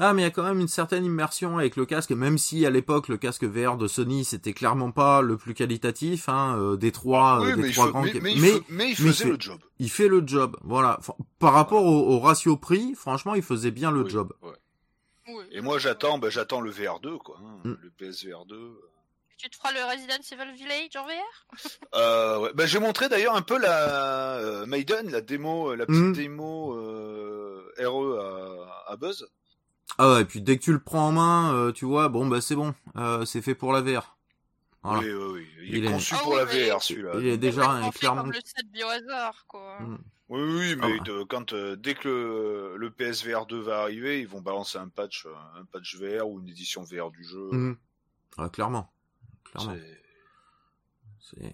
[0.00, 2.64] Ah, mais il y a quand même une certaine immersion avec le casque, même si
[2.64, 6.76] à l'époque le casque VR de Sony c'était clairement pas le plus qualitatif, hein, euh,
[6.76, 8.02] des trois, Oui, euh, des mais, trois grands.
[8.02, 9.58] mais, mais il mais fe- mais il mais faisait le job.
[9.78, 10.96] il fait le job, voilà.
[11.00, 14.32] Enfin, Par rapport au, au ratio prix, franchement, il faisait bien le Oui, job.
[14.42, 14.52] ouais.
[15.52, 17.74] Et moi j'attends, ben, j'attends le VR2 quoi, hein, Mm.
[17.82, 18.80] le PSVR 2.
[19.36, 21.46] Tu te feras le Resident Evil Village en VR
[21.94, 22.50] Euh, ouais.
[22.54, 26.12] ben, j'ai montré d'ailleurs un peu la euh, Maiden, la démo, la petite Mm.
[26.12, 29.26] démo euh, RE à, à Buzz.
[29.98, 32.26] Ah ouais, et puis dès que tu le prends en main, euh, tu vois, bon
[32.26, 34.16] bah c'est bon, euh, c'est fait pour la VR.
[34.84, 35.00] Voilà.
[35.00, 35.46] Oui, oui, oui.
[35.62, 37.10] Il, Il est est- conçu Ah pour oui, la mais- VR celui-là.
[37.18, 38.22] Il est déjà un- clairement.
[38.22, 39.78] comme le set biohazard quoi.
[39.80, 39.98] Mm.
[40.30, 41.00] Oui, oui, Ah mais ouais.
[41.00, 44.88] de- quand euh, dès que le, le PSVR 2 va arriver, ils vont balancer un
[44.88, 45.26] patch,
[45.58, 47.48] un patch VR ou une édition VR du jeu.
[47.50, 47.76] Mhm.
[48.36, 48.92] Ah, clairement.
[49.44, 49.74] Clairement.
[51.20, 51.52] C'est-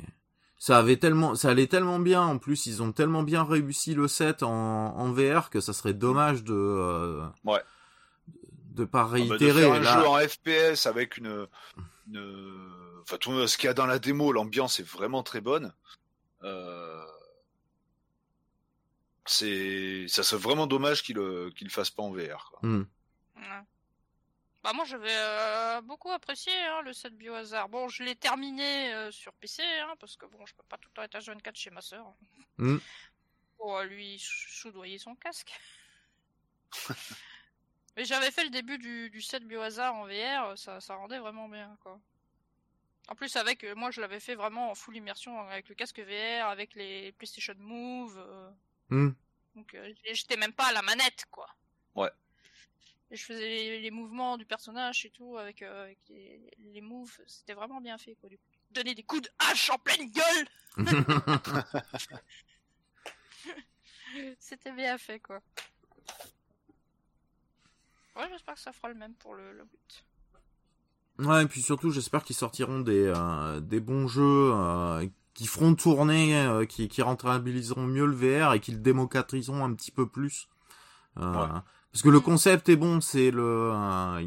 [0.59, 2.23] Ça avait tellement, ça allait tellement bien.
[2.23, 4.51] En plus, ils ont tellement bien réussi le set en,
[4.97, 7.61] en VR que ça serait dommage de, euh, Ouais.
[8.75, 9.63] De pas Ah bah, de réitérer.
[9.63, 10.01] faire un là.
[10.01, 11.47] jeu en FPS avec une,
[12.09, 15.73] une- enfin tout ce qu'il y a dans la démo, l'ambiance est vraiment très bonne.
[16.43, 17.05] Euh...
[19.27, 22.51] C'est, ça serait vraiment dommage qu'il le, qu'il le fasse pas en VR.
[22.51, 22.69] Quoi.
[22.69, 22.85] Ouais.
[24.63, 27.69] Bah moi j'avais euh, beaucoup apprécié hein, le set biohazard.
[27.69, 30.89] Bon, je l'ai terminé euh, sur PC hein, parce que bon, je peux pas tout
[30.91, 32.07] le temps être à 24 chez ma sœur.
[32.59, 32.77] Mm.
[33.59, 35.53] Pour euh, lui sou- soudoyer son casque.
[37.97, 41.49] Mais j'avais fait le début du, du set biohazard en VR, ça, ça rendait vraiment
[41.49, 42.01] bien quoi.
[43.09, 46.01] En plus avec euh, moi je l'avais fait vraiment en full immersion avec le casque
[46.01, 48.19] VR, avec les PlayStation Move.
[48.19, 48.51] euh,
[48.91, 49.15] Mhm.
[49.55, 51.49] donc euh, j'étais même pas à la manette quoi.
[51.95, 52.11] Ouais.
[53.11, 56.81] Et je faisais les, les mouvements du personnage et tout avec, euh, avec les, les
[56.81, 58.45] moves, c'était vraiment bien fait quoi du coup.
[58.71, 60.49] Donner des coups de hache en pleine gueule,
[64.39, 65.41] c'était bien fait quoi.
[68.17, 69.65] Ouais, j'espère que ça fera le même pour le, le
[71.19, 71.27] 8.
[71.29, 75.75] ouais, et puis surtout, j'espère qu'ils sortiront des, euh, des bons jeux euh, qui feront
[75.75, 80.09] tourner, euh, qui, qui rentabiliseront mieux le VR et qui le démocratiseront un petit peu
[80.09, 80.49] plus.
[81.19, 81.49] Euh, Ouais.
[81.93, 83.71] Parce que le concept est bon, c'est le.
[83.73, 84.21] euh,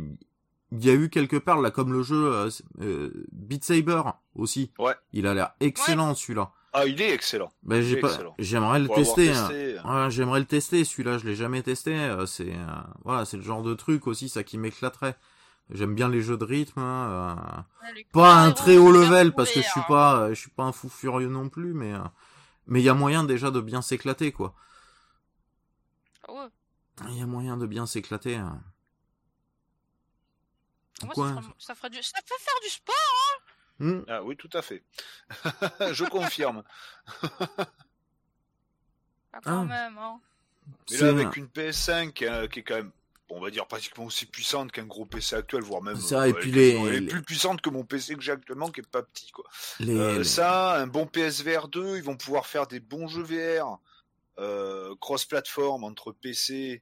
[0.71, 2.49] il y a eu quelque part là comme le jeu euh,
[2.81, 4.01] euh, Beat Saber
[4.35, 4.71] aussi.
[4.79, 4.95] Ouais.
[5.11, 6.51] Il a l'air excellent celui-là.
[6.73, 7.51] Ah, il est excellent.
[7.63, 8.35] Ben j'ai est pas, excellent.
[8.39, 9.29] j'aimerais le tester.
[9.31, 9.47] hein.
[9.47, 10.83] testé, Ouais, j'aimerais le tester.
[10.83, 11.97] Celui-là, je l'ai jamais testé.
[11.97, 12.65] euh, C'est euh,
[13.03, 15.15] voilà, c'est le genre de truc aussi, ça qui m'éclaterait.
[15.69, 16.79] J'aime bien les jeux de rythme.
[16.79, 20.29] hein, euh, Ouais, pas un très haut level parce que je suis VR, pas, euh,
[20.29, 21.99] je suis pas un fou furieux non plus, mais euh,
[22.67, 24.53] mais il y a moyen déjà de bien s'éclater quoi.
[26.27, 26.27] hein.
[26.27, 27.09] Ah ouais.
[27.09, 28.35] Il y a moyen de bien s'éclater.
[28.35, 28.61] hein.
[31.03, 31.29] Moi, Quoi?
[31.29, 32.01] ça, fera, ça fera du...
[32.01, 33.41] Ça fait faire du sport
[33.79, 34.01] Hmm.
[34.07, 34.83] Ah oui, tout à fait.
[35.93, 36.63] Je confirme.
[39.33, 39.65] ah, quand Ah.
[39.65, 40.19] même, hein.
[40.91, 42.91] Mais là, avec une PS5 qui est, qui est quand même,
[43.29, 45.95] on va dire pratiquement aussi puissante qu'un gros PC actuel, voire même.
[45.97, 48.31] Ça, et euh, puis les- elle est les- plus puissante que mon PC que j'ai
[48.33, 49.45] actuellement, qui est pas petit, quoi.
[49.79, 53.23] les, Euh, les- Ça, un bon PSVR 2, ils vont pouvoir faire des bons jeux
[53.23, 53.79] VR,
[54.39, 56.81] euh, cross-platform entre PC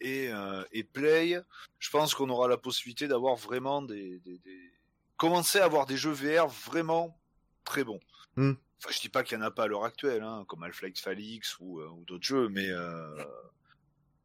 [0.00, 1.40] et, euh, et Play.
[1.78, 4.70] Je pense qu'on aura la possibilité d'avoir vraiment des, des, des-
[5.16, 7.18] commencer à avoir des jeux VR vraiment
[7.64, 8.00] très bons.
[8.36, 8.52] Hmm.
[8.78, 11.00] Enfin, je dis pas qu'il y en a pas à l'heure actuelle, hein, comme Half-Life
[11.00, 13.24] Falix ou, euh, ou d'autres jeux, mais euh,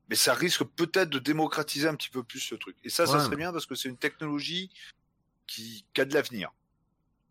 [0.09, 2.75] mais ça risque peut-être de démocratiser un petit peu plus ce truc.
[2.83, 4.71] Et ça, ça serait mais- bien parce que c'est une technologie
[5.47, 6.51] qui, qui a de l'avenir.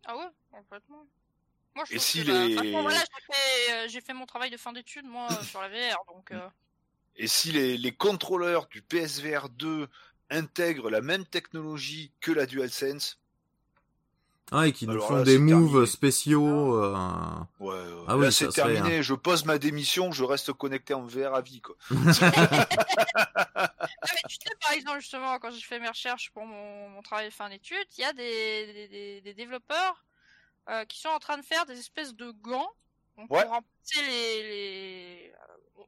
[0.05, 1.05] Ah ouais, complètement.
[1.75, 4.49] Moi, je Et si que, bah, les- voilà, j'ai fait, euh, j'ai fait mon travail
[4.49, 6.31] de fin d'études, moi, sur la VR, donc...
[6.31, 6.49] euh,
[7.15, 9.87] Et si les, les contrôleurs du PSVR 2
[10.31, 13.18] intègrent la même technologie que la DualSense,
[14.51, 15.85] Ah, et qui nous font là, des moves terminé.
[15.85, 16.75] spéciaux.
[16.83, 16.95] euh,
[17.59, 18.03] Ouais, ouais.
[18.07, 19.03] Ah Là, c'est serait, terminé.
[19.03, 20.11] Je pose ma démission.
[20.11, 21.75] Je reste connecté en VR à vie, quoi.
[23.55, 23.69] Ah,
[24.13, 27.27] mais tu sais, par exemple, justement, quand j'ai fait mes recherches pour mon, mon travail
[27.27, 30.05] de fin d'études, il y a des, des, des- des développeurs
[30.69, 32.69] euh, qui sont en train de faire des espèces de gants
[33.17, 33.41] donc, Ouais.
[33.43, 34.43] pour remplacer les...
[34.43, 35.83] les euh,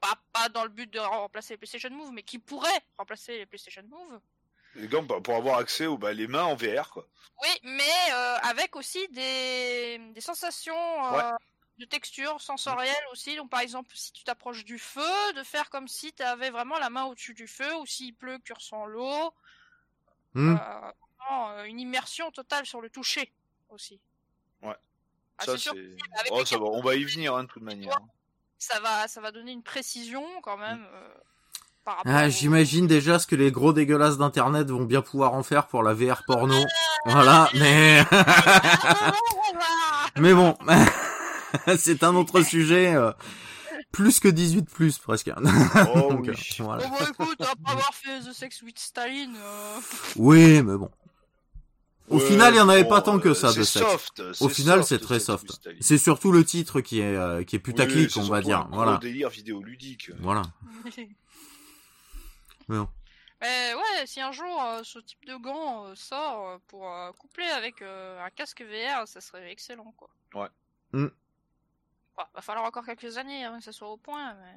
[0.00, 2.68] pas, pas dans le but de remplacer les PlayStation Move, mais qui pourraient
[2.98, 4.20] remplacer les PlayStation Move.
[4.76, 7.06] Les gants bah, pour avoir accès aux bah, les mains en VR, quoi.
[7.42, 10.74] Oui, mais euh, avec aussi des, des sensations
[11.06, 11.32] euh, Ouais.
[11.78, 13.36] de texture sensorielle aussi.
[13.36, 16.78] Donc par exemple, si tu t'approches du feu, de faire comme si tu avais vraiment
[16.78, 19.32] la main au-dessus du feu, ou s'il pleut, que tu ressens l'eau.
[20.34, 20.56] hmm.
[21.32, 23.32] Euh, une immersion totale sur le toucher
[23.70, 23.98] aussi.
[24.62, 24.76] Ouais.
[25.38, 25.70] Ah, ça, c'est
[26.30, 26.64] Oh, ça va.
[26.66, 27.98] On va y venir, hein, de toute manière.
[28.58, 30.86] ça va, ça va donner une précision quand même.
[30.92, 31.14] euh,
[31.84, 35.42] par rapport Ah, j'imagine déjà ce que les gros dégueulasses d'internet vont bien pouvoir en
[35.42, 36.56] faire pour la VR porno.
[37.06, 38.04] Voilà, mais
[40.18, 40.56] mais bon,
[41.78, 43.12] c'est un autre sujet euh,
[43.92, 45.30] plus que 18 plus presque.
[45.36, 45.40] Oh
[46.10, 46.30] Donc, oui.
[46.30, 46.86] euh, voilà.
[46.86, 49.78] Bon, bah, écoute, après avoir fait The Sex with Staline, euh,
[50.16, 50.90] Oui, mais bon.
[52.10, 53.90] Au Ouais, final, il y en avait bon, pas tant que ça de c'est sexe.
[53.90, 55.58] soft, Au final, c'est très soft.
[55.80, 58.58] C'est surtout le titre qui est euh, qui est putaclic, Oui, on va dire.
[58.60, 60.10] un Voilà, délire vidéoludique.
[60.20, 60.42] voilà.
[63.40, 67.12] Mais ouais, si un jour euh, ce type de gant euh, sort euh, pour euh,
[67.12, 70.08] coupler avec euh, un casque VR, ça serait excellent quoi.
[70.34, 70.48] Ouais.
[70.92, 71.08] Mm.
[72.16, 74.56] Bon, va falloir encore quelques années avant que ça soit au point, mais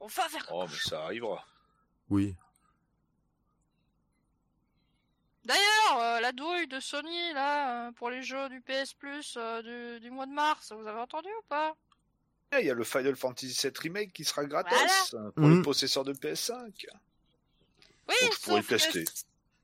[0.00, 0.48] on va faire.
[0.52, 1.44] Oh, mais ça arrivera.
[2.08, 2.34] Oui.
[5.44, 9.96] D'ailleurs, euh, la douille de Sony là euh, pour les jeux du PS Plus euh,
[9.96, 11.74] du, du mois de mars, vous avez entendu ou pas?
[12.60, 14.72] Il y a le Final Fantasy VII Remake qui sera gratos
[15.12, 15.30] Voilà.
[15.32, 15.56] pour Mhm.
[15.56, 16.86] les possesseurs de PS5.
[18.08, 19.04] Oui, Donc, je pourrais tester.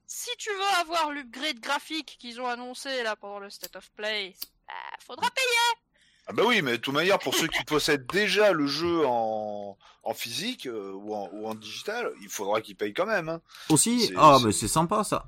[0.07, 4.35] Si tu veux avoir l'upgrade graphique qu'ils ont annoncé là pendant le State of Play,
[4.67, 4.73] bah,
[5.07, 5.83] faudra payer.
[6.29, 9.77] Ah bah oui, mais de toute manière, pour ceux qui possèdent déjà le jeu en,
[10.03, 13.29] en physique euh, ou, en, ou en digital, il faudra qu'ils payent quand même.
[13.29, 13.41] hein.
[13.69, 15.27] Aussi, C'est- ah mais c'est sympa ça.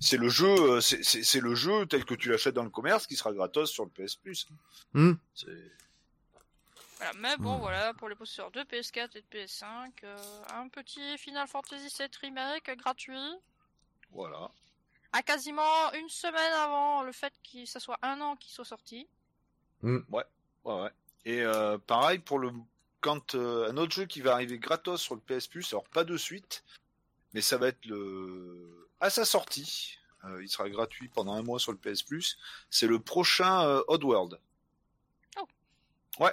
[0.00, 3.16] C'est le jeu, euh, c'est- le jeu tel que tu l'achètes dans le commerce qui
[3.16, 4.48] sera gratos sur le PS Plus.
[4.94, 5.12] Hmm.
[7.00, 7.60] Voilà, mais bon, Hmm.
[7.60, 10.16] voilà, pour les possesseurs de PS4 et de PS5, euh,
[10.54, 13.16] un petit Final Fantasy VII Remake gratuit,
[14.10, 14.50] Voilà.
[15.12, 19.08] à quasiment une semaine avant le fait que ça soit un an qu'il soit sorti.
[19.82, 20.24] Ouais,
[20.64, 20.90] ouais.
[21.24, 22.52] Et euh, pareil pour le
[23.00, 26.04] quand euh, un autre jeu qui va arriver gratos sur le PS Plus, alors pas
[26.04, 26.64] de suite,
[27.32, 29.96] mais ça va être le à sa sortie.
[30.24, 32.36] euh, il sera gratuit pendant un mois sur le PS Plus.
[32.68, 34.38] C'est le prochain euh, Oddworld.
[35.38, 35.48] Oh.
[36.18, 36.32] Ouais.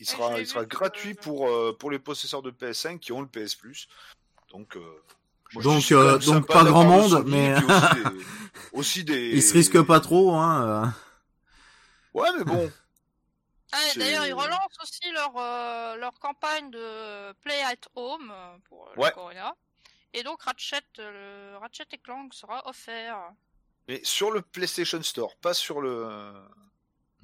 [0.00, 3.12] Il je sera, l'ai il sera gratuit pour euh, pour les possesseurs de PS5 qui
[3.12, 3.86] ont le PS Plus.
[4.50, 4.80] Donc euh,
[5.52, 8.24] moi, Donc, euh, donc pas grand monde, Sony, mais- aussi des,
[8.72, 10.84] aussi des- Il se risque pas trop, hein.
[12.14, 12.18] euh.
[12.20, 12.70] Ouais, mais bon.
[13.72, 18.32] Ah, D'ailleurs, ils relancent aussi leur, euh, leur campagne de Play at Home
[18.68, 19.12] pour euh, le Ouais.
[19.12, 19.54] Corona.
[20.12, 23.16] Et donc Ratchet, le Ratchet et Clank sera offert.
[23.86, 26.32] Mais sur le PlayStation Store, pas sur le.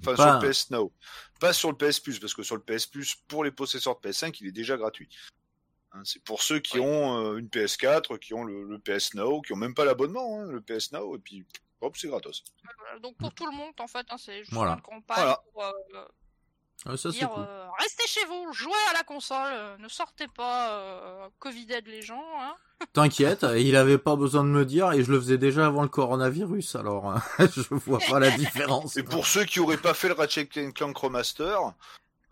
[0.00, 0.92] Enfin, Pas- sur le PS Now.
[1.40, 4.08] Pas sur le PS Plus, parce que sur le PS Plus, pour les possesseurs de
[4.08, 5.08] PS5, il est déjà gratuit.
[5.92, 6.84] Hein, c'est pour ceux qui Oui.
[6.86, 10.40] ont euh, une PS4, qui ont le, le PS Now, qui ont même pas l'abonnement,
[10.40, 11.44] hein, le PS Now, et puis
[11.80, 12.42] hop, c'est gratos.
[13.02, 14.72] Donc pour tout le monde, en fait, hein, c'est juste Voilà.
[14.74, 15.42] une campagne Voilà.
[15.52, 16.04] pour euh,
[16.84, 17.42] Ah, ça c'est dire cool.
[17.48, 21.86] euh, restez chez vous, jouez à la console, euh, ne sortez pas, euh, Covid aide
[21.88, 22.22] les gens.
[22.40, 22.54] Hein.
[22.92, 25.88] T'inquiète, il avait pas besoin de me dire et je le faisais déjà avant le
[25.88, 28.96] coronavirus, alors euh, je vois pas la différence.
[28.96, 31.58] Et pour ceux qui auraient pas fait le Ratchet Clank Remaster,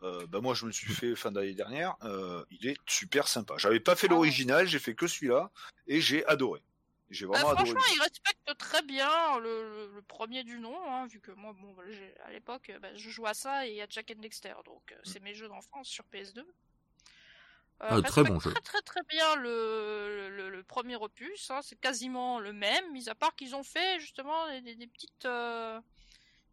[0.03, 3.27] euh, bah moi je me le suis fait fin d'année dernière, euh, il est super
[3.27, 3.55] sympa.
[3.57, 4.13] J'avais pas fait Ah.
[4.13, 5.51] l'original, j'ai fait que celui-là,
[5.89, 6.61] et j'ai adoré.
[7.11, 7.71] J'ai Bah, vraiment adoré.
[7.71, 7.95] franchement, jeu.
[7.97, 11.77] il respecte très bien le, le- le premier du nom, hein, vu que moi, bon,
[12.25, 15.21] à l'époque, bah, je joue à ça et à Jack and Dexter, donc euh, c'est
[15.21, 16.41] mes jeux d'enfance sur PS2.
[16.41, 16.45] Euh,
[17.81, 18.53] Ah, très bon jeu.
[18.53, 23.09] Très très très bien le, le, le premier opus, hein, c'est quasiment le même, mis
[23.09, 25.81] à part qu'ils ont fait justement des, des- des petites euh,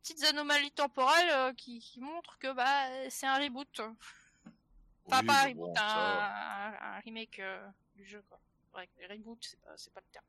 [0.02, 3.80] petites anomalies temporelles euh, qui, qui montrent que bah c'est un reboot.
[5.06, 7.42] Enfin Oui, pas un reboot, bon, un, ça- un- un remake
[7.96, 8.40] du jeu quoi.
[8.76, 10.26] Ouais, reboot c'est pas c'est pas le terme.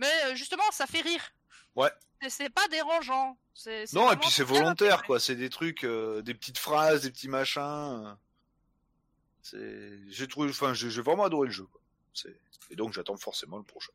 [0.00, 1.22] Mais euh, justement, ça fait rire.
[1.76, 1.90] Ouais.
[2.22, 3.38] C'est- C'est pas dérangeant.
[3.54, 5.20] C'est- c'est Non, et puis c'est volontaire, quoi.
[5.20, 8.16] C'est des trucs, euh, des petites phrases, des petits machins.
[9.42, 11.64] C'est, j'ai trouvé, enfin, j'ai j'ai vraiment adoré le jeu.
[11.66, 11.80] Quoi.
[12.14, 12.38] C'est-
[12.70, 13.92] Et donc j'attends forcément le prochain.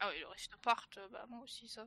[0.00, 1.86] Ah oui, le Rift Apart, euh, bah moi aussi ça.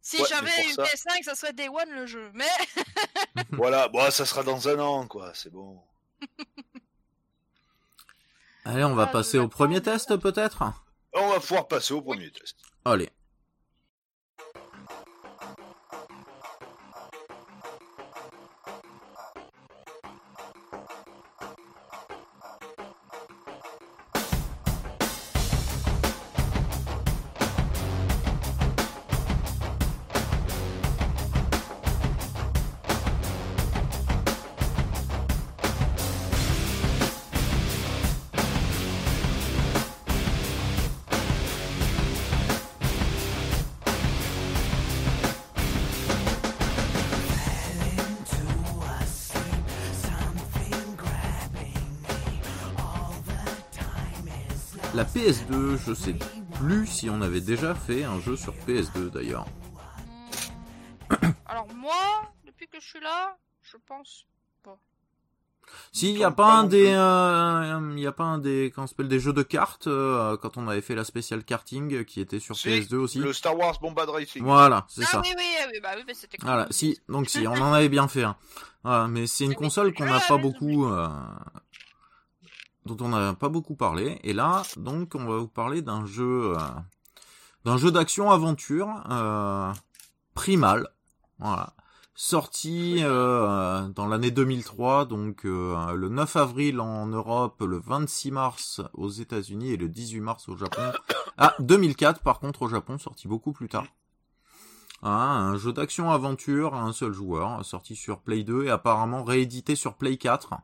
[0.00, 2.30] Si Ouais, mais j'avais une ça- PS5, ça serait Day One le jeu.
[2.32, 2.46] Mais
[3.50, 5.32] voilà, bon, ça sera dans un an, quoi.
[5.34, 5.82] C'est bon.
[8.64, 10.62] Allez, on va Ah, passer au premier test peut-être?
[11.16, 12.56] On va pouvoir passer au premier test.
[12.84, 13.08] Allez.
[55.86, 56.16] Je sais
[56.58, 59.46] plus si on avait déjà fait un jeu sur PS2 d'ailleurs.
[61.46, 64.26] Alors moi, depuis que je suis là, je pense
[64.64, 64.78] pas.
[65.92, 68.88] Si, il y a pas un des, euh, il y a pas un des, comment
[68.88, 72.20] s'appelle, des jeux de cartes euh, quand on avait fait la spéciale karting euh, qui
[72.20, 73.18] était sur Si, PS2 aussi.
[73.20, 74.42] Le Star Wars Bombad Racing.
[74.42, 75.20] Voilà, c'est ah ça.
[75.22, 78.08] oui, oui, oui, bah oui, mais c'était Voilà, si, donc si, on en avait bien
[78.08, 78.36] fait un.
[78.82, 81.08] Voilà, mais c'est une Mais console qu'on n'a pas beaucoup, euh,
[82.86, 84.18] dont on n'a pas beaucoup parlé.
[84.22, 86.58] Et là, donc, on va vous parler d'un jeu, euh,
[87.64, 89.72] d'un jeu d'action aventure euh,
[90.34, 90.88] primal,
[91.38, 91.74] voilà,
[92.14, 99.10] sorti euh, dans l'année 2003, donc le 9 avril en Europe, le 26 mars aux
[99.10, 100.92] États-Unis et le 18 mars au Japon.
[101.38, 103.86] Ah, 2004 par contre au Japon, sorti beaucoup plus tard.
[105.02, 109.22] Ah, un jeu d'action aventure à un seul joueur, sorti sur Play 2 et apparemment
[109.22, 110.54] réédité sur Play 4.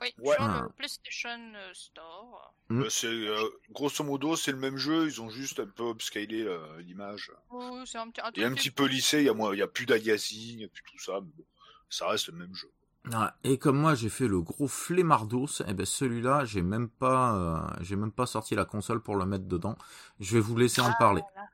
[0.00, 0.34] Oui, Ouais.
[0.34, 0.60] sur Ah.
[0.64, 2.54] le PlayStation euh, Store.
[2.72, 6.42] Euh, c'est euh, grosso modo c'est le même jeu, ils ont juste un peu upscalé
[6.42, 7.30] euh, l'image.
[7.50, 9.34] Oui, c'est un petit, un Il y a un petit peu lissé, il y a
[9.34, 11.44] moins, il y a plus d'aliasing, il y a plus tout ça, mais bon,
[11.90, 12.70] ça reste le même jeu.
[13.12, 17.34] Ah, et comme moi j'ai fait le gros flemmardos, et ben celui-là j'ai même pas,
[17.36, 19.76] euh, j'ai même pas sorti la console pour le mettre dedans.
[20.20, 21.20] Je vais vous laisser en Ah parler.
[21.36, 21.48] là là.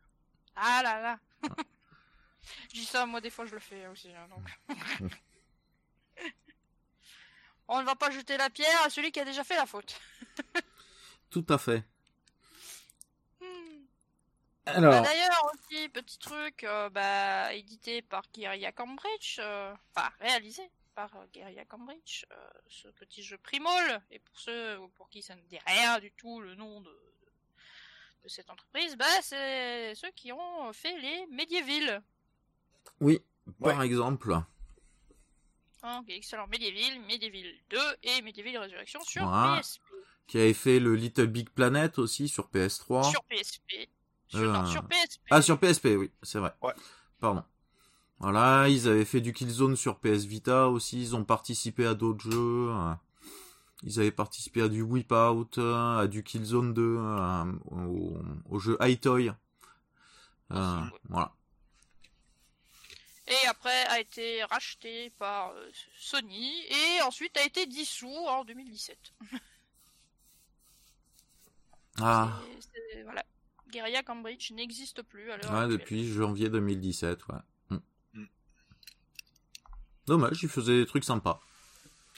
[0.55, 1.19] Ah là là.
[2.69, 4.09] je dis ça, moi des fois je le fais aussi.
[4.15, 4.47] hein, donc.
[7.73, 9.99] On ne va pas jeter la pierre à celui qui a déjà fait la faute.
[11.31, 11.85] Tout à fait.
[13.41, 13.85] Hmm.
[14.67, 20.69] Bah, Alors, D'ailleurs aussi petit truc, euh, bah, édité par Guerilla Cambridge, euh, enfin réalisé
[20.97, 24.01] par euh, Guerilla Cambridge, euh, ce petit jeu Primol.
[24.11, 26.91] Et pour ceux pour qui ça ne dit rien du tout le nom de,
[28.25, 32.03] de cette entreprise, bah c'est ceux qui ont fait les Medieval.
[33.01, 33.21] oui,
[33.61, 33.87] par Ouais.
[33.87, 34.35] exemple,
[35.83, 36.47] Ok, excellent.
[36.49, 39.59] Medieval, Medieval 2 et Medieval Résurrection sur Voilà.
[39.61, 39.81] PSP.
[40.27, 43.11] qui avait fait le Little Big Planet aussi sur PS3.
[43.11, 43.89] Sur PSP.
[44.29, 45.21] Sur, Euh, non, sur PSP.
[45.31, 46.53] Ah, sur PSP, oui, c'est vrai.
[46.63, 46.73] Ouais.
[47.19, 47.43] Pardon.
[48.21, 52.31] Voilà, ils avaient fait du Killzone sur PS Vita aussi, ils ont participé à d'autres
[52.31, 52.69] jeux.
[52.71, 52.93] euh,
[53.83, 58.19] Ils avaient participé à du Whip Out, euh, à du Killzone 2, euh, au,
[58.51, 59.33] au jeu High-Toy.
[60.53, 60.99] Euh, Aussi, ouais.
[61.09, 61.33] voilà.
[63.31, 68.99] Et après a été racheté par euh, Sony et ensuite a été dissous en 2017.
[72.01, 73.25] Ah, C'est- c'est- voilà.
[73.69, 75.79] Guerilla Cambridge n'existe plus à l'heure ouais, actuelle.
[75.79, 77.37] depuis janvier 2017, ouais.
[77.71, 77.77] Mm.
[78.15, 78.27] Mm.
[80.07, 81.41] Dommage, ils faisaient des trucs sympas.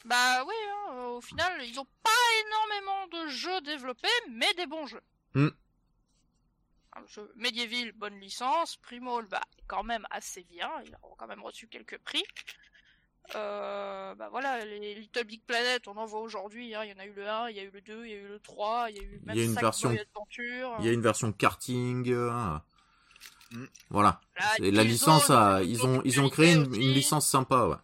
[0.05, 2.11] Bah oui, hein, au final, ils ont pas
[2.47, 5.03] énormément de jeux développés, mais des bons jeux.
[5.35, 5.49] Mm.
[7.09, 8.76] Ce Medieval, bonne licence.
[8.76, 10.70] Primol, bah, quand même assez bien.
[10.84, 12.24] Ils ont quand même reçu quelques prix.
[13.36, 16.74] Euh, bah voilà, les Little Big Planet, on en voit aujourd'hui.
[16.74, 16.84] hein.
[16.84, 18.14] Il y en a eu le 1, il y a eu le 2, il y
[18.14, 20.74] a eu le 3, il y a eu même y a une version- Adventure.
[20.80, 22.11] Il y a une version karting.
[22.11, 22.59] euh,
[23.53, 23.66] Mm.
[23.90, 24.18] Voilà.
[24.59, 27.76] La licence, a, ils ont, ils ont créé une, licence sympa, ouais.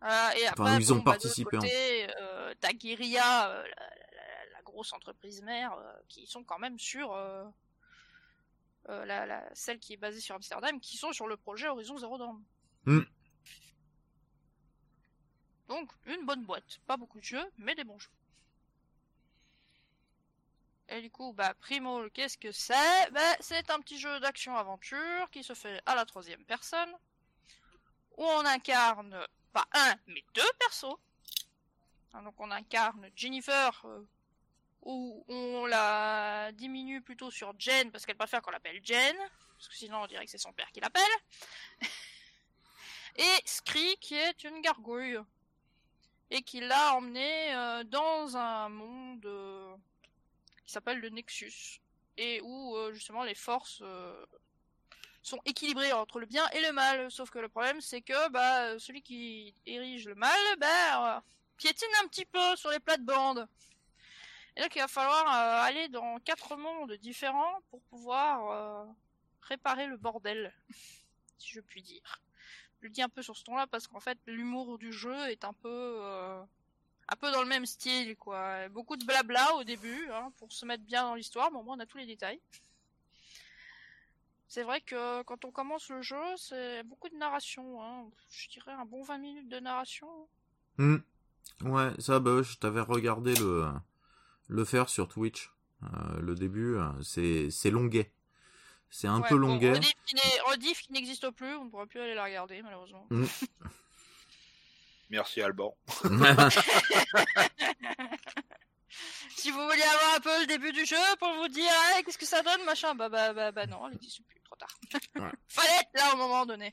[0.00, 3.62] Voilà, et Enfin, après, ils ont bon, bah, participé, l'autre côté, euh, t'as Guerilla, euh,
[3.62, 7.14] la, la- la grosse entreprise mère, euh, qui sont quand même sur
[8.88, 11.98] euh, la, la- celle qui est basée sur Amsterdam, qui sont sur le projet Horizon
[11.98, 12.42] Zero Dawn.
[12.86, 13.00] Hmm.
[15.68, 16.80] Donc, une bonne boîte.
[16.86, 18.10] Pas beaucoup de jeux, mais des bons jeux.
[20.88, 23.10] Et du coup, bah, Primo, qu'est-ce que c'est?
[23.12, 26.92] Bah, C'est un petit jeu d'action-aventure qui se fait à la troisième personne,
[28.16, 29.16] où on incarne
[29.52, 30.96] pas un, mais deux persos.
[32.12, 34.04] Hein, Donc on incarne Jennifer, euh,
[34.82, 39.16] où on la diminue plutôt sur Jen, parce qu'elle préfère qu'on l'appelle Jen,
[39.54, 41.02] parce que sinon on dirait que c'est son père qui l'appelle.
[43.16, 45.18] Et Scree, qui est une gargouille,
[46.30, 49.74] et qui l'a emmenée euh, dans un monde euh,
[50.64, 51.80] qui s'appelle le Nexus,
[52.16, 53.82] et où euh, justement les forces
[55.22, 57.10] sont équilibrées entre le bien et le mal.
[57.10, 61.22] Sauf que le problème, c'est que bah, celui qui érige le mal, bah,
[61.56, 63.46] piétine un petit peu sur les plates-bandes.
[64.56, 68.84] Et donc il va falloir euh, aller dans quatre mondes différents pour pouvoir euh,
[69.42, 70.52] réparer le bordel,
[71.38, 72.20] si je puis dire.
[72.80, 75.44] Je le dis un peu sur ce ton-là parce qu'en fait l'humour du jeu est
[75.44, 76.42] un peu euh,
[77.08, 78.68] un peu dans le même style quoi.
[78.70, 81.76] Beaucoup de blabla au début hein, pour se mettre bien dans l'histoire, mais au moins
[81.76, 82.40] on a tous les détails.
[84.48, 87.84] C'est vrai que quand on commence le jeu, c'est beaucoup de narration.
[87.84, 88.10] Hein.
[88.30, 90.08] Je dirais un bon 20 minutes de narration.
[90.76, 90.96] Hmm.
[91.62, 93.68] Ouais, ça, bah, je t'avais regardé le,
[94.50, 95.50] le faire sur Twitch.
[95.82, 95.86] Euh,
[96.20, 98.12] le début, euh, c'est, c'est longuet.
[98.90, 99.72] C'est un Ouais, peu longuet.
[99.72, 103.06] Rediff qui n'est- Rediff qui n'existe plus, on ne pourra plus aller la regarder malheureusement.
[103.10, 103.24] Mm.
[105.10, 105.74] Merci Alban.
[109.36, 111.70] Si vous vouliez avoir un peu le début du jeu pour vous dire
[112.04, 114.68] qu'est-ce que ça donne machin, bah bah bah, bah non, elle n'existe plus, trop tard.
[115.16, 115.30] Ouais.
[115.48, 116.72] Fallait être là au moment donné.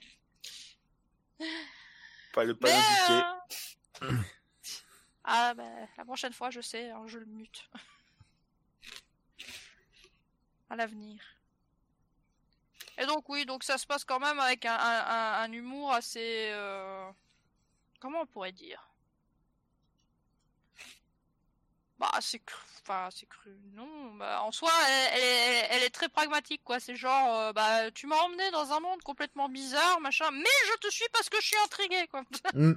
[2.34, 3.28] Pas le pas Mais, l'indiquer.
[4.04, 4.12] euh,
[5.28, 5.64] Ah bah
[5.98, 7.70] la prochaine fois je sais, hein, je le mute.
[10.70, 11.22] à l'avenir.
[12.98, 15.92] Et donc oui, donc ça se passe quand même avec un, un, un- un humour
[15.94, 16.50] assez...
[16.52, 17.10] euh,
[18.00, 18.90] Comment on pourrait dire?
[22.00, 25.90] Bah c'est cru, enfin c'est cru, non, bah en soi elle, elle est, elle est
[25.90, 30.00] très pragmatique quoi, c'est genre, euh, bah tu m'as emmené dans un monde complètement bizarre,
[30.00, 32.22] machin, mais je te suis parce que je suis intrigué quoi.
[32.54, 32.74] Hmm.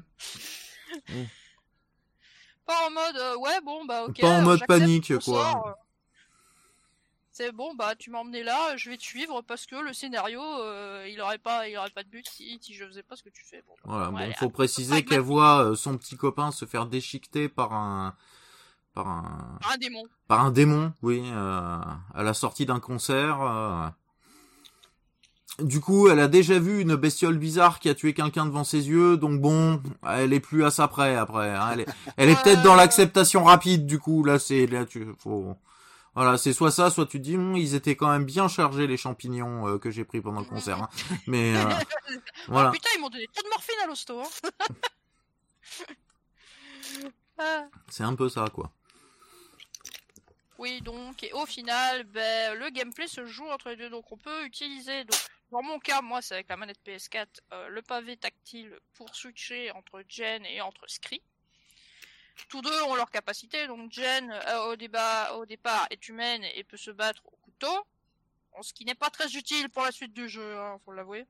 [2.71, 4.21] Pas en mode euh, ouais bon bah ok.
[4.21, 5.62] Pas en euh, mode panique, quoi.
[5.66, 5.73] euh.
[7.33, 10.41] C'est bon bah tu m'as emmené là, je vais te suivre parce que le scénario
[10.43, 13.23] euh, il aurait pas il aurait pas de but si, si je faisais pas ce
[13.23, 13.62] que tu fais.
[13.66, 17.49] Bon, bah, Voilà, bon, allez, faut préciser qu'elle voit son petit copain se faire déchiqueter
[17.49, 18.14] par un,
[18.95, 20.05] par un, un démon.
[20.29, 21.79] par un démon, oui, euh,
[22.14, 23.93] à la sortie d'un concert.
[25.59, 28.89] Du coup, elle a déjà vu une bestiole bizarre qui a tué quelqu'un devant ses
[28.89, 31.51] yeux, donc bon, elle est plus à ça près après.
[31.51, 31.69] hein.
[31.73, 31.87] Elle est,
[32.17, 33.85] elle est peut-être dans l'acceptation rapide.
[33.85, 35.55] Du coup, là, c'est là, tu faut.
[36.15, 38.87] Voilà, c'est soit ça, soit tu te dis, Hum, ils étaient quand même bien chargés
[38.87, 40.83] les champignons euh, que j'ai pris pendant le concert.
[40.83, 40.89] hein.
[41.27, 41.63] Mais euh,
[42.49, 42.69] voilà.
[42.71, 44.21] Ah, putain ils m'ont donné trop de morphine à l'hosto.
[44.21, 44.49] Hein.
[47.39, 47.65] Ah.
[47.89, 48.71] C'est un peu ça, quoi.
[50.59, 53.89] Oui, donc, et au final, ben, le gameplay se joue entre les deux.
[53.89, 55.19] Donc, on peut utiliser, donc,
[55.51, 59.71] dans mon cas, moi, c'est avec la manette PS4, euh, le pavé tactile pour switcher
[59.73, 61.23] entre Jen et entre Scree.
[62.49, 63.67] Tous deux ont leur capacité.
[63.67, 67.87] Donc, Jen, euh, au, débat, au départ, est humaine et peut se battre au couteau.
[68.63, 71.27] Ce qui n'est pas très utile pour la suite du jeu, hein, faut l'avouer.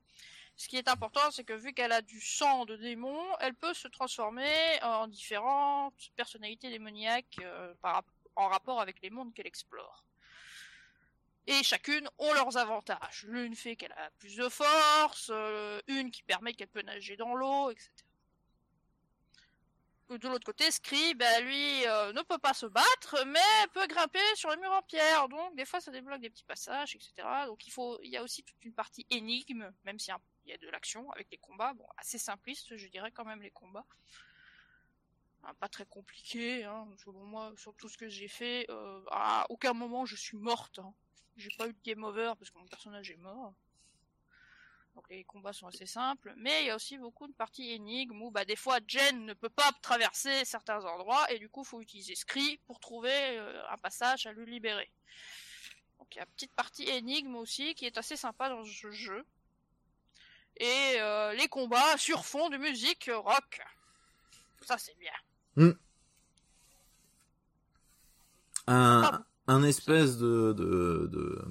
[0.57, 3.73] Ce qui est important, c'est que vu qu'elle a du sang de démon, elle peut
[3.73, 7.73] se transformer en différentes personnalités démoniaques euh,
[8.37, 10.05] en rapport avec les mondes qu'elle explore.
[11.53, 13.24] Et chacune ont leurs avantages.
[13.26, 17.34] L'une fait qu'elle a plus de force, euh, une qui permet qu'elle peut nager dans
[17.34, 17.90] l'eau, etc.
[20.11, 24.20] De l'autre côté, Scree, bah, lui, euh, ne peut pas se battre, mais peut grimper
[24.36, 25.28] sur les murs en pierre.
[25.28, 27.12] Donc, des fois, ça débloque des petits passages, etc.
[27.46, 30.14] Donc, il faut, il y a aussi toute une partie énigme, même s'il
[30.46, 31.74] y a- de l'action avec les combats.
[31.74, 33.86] Bon, assez simpliste, je dirais quand même les combats.
[35.44, 39.46] Hein, pas très compliqué, hein, selon moi, sur tout ce que j'ai fait, euh, à
[39.48, 40.78] aucun moment je suis morte.
[40.80, 40.92] Hein.
[41.37, 43.55] J'ai pas eu de game over parce que mon personnage est mort.
[44.95, 48.20] Donc les combats sont assez simples, mais il y a aussi beaucoup de parties énigmes
[48.22, 51.81] où bah, des fois Jen ne peut pas traverser certains endroits et du coup faut
[51.81, 54.91] utiliser Scree pour trouver euh, un passage à lui libérer.
[55.99, 58.91] Donc il y a une petite partie énigme aussi qui est assez sympa dans ce
[58.91, 59.24] jeu.
[60.57, 63.62] Et euh, les combats sur fond de musique rock.
[64.62, 65.12] Ça c'est bien.
[68.66, 69.24] un, Pardon.
[69.51, 71.42] Un espèce de, de, de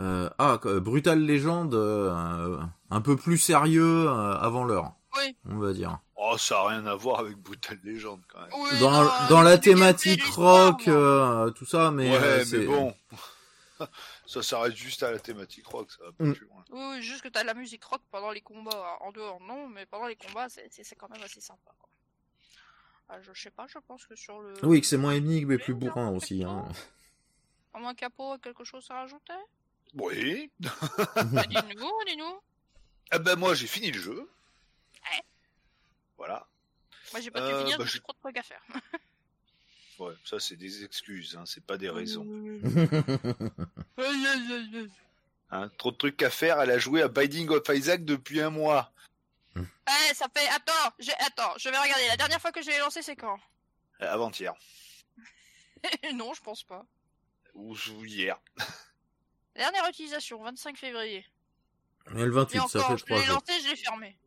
[0.00, 2.58] euh, ah brutal légende euh,
[2.90, 5.36] un peu plus sérieux euh, avant l'heure Oui.
[5.46, 8.48] on va dire Oh, ça a rien à voir avec Brutal Legend quand même.
[8.54, 12.64] Oui, dans, non, dans la thématique rock euh, tout ça mais ouais, euh, mais c'est-
[12.66, 12.94] bon.
[14.26, 16.32] ça s'arrête juste à la thématique rock, ça va pas Mm.
[16.34, 16.64] plus loin.
[16.70, 18.96] Oui, oui, juste que t'as de la musique rock pendant les combats.
[19.00, 21.70] En dehors, non, mais pendant les combats, c'est quand même assez sympa.
[21.78, 21.88] Quoi.
[23.10, 24.54] Ah, je sais pas, je pense que sur le.
[24.62, 26.64] oui que c'est moins énigme et plus bourrin aussi hein.
[27.74, 29.32] À moins capot a quelque chose à rajouter?
[29.94, 30.50] Oui.
[30.60, 32.40] Bah, Dis-nous, dis-nous.
[33.10, 34.30] Ah ben moi j'ai fini le jeu.
[35.10, 35.22] Ouais.
[36.16, 36.46] Voilà.
[37.12, 38.62] Moi, j'ai pas pu Euh, finir, bah, je- j'ai trop de trucs à faire.
[40.00, 42.26] Ouais, ça c'est des excuses, hein, c'est pas des raisons.
[45.50, 48.50] Hein, trop de trucs à faire, elle a joué à Binding of Isaac depuis un
[48.50, 48.90] mois.
[49.56, 50.48] Eh, ça fait.
[50.48, 52.08] Attends, j'ai- attends, je vais regarder.
[52.08, 53.38] La dernière fois que je l'ai lancé, c'est quand?
[54.00, 54.52] Euh, Avant-hier.
[56.14, 56.84] Non, je pense pas.
[57.54, 57.74] Ou
[58.04, 58.40] hier.
[59.56, 61.24] Dernière utilisation, 25 février.
[62.10, 64.18] et le Et 28 ça encore, fait je trois l'ai jours lancé, je l'ai fermé.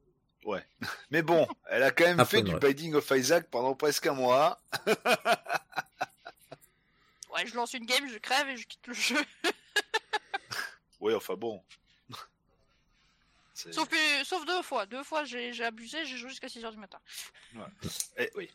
[1.12, 2.56] Mais bon, elle a quand même fait du.
[2.56, 4.62] Binding of Isaac pendant presque un mois.
[7.54, 9.24] lance une game, je crève et je quitte le jeu.
[11.00, 11.64] Oui, enfin bon.
[13.54, 14.86] Sauf, deux fois.
[14.86, 17.00] Deux fois, j'ai abusé, j'ai joué jusqu'à 6h du matin.
[18.18, 18.52] Eh, oui.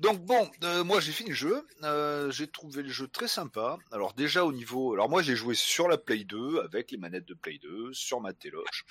[0.00, 3.78] Donc bon, euh, moi j'ai fini le jeu, euh, j'ai trouvé le jeu très sympa.
[3.90, 7.26] Alors déjà au niveau, alors moi j'ai joué sur la Play 2 avec les manettes
[7.26, 8.84] de Play 2 sur ma téloche,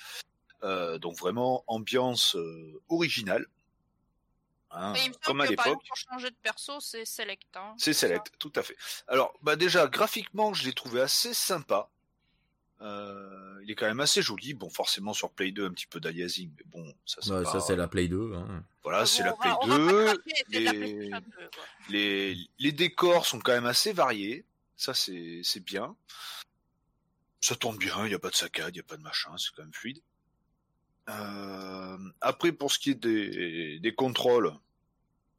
[0.62, 2.36] Euh, donc vraiment ambiance
[2.88, 3.46] originale,
[4.70, 5.78] Hein, il me comme à l'époque.
[5.86, 7.56] pour changer de perso, c'est select.
[7.56, 7.74] Hein.
[7.78, 8.76] C'est select, tout à fait.
[9.06, 11.88] Alors, bah déjà, graphiquement, je l'ai trouvé assez sympa.
[12.82, 14.52] Euh, il est quand même assez joli.
[14.54, 17.52] Bon, forcément sur Play 2, un petit peu d'aliasing, mais bon, ça c'est Ouais, pas-
[17.52, 18.34] ça, c'est la Play 2.
[18.34, 18.62] Hein.
[18.82, 20.04] Voilà, Bon, c'est la Play on va pas 2.
[20.04, 20.20] craquer,
[20.50, 21.64] c'est de la les- PlayStation 2, quoi.
[21.88, 24.44] Les, les décors sont quand même assez variés.
[24.76, 25.96] Ça, c'est c'est bien.
[27.40, 29.30] Ça tourne bien, il n'y a pas de saccade, il n'y a pas de machin,
[29.38, 30.00] c'est quand même fluide.
[31.08, 34.52] Euh, après, pour ce qui est des, des contrôles,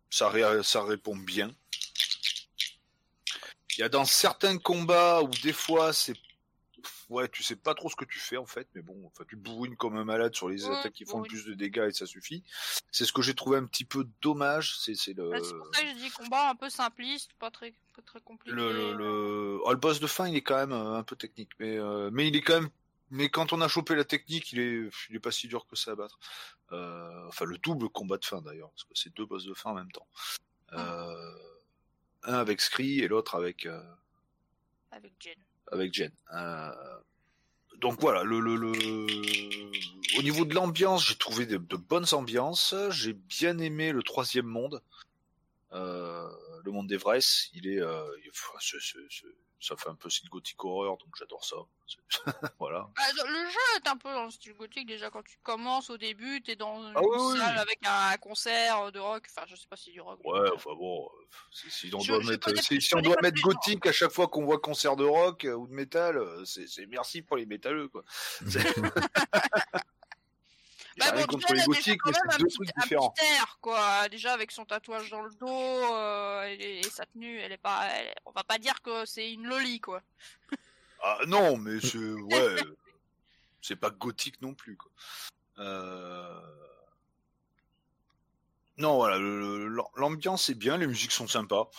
[0.09, 1.53] ça, ré- ça répond bien.
[3.77, 6.15] Il y a dans certains combats où des fois c'est
[7.09, 9.35] ouais tu sais pas trop ce que tu fais en fait mais bon enfin tu
[9.35, 11.93] bourrines comme un malade sur les Ouais, attaques qui font le plus de dégâts et
[11.93, 12.43] ça suffit
[12.91, 15.81] c'est ce que j'ai trouvé un petit peu dommage c'est c'est le C'est pour ça
[15.81, 18.55] que j'ai dit combat un peu simpliste, pas très, pas très compliqué.
[18.55, 19.59] le, le, le...
[19.63, 22.09] oh, le boss de fin, il est quand même euh, un peu technique, mais euh,
[22.11, 22.69] mais il est quand même.
[23.09, 25.77] Mais quand on a chopé la technique, il est, il est pas si dur que
[25.77, 26.19] ça à battre.
[26.73, 29.69] Euh, enfin, le double combat de fin d'ailleurs, parce que c'est deux boss de fin
[29.71, 30.07] en même temps.
[30.73, 31.31] Euh,
[32.23, 33.81] un avec Scree et l'autre avec euh,
[34.91, 35.35] Avec Jen.
[35.71, 36.11] Avec Jen.
[36.33, 36.71] Euh,
[37.79, 38.37] donc voilà, le,
[40.17, 42.73] au niveau de l'ambiance, j'ai trouvé de, bonnes ambiances.
[42.89, 44.81] J'ai bien aimé le troisième monde,
[45.73, 46.27] euh,
[46.63, 47.49] le monde d'Evresse.
[47.53, 48.77] Il est, euh, il- c'est-
[49.09, 49.25] c'est-
[49.59, 51.55] ça fait un peu style gothique horreur, donc j'adore ça.
[52.59, 52.89] Voilà.
[52.95, 55.97] Bah, le jeu est un peu dans le style gothique déjà quand tu commences au
[55.97, 57.37] début, t'es dans une Ah oui, oui.
[57.39, 60.19] salle avec un concert de rock, enfin je sais pas si c'est du rock.
[60.25, 63.15] Ouais, enfin bon, euh, si, si on Je- doit je mettre, si, si on doit
[63.43, 66.67] gothique à chaque fois qu'on voit concert de rock euh, ou de métal, euh, c'est
[66.67, 68.03] c'est merci pour les métalleux quoi.
[70.97, 73.13] Bah bon, contre les gothiques, quand mais même c'est un deux trucs différents.
[73.35, 74.09] air, quoi.
[74.09, 75.47] Déjà avec son tatouage dans le dos
[75.93, 79.31] euh, et, et sa tenue, elle est pas, elle- on va pas dire que c'est
[79.31, 80.01] une loli quoi.
[81.03, 82.55] Ah non, mais c'est ouais,
[83.61, 84.91] c'est pas gothique non plus quoi.
[85.59, 86.41] Euh...
[88.77, 89.17] Non voilà,
[89.95, 91.69] l'ambiance est bien, les musiques sont sympas,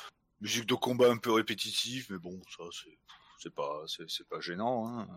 [0.40, 2.64] musique de combat un peu répétitive, mais bon ça
[3.38, 4.88] c'est pas c'est pas gênant.
[4.88, 5.08] Hein.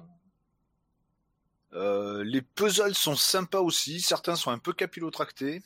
[1.74, 5.64] Euh, les puzzles sont sympas aussi, certains sont un peu capillotractés,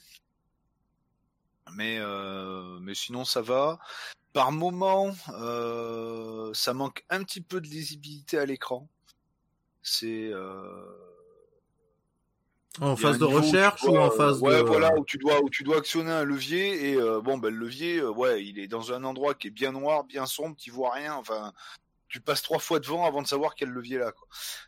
[1.73, 3.79] mais euh, mais sinon ça va.
[4.33, 8.87] Par moment, euh, ça manque un petit peu de lisibilité à l'écran.
[9.81, 10.83] C'est euh,
[12.81, 14.67] En phase de recherche ou en phase ouais, de.
[14.67, 17.57] voilà, où tu dois où tu dois actionner un levier et euh, bon ben le
[17.57, 20.69] levier, euh, ouais, il est dans un endroit qui est bien noir, bien sombre, tu
[20.69, 21.15] vois rien.
[21.15, 21.53] Enfin,
[22.07, 24.11] tu passes trois fois devant avant de savoir quel levier là.
[24.11, 24.27] Quoi.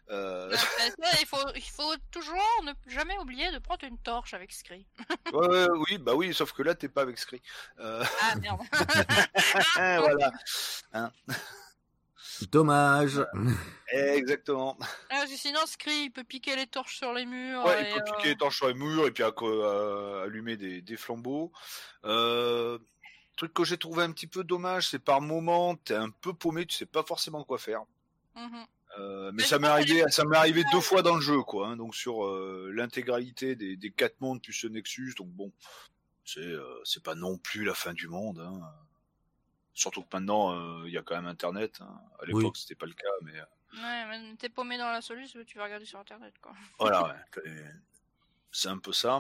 [0.09, 4.33] Euh, Bah, bah, il faut, il faut toujours ne jamais oublier de prendre une torche
[4.33, 4.85] avec Scree.
[5.33, 7.41] ouais, ouais, oui, bah oui, sauf que là t'es pas avec Scree.
[7.79, 8.61] Euh, Ah merde.
[9.75, 10.31] voilà,
[12.51, 13.25] Dommage.
[13.91, 14.77] exactement.
[15.09, 17.65] Ah, sinon Scree il peut piquer les torches sur les murs.
[17.65, 20.57] Ouais, et, il peut euh, piquer les torches sur les murs et puis euh, allumer
[20.57, 21.51] des, des flambeaux.
[22.05, 22.77] Euh,
[23.37, 26.65] truc que j'ai trouvé un petit peu dommage, c'est par moment, t'es un peu paumé,
[26.65, 27.83] tu sais pas forcément quoi faire.
[28.35, 28.65] mhm.
[28.99, 31.67] Euh, mais Mais ça m'est arrivé, ça m'est arrivé deux fois dans le jeu, quoi.
[31.67, 35.51] hein, donc sur euh, l'intégralité des, des quatre mondes plus ce Nexus, donc bon,
[36.25, 38.39] c'est euh, c'est pas non plus la fin du monde.
[38.39, 38.59] Hein.
[39.75, 41.79] Surtout que maintenant, euh, il y a quand même Internet.
[41.81, 41.99] hein.
[42.19, 42.51] À l'époque, Oui.
[42.55, 43.33] c'était pas le cas, mais
[43.73, 46.53] Ouais, mais t'es paumé dans la solution, tu vas regarder sur internet quoi.
[46.79, 47.03] voilà,
[47.45, 47.63] ouais,
[48.51, 49.19] c'est un peu ça.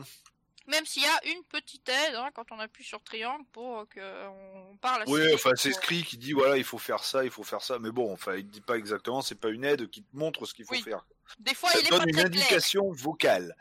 [0.67, 4.27] Même s'il y a une petite aide hein, quand on appuie sur triangle pour que
[4.27, 5.03] on parle.
[5.03, 7.61] à Oui, enfin c'est pour- qui dit voilà il faut faire ça, il faut faire
[7.61, 10.45] ça, mais bon, enfin il dit pas exactement, c'est pas une aide qui te montre
[10.45, 10.81] ce qu'il faut Oui.
[10.81, 11.05] faire.
[11.39, 12.41] Des fois Ça il est donne pas une très clair.
[12.43, 13.55] indication vocale.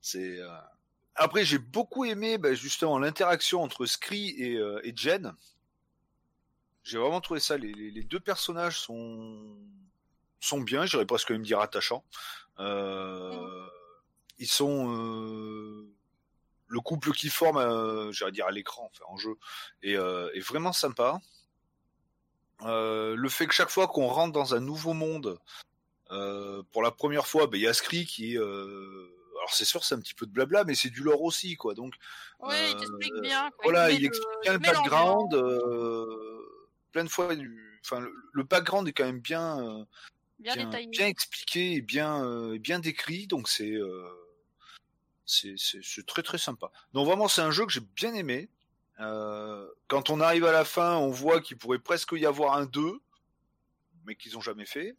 [0.00, 0.48] C'est euh,
[1.14, 5.32] après j'ai beaucoup aimé bah, justement l'interaction entre Scree et, euh, et Jen.
[6.82, 7.56] J'ai vraiment trouvé ça.
[7.56, 9.56] Les, les- les deux personnages sont
[10.40, 12.02] sont bien, j'irais presque même dire attachants.
[12.58, 13.68] Euh,
[14.38, 15.86] Ils sont euh,
[16.72, 19.34] le couple qui forme, euh, j'allais dire à l'écran, enfin en jeu,
[19.82, 21.18] est, euh, est vraiment sympa.
[22.62, 25.38] Euh, le fait que chaque fois qu'on rentre dans un nouveau monde,
[26.12, 28.38] euh, pour la première fois, ben, il y a Scree qui est...
[28.38, 29.08] euh,
[29.38, 31.74] alors c'est sûr c'est un petit peu de blabla, mais c'est du lore aussi, quoi.
[31.74, 31.94] Donc
[32.40, 33.50] Oui, il Euh, t'explique bien.
[33.50, 33.60] Quoi.
[33.64, 35.34] voilà, il explique bien le background.
[35.34, 36.38] euh,
[36.92, 39.84] plein de fois, du- enfin le, le background est quand même bien, euh,
[40.38, 44.08] bien, bien, expliqué et bien, euh, bien décrit, donc c'est euh,
[45.24, 46.70] c'est très très sympa.
[46.92, 48.48] Donc vraiment c'est un jeu que j'ai bien aimé.
[49.00, 52.66] Euh, quand on arrive à la fin, on voit qu'il pourrait presque y avoir un
[52.66, 53.00] 2,
[54.04, 54.96] mais qu'ils ont jamais fait.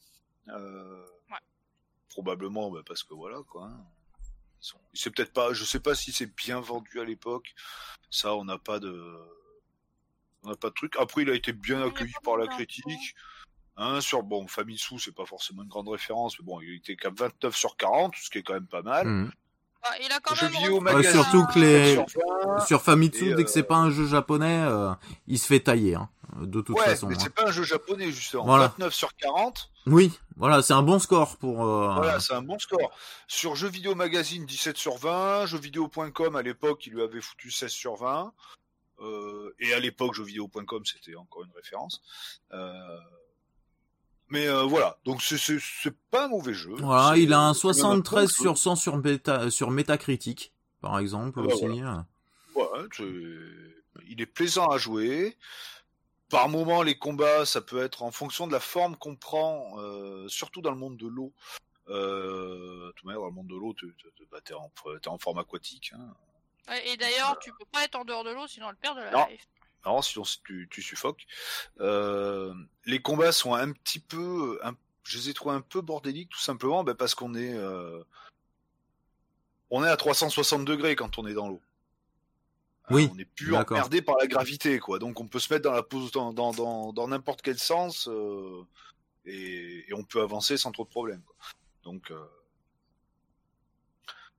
[0.49, 1.37] Euh, Ouais.
[2.09, 3.65] Probablement bah, parce que voilà quoi.
[3.65, 3.85] hein.
[4.61, 7.53] Ils sont- C'est peut-être pas, je sais pas si c'est bien vendu à l'époque.
[8.09, 9.17] Ça, on n'a pas de,
[10.43, 10.95] on n'a pas de truc.
[10.99, 13.15] Après, il a été bien accueilli par la critique.
[13.75, 17.09] Hein, sur bon, Famitsu, c'est pas forcément une grande référence, mais bon, il était qu'à
[17.09, 19.07] 29 sur 40, ce qui est quand même pas mal.
[19.07, 19.31] Mhm.
[19.83, 20.55] Bah, il a quand Jeux même.
[20.61, 22.59] vidéo magazine, surtout que les- 7 sur 20.
[22.65, 24.93] Sur Famitsu, dès que c'est euh, pas un jeu japonais, euh,
[25.27, 26.09] il se fait tailler, hein,
[26.41, 27.07] de toute ouais, façon.
[27.07, 27.19] mais hein.
[27.21, 28.45] c'est pas un jeu japonais justement.
[28.45, 28.69] Voilà.
[28.77, 31.65] 29 sur 40, Oui, voilà, c'est un bon score pour.
[31.65, 32.91] euh, voilà, c'est un bon score.
[33.27, 35.45] Sur Jeux Vidéo Magazine, 17 sur 20.
[35.47, 38.31] Jeuxvideo.com, à l'époque, il lui avait foutu 16 sur 20.
[39.01, 42.01] Euh, et à l'époque, jeuxvideo.com, c'était encore une référence.
[42.53, 42.97] Euh,
[44.33, 45.37] mais euh, voilà, donc c'est-
[46.11, 46.73] pas un mauvais jeu.
[46.79, 48.41] Voilà, il a un c'est même bon 73 jeu.
[48.41, 51.65] sur 100 sur, Meta, sur Metacritic, par exemple, Ah bah aussi.
[51.65, 52.65] Ouais,
[54.09, 55.37] il est plaisant à jouer.
[56.29, 60.27] Par moment, les combats, ça peut être en fonction de la forme qu'on prend, euh,
[60.27, 61.31] surtout dans le monde de l'eau.
[61.89, 63.93] Euh, manière, dans le monde de l'eau, tu
[64.31, 64.71] bah, t'es en,
[65.05, 65.91] en forme aquatique.
[65.95, 66.73] Hein.
[66.85, 69.11] Et d'ailleurs, tu peux pas être en dehors de l'eau sinon elle perd de la
[69.11, 69.25] Non.
[69.29, 69.45] life.
[69.83, 71.25] Alors, sinon tu, tu suffoques.
[71.79, 72.53] Euh,
[72.85, 76.39] les combats sont un petit peu, un- je les ai trouvés un peu bordéliques, tout
[76.39, 78.01] simplement, bah, parce qu'on est, euh,
[79.69, 81.61] on est à 360 degrés quand on est dans l'eau.
[82.85, 84.99] Hein, Oui, on n'est plus emmerdé par la gravité, quoi.
[84.99, 88.07] Donc, on peut se mettre dans la pose, dans dans dans dans n'importe quel sens,
[88.09, 88.61] euh,
[89.25, 91.21] et, et on peut avancer sans trop de problèmes.
[91.23, 91.35] quoi.
[91.83, 92.25] Donc, euh,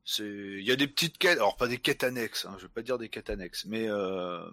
[0.05, 2.73] c'est, il y a des petites quêtes, alors pas des quêtes annexes, hein, je vais
[2.73, 4.45] pas dire des quêtes annexes, mais euh,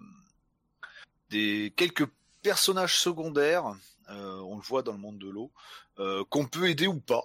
[1.32, 2.06] des quelques
[2.42, 3.74] personnages secondaires,
[4.10, 5.50] euh, on le voit dans le monde de l'eau,
[5.98, 7.24] euh, qu'on peut aider ou pas.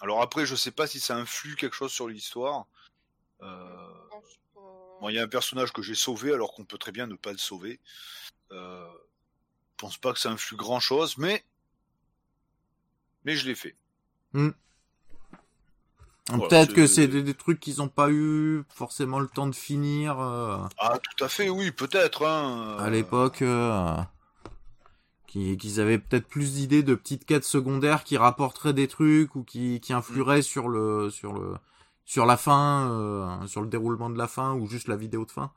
[0.00, 2.66] Alors après, je sais pas si ça influe quelque chose sur l'histoire.
[3.42, 3.92] Euh,
[5.08, 7.32] il y a un personnage que j'ai sauvé alors qu'on peut très bien ne pas
[7.32, 7.80] le sauver.
[8.50, 8.86] Je
[9.76, 11.44] pense pas que ça influe grand chose, mais
[13.24, 13.76] mais je l'ai fait.
[16.30, 19.54] Voilà, Peut-être que c'est des, des trucs qu'ils ont pas eu forcément le temps de
[19.54, 22.24] finir euh, Ah, tout à fait, oui, peut-être.
[22.26, 22.76] Hein.
[22.78, 23.42] à l'époque.
[23.42, 23.96] euh,
[25.26, 29.44] qui- qu'ils avaient peut-être plus d'idées de petites quêtes secondaires qui rapporteraient des trucs ou
[29.44, 31.54] qui, qui influeraient sur le sur le
[32.04, 35.30] sur la fin, euh, sur le déroulement de la fin ou juste la vidéo de
[35.30, 35.52] fin.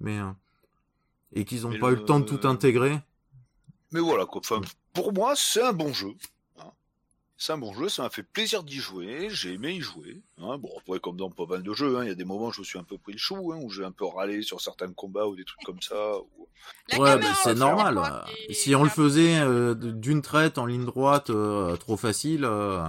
[0.00, 0.30] Mais euh,
[1.32, 3.00] et qu'ils ont Mais pas eu le temps de tout intégrer.
[3.90, 4.40] Mais voilà, quoi.
[4.44, 4.60] Enfin,
[4.92, 6.10] pour moi, c'est un bon jeu.
[7.40, 10.20] C'est un bon jeu, ça m'a fait plaisir d'y jouer, j'ai aimé y jouer.
[10.38, 10.58] hein.
[10.58, 12.52] Bon, après, comme dans pas mal de jeux, hein, il y a des moments où
[12.52, 14.60] je me suis un peu pris le chou, hein, où j'ai un peu râlé sur
[14.60, 16.18] certains combats ou des trucs comme ça.
[16.18, 16.48] ou-
[17.00, 17.94] ouais, mais c'est normal.
[18.50, 22.82] Si on le faisait euh, d'une traite en ligne droite, euh, trop facile, euh,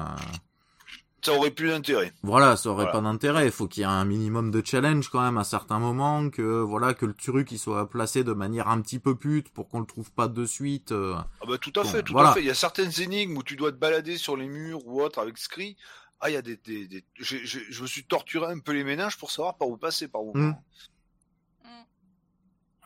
[1.24, 2.13] Ça aurait plus d'intérêt.
[2.24, 2.91] voilà, ça aurait Voilà.
[2.91, 3.45] pas d'intérêt.
[3.45, 6.61] Il faut qu'il y ait un minimum de challenge quand même à certains moments, que
[6.61, 9.80] voilà, que le truc il soit placé de manière un petit peu pute pour qu'on
[9.82, 10.91] le trouve pas de suite.
[10.91, 11.15] euh.
[11.41, 12.30] Ah bah tout à Bon, fait, tout voilà.
[12.30, 12.41] à fait.
[12.41, 15.20] Il y a certaines énigmes où tu dois te balader sur les murs ou autre
[15.20, 15.76] avec Scree.
[16.22, 19.32] Ah, il y a des, des, je me suis torturé un peu les ménages pour
[19.32, 20.38] savoir par où passer, par où.
[20.38, 20.55] Mm.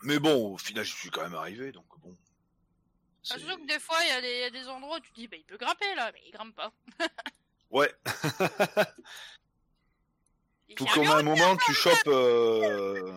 [0.03, 2.15] Mais bon, au final, je suis quand même arrivé, donc bon.
[3.21, 5.09] Surtout que des fois, il y, a des- il y a des endroits où tu
[5.11, 6.73] te dis, bah, il peut grimper là, mais il grimpe pas.
[7.73, 7.91] Ouais.
[10.75, 13.15] Tout comme à un moment, tu chopes euh,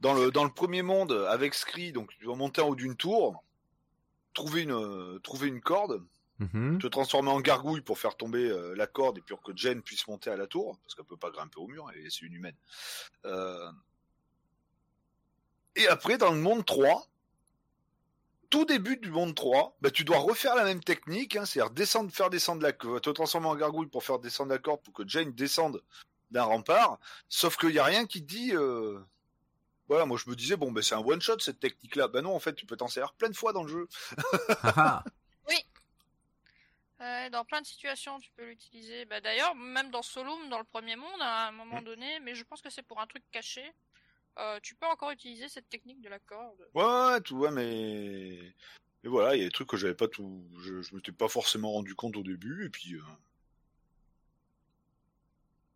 [0.00, 2.96] dans le dans le premier monde avec Scree, donc tu dois monter en haut d'une
[2.96, 3.42] tour,
[4.34, 6.04] trouver une euh, trouver une corde,
[6.38, 6.78] Mhm.
[6.80, 10.06] te transformer en gargouille pour faire tomber euh, la corde et pour que Jen puisse
[10.06, 12.34] monter à la tour, parce qu'elle peut pas grimper au mur, elle est- c'est une
[12.34, 12.56] humaine.
[13.24, 13.70] Euh,
[15.76, 17.06] Et après, dans le monde 3,
[18.56, 22.10] tout début du monde 3, bah, tu dois refaire la même technique, hein, c'est-à-dire descendre,
[22.10, 25.06] faire descendre la corde, te transformer en gargouille pour faire descendre la corde pour que
[25.06, 25.82] Jane descende
[26.30, 28.52] d'un rempart, sauf qu'il n'y a rien qui te dit...
[28.54, 28.98] euh,
[29.88, 32.08] Voilà, moi je me disais, bon, ben c'est un one-shot cette technique-là.
[32.08, 33.88] Ben non, en fait, tu peux t'en servir plein de fois dans le jeu.
[34.62, 35.04] Haha.
[36.98, 39.04] Ouais, dans plein de situations, tu peux l'utiliser.
[39.04, 42.42] Bah, D'ailleurs, même dans Solum, dans le premier monde, à un moment donné, mais je
[42.42, 43.70] pense que c'est pour un truc caché,
[44.38, 46.68] euh, tu peux encore utiliser cette technique de la corde.
[46.74, 48.54] Ouais, tout, ouais, mais...
[49.02, 51.28] mais voilà, il y a des trucs que j'avais pas tout, je, je m'étais pas
[51.28, 53.02] forcément rendu compte au début, et puis, euh,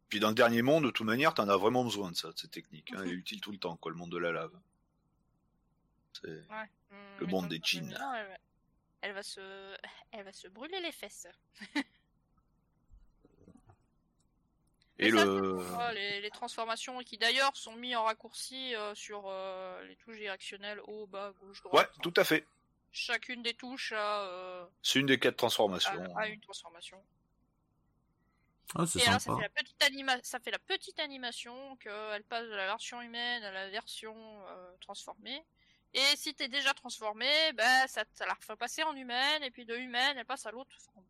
[0.08, 2.38] puis dans le dernier monde, de toute manière, t'en as vraiment besoin de ça, de
[2.38, 2.92] cette technique.
[2.92, 4.52] Hein, elle est utile tout le temps, quoi, le monde de la lave.
[6.20, 6.68] C'est- Ouais.
[7.20, 8.38] Le mais monde des Elle, va-
[9.02, 9.76] elle va se,
[10.12, 11.28] elle va se brûler les fesses.
[15.02, 18.04] Et Mais ça, le, c'est pour, euh, les, les transformations qui d'ailleurs sont mis en
[18.04, 21.90] raccourci euh, sur euh, les touches directionnelles haut, bas, gauche, ouais, droite.
[22.02, 22.46] tout à fait.
[22.92, 26.16] Chacune des touches a, euh, C'est une des quatre transformations.
[26.16, 27.02] a une transformation.
[28.76, 29.36] Ah, c'est Et alors, ça sympa.
[29.38, 33.42] fait, la petite anima- ça fait la petite animation qu'elle passe de la version humaine
[33.42, 34.14] à la version
[34.46, 35.44] euh, transformée.
[35.92, 39.64] Et si t'es déjà transformé, bah, ça, ça la refait passer en humaine, et puis
[39.64, 41.04] de humaine, elle passe à l'autre forme.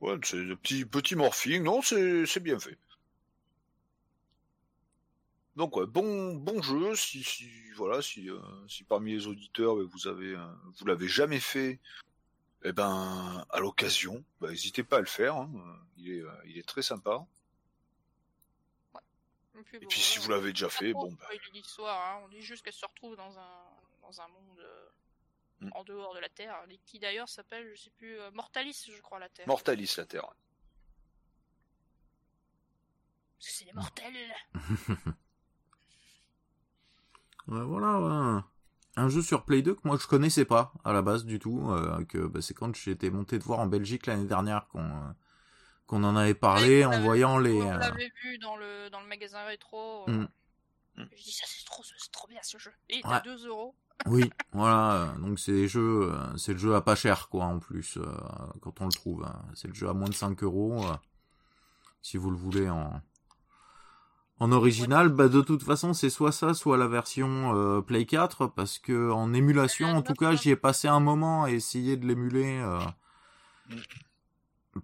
[0.00, 1.62] Ouais, c'est le petit, petit morphing.
[1.62, 2.78] Non, c'est bien fait.
[5.56, 6.94] Donc, ouais, bon, bon jeu.
[6.94, 10.36] Si, si, voilà, si, euh, si parmi les auditeurs, euh, vous avez,
[10.78, 11.80] vous l'avez jamais fait,
[12.62, 15.36] eh ben, à l'occasion, bah, n'hésitez pas à le faire.
[15.36, 15.50] hein.
[15.96, 17.24] Il est, euh, il est très sympa.
[19.58, 22.20] Et puis, Et puis, si vous l'avez déjà fait, bon, bah, l'histoire, hein.
[22.24, 23.64] On dit juste qu'elle se retrouve dans un,
[24.02, 24.85] dans un monde euh,
[25.60, 25.70] Mm.
[25.72, 26.54] en dehors de la Terre,
[26.84, 29.46] qui d'ailleurs s'appelle, je sais plus, euh, Mortalis, je crois, la Terre.
[29.48, 30.26] Mortalis la Terre.
[33.38, 34.34] Parce que c'est des mortels.
[37.48, 38.40] Ouais, voilà, ouais.
[38.96, 41.70] Un jeu sur Play 2 que moi je connaissais pas à la base du tout.
[41.70, 45.12] euh, que bah, c'est quand j'étais monté de voir en Belgique l'année dernière qu'on euh,
[45.86, 47.60] qu'on en avait parlé Ouais, en on voyant les.
[47.62, 50.08] On euh, l'avait vu dans le, dans le magasin rétro.
[50.08, 50.26] euh,
[50.96, 51.04] Mm.
[51.14, 52.72] Je dis ça c'est trop, c'est trop bien ce jeu.
[52.88, 53.12] Et Ouais.
[53.16, 53.76] à 2 euros.
[54.06, 54.92] Oui, voilà.
[55.16, 57.96] euh, Donc c'est des jeux, euh, c'est le jeu à pas cher quoi en plus
[57.96, 58.04] euh,
[58.60, 59.24] quand on le trouve.
[59.24, 59.42] hein.
[59.54, 60.84] C'est le jeu à moins de 5 euros
[62.02, 63.00] si vous le voulez en
[64.38, 65.08] en original.
[65.08, 69.10] Bah de toute façon c'est soit ça, soit la version euh, Play 4 parce que
[69.10, 72.60] en émulation en tout cas j'y ai passé un moment à essayer de l'émuler.
[72.60, 72.78] euh,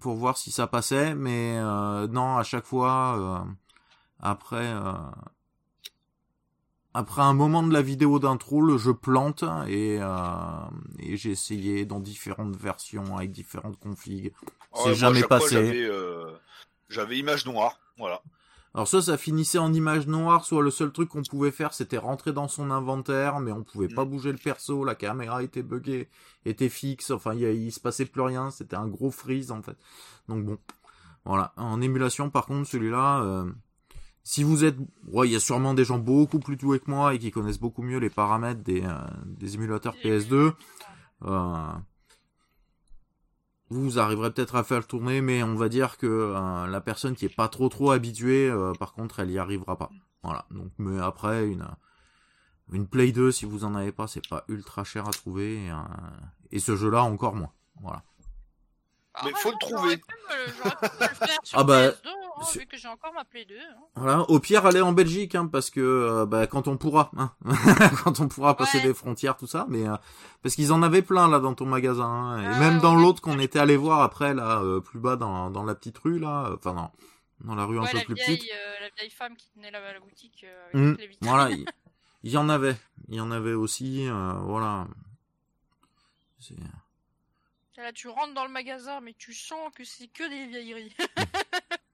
[0.00, 3.46] pour voir si ça passait, mais euh, non, à chaque fois,
[4.20, 4.72] après,
[6.94, 10.06] après un moment de la vidéo d'intro, le jeu plante et, euh,
[10.98, 14.32] et j'ai essayé dans différentes versions avec différentes configs.
[14.74, 15.54] C'est Ouais, jamais passé.
[15.54, 17.78] J'avais, euh, image noire.
[17.98, 18.22] Voilà.
[18.74, 21.98] Alors soit ça finissait en image noire, soit le seul truc qu'on pouvait faire c'était
[21.98, 24.08] rentrer dans son inventaire, mais on pouvait pas Mm.
[24.08, 26.08] bouger le perso, la caméra était buggée,
[26.46, 29.76] était fixe, enfin il, il se passait plus rien, c'était un gros freeze en fait.
[30.28, 30.58] Donc bon,
[31.26, 31.52] voilà.
[31.58, 33.52] En émulation par contre celui-là, euh,
[34.24, 34.76] si vous êtes,
[35.08, 37.58] ouais il y a sûrement des gens beaucoup plus doués que moi et qui connaissent
[37.60, 38.94] beaucoup mieux les paramètres des, euh,
[39.26, 40.52] des émulateurs PS2.
[41.24, 41.56] Euh,
[43.70, 47.24] vous arriverez peut-être à faire tourner, mais on va dire que euh, la personne qui
[47.24, 49.90] est pas trop trop habituée, euh, par contre, elle y arrivera pas.
[50.22, 50.44] Voilà.
[50.50, 51.66] Donc, mais après une
[52.72, 55.70] une Play 2, si vous en avez pas, c'est pas ultra cher à trouver, et,
[55.70, 55.76] euh,
[56.52, 57.52] et ce jeu-là encore moins.
[57.82, 58.02] Voilà.
[59.24, 60.00] Mais Ah, faut le trouver.
[61.42, 61.92] sur Ah bah,
[62.42, 63.56] PS2, sur- vu que j'ai encore ma Play 2.
[63.58, 63.76] hein.
[63.96, 64.20] Voilà.
[64.30, 67.32] Au pire, allez en Belgique, hein, parce que euh, bah, quand on pourra, hein,
[68.04, 68.84] quand on pourra passer Ouais.
[68.84, 69.96] des frontières, tout ça, mais euh,
[70.42, 73.02] parce qu'ils en avaient plein là dans ton magasin, hein, et Ah, même dans ouais.
[73.02, 76.18] l'autre qu'on était allé voir après là, euh, plus bas dans dans la petite rue
[76.18, 76.92] là, enfin dans
[77.40, 78.50] dans la rue un peu plus vieille, petite.
[78.80, 81.28] la vieille femme qui tenait la, la boutique avec toutes les vitrines.
[81.28, 81.50] voilà,
[82.22, 82.76] il, y en avait,
[83.08, 84.06] il y en avait aussi,
[84.44, 84.86] voilà.
[86.38, 86.54] C'est-
[87.78, 90.94] Là, tu rentres dans le magasin, mais tu sens que c'est que des vieilleries.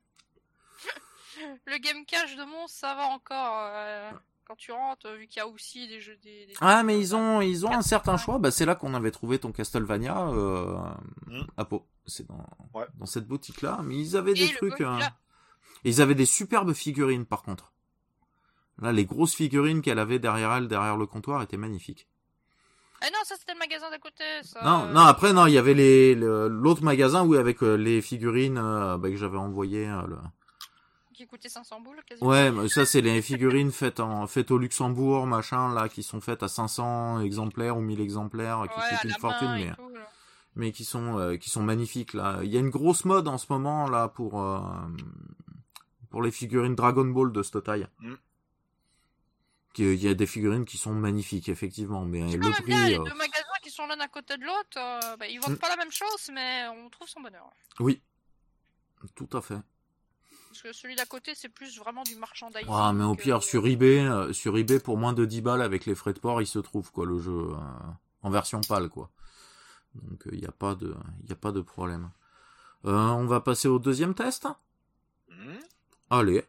[1.66, 3.58] le game cache de monstres, ça va encore.
[3.72, 4.10] euh,
[4.46, 6.46] quand tu rentres, vu qu'il y a aussi des jeux des.
[6.46, 8.38] des Ah mais ils ont ils ont un certain choix.
[8.38, 10.74] Bah c'est là qu'on avait trouvé ton Castlevania euh,
[11.26, 11.42] Hmm.
[11.58, 11.86] à Pau.
[12.06, 12.86] C'est dans Ouais.
[12.98, 13.80] dans cette boutique là.
[13.84, 14.80] Mais ils avaient Et des trucs.
[14.80, 14.98] Euh,
[15.84, 17.72] Ils avaient des superbes figurines par contre.
[18.80, 22.08] Là les grosses figurines qu'elle avait derrière elle derrière le comptoir étaient magnifiques.
[23.02, 24.24] Ah non, ça c'était le magasin d'à côté.
[24.44, 28.00] Ça, Non non après non il y avait les le- l'autre magasin où avec les
[28.00, 29.86] figurines euh, bah, que j'avais envoyé.
[29.86, 30.16] euh, le...
[31.18, 32.30] Qui coûtait 500 boules quasiment.
[32.30, 36.20] Ouais, mais ça c'est les figurines faites en faites au Luxembourg, machin là, qui sont
[36.20, 39.90] faites à 500 exemplaires ou 1000 exemplaires, qui Ouais, coûtent une fortune, mais tout,
[40.54, 42.38] mais qui sont euh, qui sont magnifiques là.
[42.44, 44.60] Il y a une grosse mode en ce moment là pour euh,
[46.08, 47.88] pour les figurines Dragon Ball de cette taille.
[47.98, 48.14] Mm.
[49.78, 52.90] Il y a des figurines qui sont magnifiques effectivement, mais le même bien, prix.
[52.90, 55.54] les euh, deux magasins qui sont l'un à côté de l'autre, euh, bah, ils vendent
[55.54, 55.58] Mm.
[55.58, 57.50] pas la même chose, mais on trouve son bonheur.
[57.80, 58.00] Oui,
[59.16, 59.58] tout à fait.
[60.60, 62.66] Parce que celui d'à côté, c'est plus vraiment du merchandising.
[62.68, 65.62] Ah, mais au que- pire sur eBay, euh, sur eBay pour moins de 10 balles
[65.62, 67.56] avec les frais de port, il se trouve quoi le jeu euh,
[68.22, 69.08] en version pâle quoi.
[69.94, 72.10] Donc il n'y a pas de il y a pas de problème.
[72.86, 74.48] Euh, on va passer au deuxième test?
[75.28, 75.58] Hmm.
[76.10, 76.44] Allez.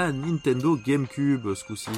[0.00, 1.90] La Nintendo GameCube ce coup-ci.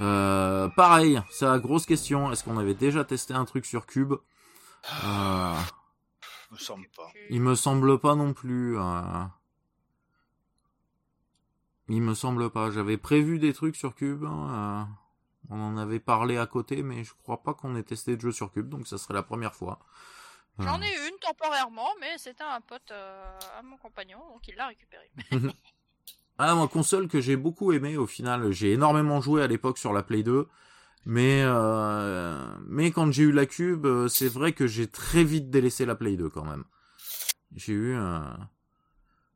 [0.00, 2.32] Euh, pareil, c'est la grosse question.
[2.32, 4.14] Est-ce qu'on avait déjà testé un truc sur Cube
[5.04, 5.54] euh,
[6.50, 7.08] Me semble pas.
[7.30, 8.78] Il me semble pas non plus.
[8.78, 9.24] Euh...
[11.88, 12.70] Il me semble pas.
[12.70, 14.24] J'avais prévu des trucs sur Cube.
[14.24, 14.94] Hein, euh,
[15.50, 18.32] On en avait parlé à côté, mais je crois pas qu'on ait testé de jeu
[18.32, 19.78] sur Cube, donc ça serait la première fois.
[20.58, 24.54] J'en Euh, ai une temporairement, mais c'était un pote euh, à mon compagnon, donc il
[24.56, 25.10] l'a récupéré.
[26.38, 28.50] Ah, moi, console que j'ai beaucoup aimé au final.
[28.52, 30.48] J'ai énormément joué à l'époque sur la Play 2.
[31.06, 35.50] Mais, euh, mais quand j'ai eu la Cube, euh, c'est vrai que j'ai très vite
[35.50, 36.64] délaissé la Play 2 quand même.
[37.56, 38.20] J'ai eu euh,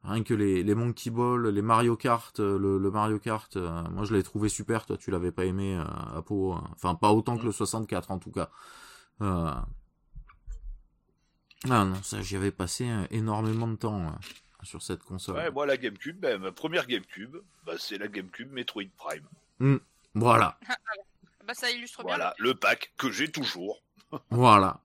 [0.05, 3.83] rien que les, les Monkey Ball, les Mario Kart, euh, le, le Mario Kart, euh,
[3.91, 5.85] moi je l'avais trouvé super, toi tu l'avais pas aimé euh,
[6.19, 8.51] à peau, euh, enfin pas autant que le 64 en tout cas.
[9.23, 9.51] Euh,
[11.71, 14.13] Ah non, ça j'y avais passé énormément de temps
[14.69, 15.37] sur cette console.
[15.37, 19.81] Ouais, moi la GameCube, ben, ma première GameCube, bah, c'est la GameCube Metroid Prime.
[20.15, 20.59] Voilà.
[21.47, 22.15] Bah ça illustre bien.
[22.15, 23.83] Voilà, le pack que j'ai toujours.
[24.31, 24.81] Voilà.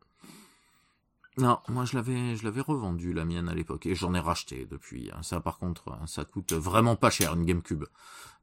[1.35, 4.65] Non, moi je l'avais, je l'avais revendu la mienne à l'époque et j'en ai racheté
[4.65, 5.11] depuis.
[5.23, 7.84] Ça par contre, ça coûte vraiment pas cher une GameCube.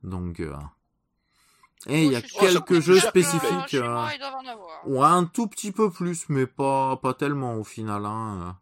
[0.03, 0.55] Donc, euh...
[1.87, 3.75] et il y a Je quelques que jeux spécifiques.
[3.75, 4.11] Euh, moi.
[4.85, 8.05] Ouais, un tout petit peu plus, mais pas, pas tellement au final.
[8.05, 8.59] Hein.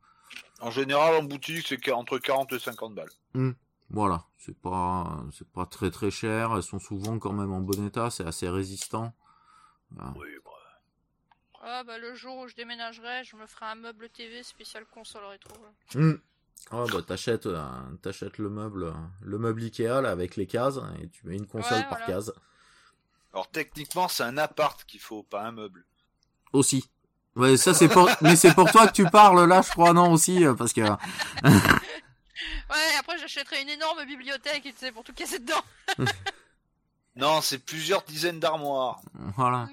[0.60, 3.10] En général, en boutique, c'est entre 40 et 50 balles.
[3.90, 6.52] Voilà, c'est pas, c'est pas très très cher.
[6.56, 9.14] Elles sont souvent quand même en bon état, c'est assez résistant.
[9.92, 10.12] Voilà.
[10.18, 10.50] Oui, bah,
[11.62, 15.24] Ah bah le jour où je déménagerai, je me ferai un meuble TV spécial console
[15.24, 15.54] rétro.
[15.94, 16.14] Hmm.
[16.70, 17.64] Ah bah t'achètes, euh,
[18.02, 21.78] t'achètes le meuble, le meuble Ikea là avec les cases et tu mets une console
[21.78, 22.06] Ouais, par voilà.
[22.06, 22.34] case.
[23.32, 25.86] Alors techniquement, c'est un appart qu'il faut, pas un meuble.
[26.52, 26.90] Aussi.
[27.38, 30.12] Ouais, ça c'est pour, mais c'est pour toi que tu parles là, je crois non
[30.12, 30.80] aussi euh, parce que
[32.70, 35.62] Ouais, après j'achèterai une énorme bibliothèque, tu sais, pour tout casser dedans.
[37.16, 39.00] Non, c'est plusieurs dizaines d'armoires.
[39.36, 39.66] voilà,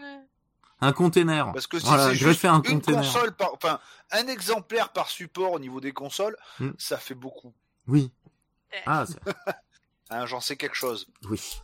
[0.81, 1.51] un container.
[1.53, 3.01] Parce que si Voilà, c'est greffer juste un une container.
[3.03, 3.79] console par, enfin,
[4.11, 6.71] un exemplaire par support au niveau des consoles, Hmm.
[6.79, 7.53] ça fait beaucoup.
[7.87, 8.11] Oui.
[8.73, 8.77] Eh.
[8.87, 9.19] Ah c'est-
[10.09, 11.07] Hein, J'en sais quelque chose.
[11.29, 11.61] oui.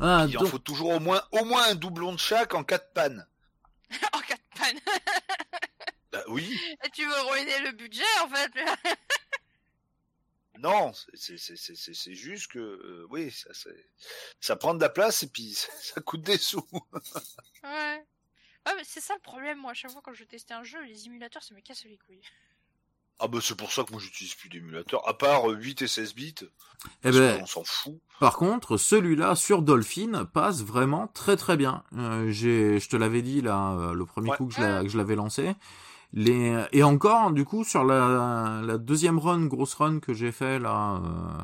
[0.00, 2.78] Ah, Il en faut toujours au moins, au moins un doublon de chaque en cas
[2.78, 3.26] de panne.
[4.12, 4.80] en cas de panne.
[6.12, 6.58] Bah oui.
[6.84, 8.50] Et tu veux ruiner le budget en fait.
[10.58, 13.88] Non, c'est- c'est c'est- c'est- c'est juste que euh, oui, ça, c'est-
[14.40, 15.54] ça prend de la place et puis
[15.94, 16.66] ça coûte des sous.
[17.64, 18.04] ouais.
[18.66, 20.82] Ah mais c'est ça le problème moi, à chaque fois quand je testais un jeu,
[20.82, 22.20] les émulateurs ça me casse les couilles.
[23.20, 25.88] Ah bah c'est pour ça que moi j'utilise plus d'émulateur, à part euh, 8 et
[25.88, 26.34] 16 bits.
[27.04, 27.98] eh ben, qu'on s'en fout.
[28.18, 31.82] Par contre, celui-là sur Dolphin passe vraiment très très bien.
[31.96, 34.36] Euh, j'ai, je te l'avais dit là, euh, le premier Ouais.
[34.36, 35.54] coup que je, l'avais lancé.
[36.12, 40.58] Les, et encore, du coup, sur la, la deuxième run, grosse run que j'ai fait
[40.58, 41.42] là euh,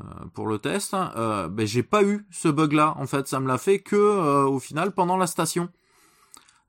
[0.00, 2.94] euh, pour le test, euh, ben j'ai pas eu ce bug-là.
[2.98, 5.68] En fait, ça me l'a fait que euh, au final pendant la station,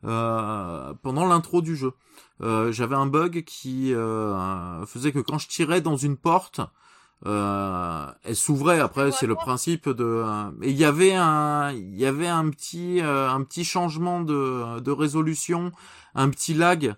[0.06, 1.94] euh, pendant l'intro du jeu.
[2.42, 6.62] Euh, j'avais un bug qui euh, faisait que quand je tirais dans une porte,
[7.26, 8.80] euh, elle s'ouvrait.
[8.80, 10.04] Après, c'est le principe de.
[10.04, 14.22] euh, Et il y avait un, il y avait un petit, euh, un petit changement
[14.22, 15.72] de, de résolution,
[16.14, 16.96] un petit lag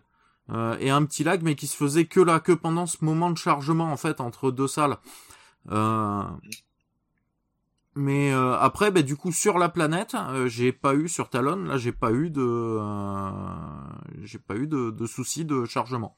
[0.52, 3.32] euh, et un petit lag, mais qui se faisait que là, que pendant ce moment
[3.32, 4.98] de chargement en fait entre deux salles.
[5.72, 6.24] Euh,
[7.95, 11.64] mais euh, après, bah, du coup, sur la planète, euh, j'ai pas eu sur Talon,
[11.66, 13.30] là, j'ai pas eu de, euh,
[14.24, 16.16] j'ai pas eu de, de soucis de chargement.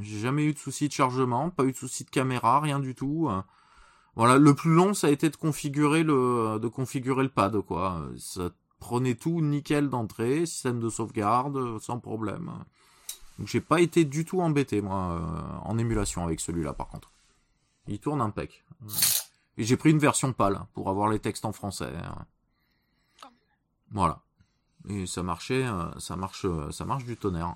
[0.00, 2.94] J'ai jamais eu de soucis de chargement, pas eu de soucis de caméra, rien du
[2.94, 3.28] tout.
[3.30, 3.42] euh.
[4.16, 8.02] Voilà, le plus long, ça a été de configurer le, de configurer le pad, quoi.
[8.16, 12.52] Ça prenait tout nickel d'entrée, système de sauvegarde, euh, sans problème.
[13.38, 17.10] Donc j'ai pas été du tout embêté, moi, euh, en émulation avec celui-là, par contre.
[17.88, 18.64] Il tourne impec.
[18.82, 18.88] Euh,
[19.56, 21.92] Et j'ai pris une version pâle pour avoir les textes en français.
[21.92, 23.28] euh.
[23.92, 24.20] Voilà.
[24.88, 27.54] Et ça marchait, euh, ça marche, euh, ça marche du tonnerre.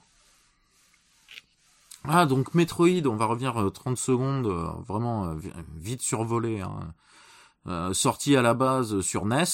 [2.05, 6.61] Ah, donc Metroid, on va revenir euh, 30 secondes, euh, vraiment euh, vi- vite survolé.
[6.61, 6.95] Hein.
[7.93, 9.45] Sorti à la base sur NES.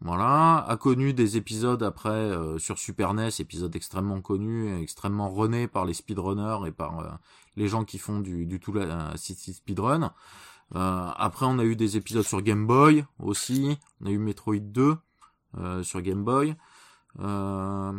[0.00, 5.68] Voilà, a connu des épisodes après sur Super NES, épisodes extrêmement connus, et extrêmement renés
[5.68, 7.20] par les speedrunners et par
[7.54, 10.12] les gens qui font du, tout la City Speedrun.
[10.74, 13.78] Euh, après, on a eu des épisodes sur Game Boy aussi.
[14.00, 14.96] On a eu Metroid 2
[15.58, 16.54] euh, sur Game Boy.
[17.20, 17.92] Euh,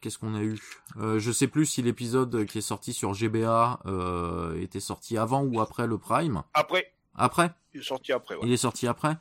[0.00, 0.60] Qu'est-ce qu'on a eu?
[1.00, 5.42] Euh, Je sais plus si l'épisode qui est sorti sur GBA euh, était sorti avant
[5.42, 6.44] ou après le Prime.
[6.54, 7.50] Après, Après?
[7.74, 8.36] Il est sorti après.
[8.36, 8.42] Ouais.
[8.44, 9.18] il est sorti après.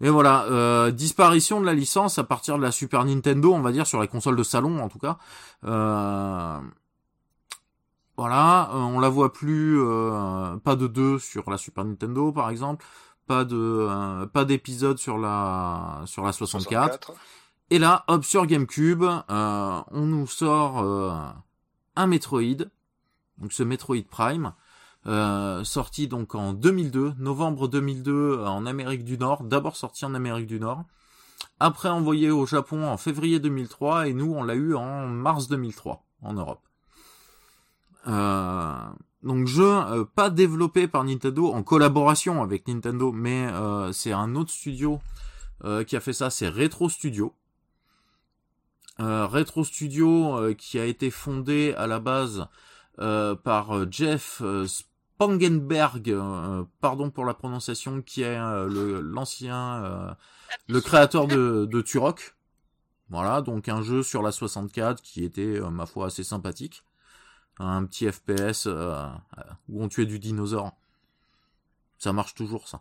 [0.00, 3.70] Et voilà, euh, disparition de la licence à partir de la Super Nintendo, on va
[3.70, 5.18] dire sur les consoles de salon en tout cas.
[5.64, 6.58] Euh,
[8.16, 9.78] voilà, on la voit plus,
[10.62, 12.84] pas de 2 sur la Super Nintendo par exemple,
[13.26, 17.12] pas de pas d'épisode sur la sur la 64.
[17.70, 20.84] Et là, hop sur GameCube, on nous sort
[21.96, 22.66] un Metroid,
[23.38, 24.52] donc ce Metroid Prime,
[25.06, 30.46] euh, sorti donc en 2002, novembre 2002 en Amérique du Nord, d'abord sorti en Amérique
[30.46, 30.84] du Nord,
[31.60, 36.04] après envoyé au Japon en février 2003 et nous on l'a eu en mars 2003
[36.22, 36.62] en Europe.
[38.06, 38.74] Euh,
[39.22, 43.48] donc jeu euh, pas développé par Nintendo en collaboration avec Nintendo, mais
[43.92, 45.00] c'est un autre studio
[45.86, 47.34] qui a fait ça, c'est Retro Studio.
[48.98, 52.46] Retro Studio qui a été fondé à la base
[52.96, 54.42] par Jeff
[55.14, 60.14] Spangenberg, euh, pardon pour la prononciation, qui est euh, l'ancien, euh,
[60.68, 62.36] le créateur de, de Turok.
[63.10, 66.82] Voilà, donc un jeu sur la 64 qui était, ma foi, assez sympathique.
[67.58, 70.72] Un petit FPS où on tuait du dinosaure.
[71.98, 72.80] Ça marche toujours, ça.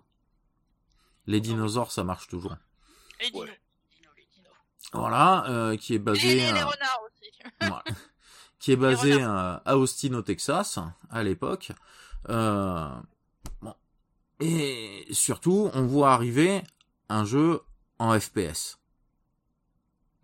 [1.27, 2.55] Les dinosaures, ça marche toujours.
[3.21, 3.49] Les dinos.
[4.91, 6.35] Voilà, qui est basé...
[6.35, 7.93] Les renards aussi.
[8.63, 10.79] qui est basé à Austin au Texas
[11.09, 11.73] à l'époque.
[12.29, 12.89] Euh,
[13.61, 13.75] bon.
[14.39, 16.63] Et surtout, on voit arriver
[17.09, 17.61] un jeu
[17.99, 18.79] en FPS.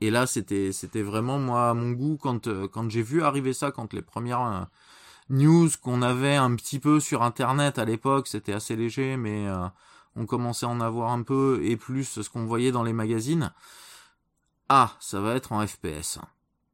[0.01, 3.71] Et là, c'était c'était vraiment moi mon goût quand euh, quand j'ai vu arriver ça,
[3.71, 4.63] quand les premières euh,
[5.29, 9.47] news qu'on avait un petit peu sur internet à l'époque, c'était assez léger, mais
[10.15, 13.51] on commençait à en avoir un peu et plus ce qu'on voyait dans les magazines.
[14.69, 16.19] Ah, ça va être en FPS.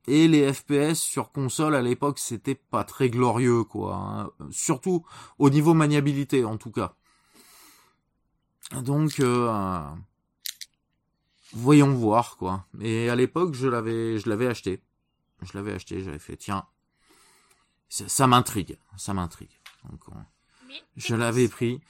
[0.07, 3.95] Et les FPS sur console à l'époque, c'était pas très glorieux, quoi.
[3.95, 4.29] Hein.
[4.51, 5.05] Surtout
[5.39, 6.93] au niveau maniabilité, en tout cas.
[8.81, 9.81] Donc, euh,
[11.53, 12.65] voyons voir, quoi.
[12.81, 14.81] Et à l'époque, je l'avais, je l'avais acheté.
[15.41, 16.65] Je l'avais acheté, j'avais fait, tiens,
[17.89, 19.59] ça, m'intrigue, ça m'intrigue.
[19.89, 19.99] Donc,
[20.95, 21.81] je l'avais pris.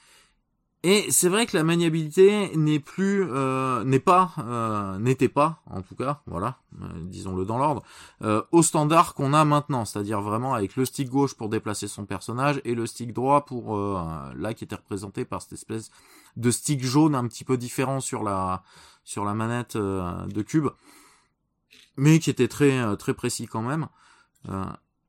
[0.82, 5.82] Et c'est vrai que la maniabilité n'est plus, euh, n'est pas, euh, n'était pas, en
[5.82, 7.82] tout cas, voilà, euh, disons-le dans l'ordre,
[8.52, 12.60] au standard qu'on a maintenant, c'est-à-dire vraiment avec le stick gauche pour déplacer son personnage
[12.64, 15.90] et le stick droit pour là qui était représenté par cette espèce
[16.36, 18.62] de stick jaune un petit peu différent sur la
[19.06, 20.68] sur la manette de cube,
[21.96, 23.88] mais qui était très très précis quand même.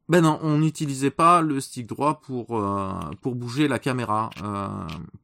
[0.09, 4.29] Ben non, on n'utilisait pas le stick droit pour euh, pour bouger la caméra.
[4.41, 4.67] Euh,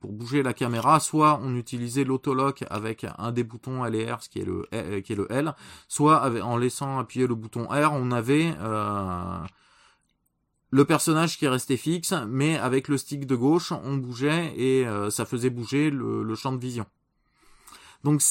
[0.02, 4.22] pour bouger la caméra, soit on utilisait l'autolock avec un des boutons L et R,
[4.22, 5.56] ce qui est le euh, qui est le L,
[5.88, 8.54] soit en laissant appuyer le bouton R, on avait
[10.72, 15.24] le personnage qui restait fixe, mais avec le stick de gauche, on bougeait et ça
[15.24, 16.86] faisait bouger le, le champ de vision.
[18.04, 18.22] Donc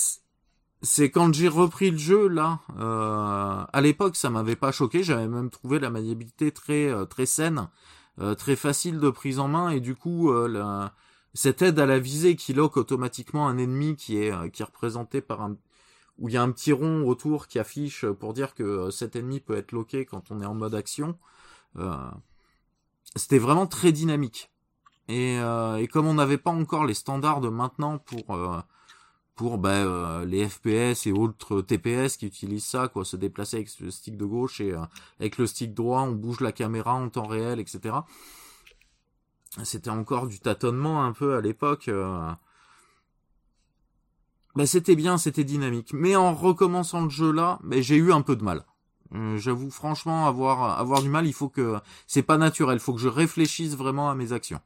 [0.83, 2.61] c'est quand j'ai repris le jeu là.
[2.79, 5.03] Euh, à l'époque, ça m'avait pas choqué.
[5.03, 7.69] J'avais même trouvé la maniabilité très euh, très saine,
[8.21, 10.33] euh, très facile de prise en main et du coup
[11.35, 15.21] cette aide à la visée qui loque automatiquement un ennemi qui est qui est représenté
[15.21, 15.57] par un
[16.19, 19.41] où il y a un petit rond autour qui affiche pour dire que cet ennemi
[19.41, 21.17] peut être loqué quand on est en mode action.
[23.17, 24.51] C'était vraiment très dynamique.
[25.09, 25.39] Et
[25.91, 28.37] comme on n'avait pas encore les standards de maintenant pour
[29.35, 33.91] pour euh, les FPS et autres TPS qui utilisent ça, quoi, se déplacer avec le
[33.91, 34.81] stick de gauche et euh,
[35.21, 37.97] avec le stick droit, on bouge la caméra en temps réel, etc.
[39.65, 41.89] C'était encore du tâtonnement un peu à l'époque.
[41.89, 42.31] Euh.
[44.55, 45.93] Bah, c'était bien, c'était dynamique.
[45.95, 48.65] Mais en recommençant le jeu là, bah, j'ai eu un peu de mal.
[49.37, 51.27] J'avoue franchement avoir avoir du mal.
[51.27, 52.77] Il faut que c'est pas naturel.
[52.77, 54.61] Il faut que je réfléchisse vraiment à mes actions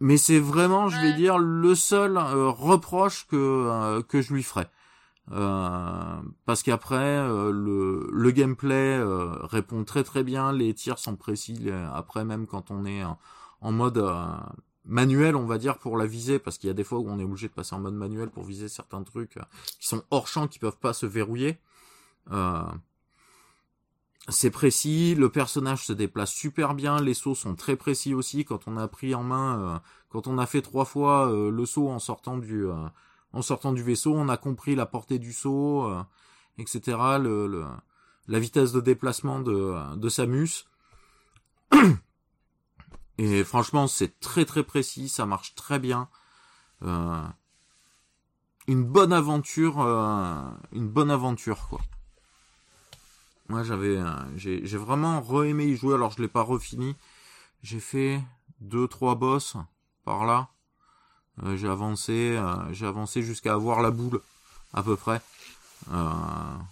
[0.00, 4.42] mais c'est vraiment, je vais dire, le seul euh, reproche que euh, que je lui
[4.42, 4.66] ferai.
[5.32, 9.00] Euh, parce qu'après le, le gameplay
[9.42, 11.70] répond très très bien, les tirs sont précis.
[11.94, 13.02] après même quand on est
[13.60, 14.02] en, mode
[14.84, 17.20] manuel, on va dire pour la viser, parce qu'il y a des fois où on
[17.20, 19.38] est obligé de passer en mode manuel pour viser certains trucs
[19.78, 21.60] qui sont hors champ, qui peuvent pas se verrouiller.
[22.32, 22.62] Euh,
[24.30, 28.44] c'est précis, le personnage se déplace super bien, les sauts sont très précis aussi.
[28.44, 29.78] Quand on a pris en main, euh,
[30.08, 32.86] quand on a fait trois fois euh, le saut en sortant du, euh,
[33.32, 35.92] en sortant du vaisseau, on a compris la portée du saut,
[36.58, 36.98] etc.
[38.28, 40.66] La vitesse de déplacement de, de Samus.
[43.18, 46.08] Et franchement, c'est très très précis, ça marche très bien.
[46.82, 47.32] une
[48.84, 49.80] bonne aventure,
[50.72, 51.80] une bonne aventure quoi.
[53.50, 53.98] Moi, j'avais,
[54.36, 55.94] j'ai, j'ai vraiment re-aimé y jouer.
[55.94, 56.94] Alors, je l'ai pas refini.
[57.64, 58.22] J'ai fait
[58.60, 59.56] deux, trois boss
[60.04, 60.50] par là.
[61.42, 64.20] Euh, j'ai avancé, euh, j'ai avancé jusqu'à avoir la boule
[64.72, 65.20] à peu près.
[65.92, 66.10] Euh,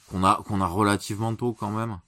[0.09, 1.99] qu'on a, qu'on a relativement tôt quand même.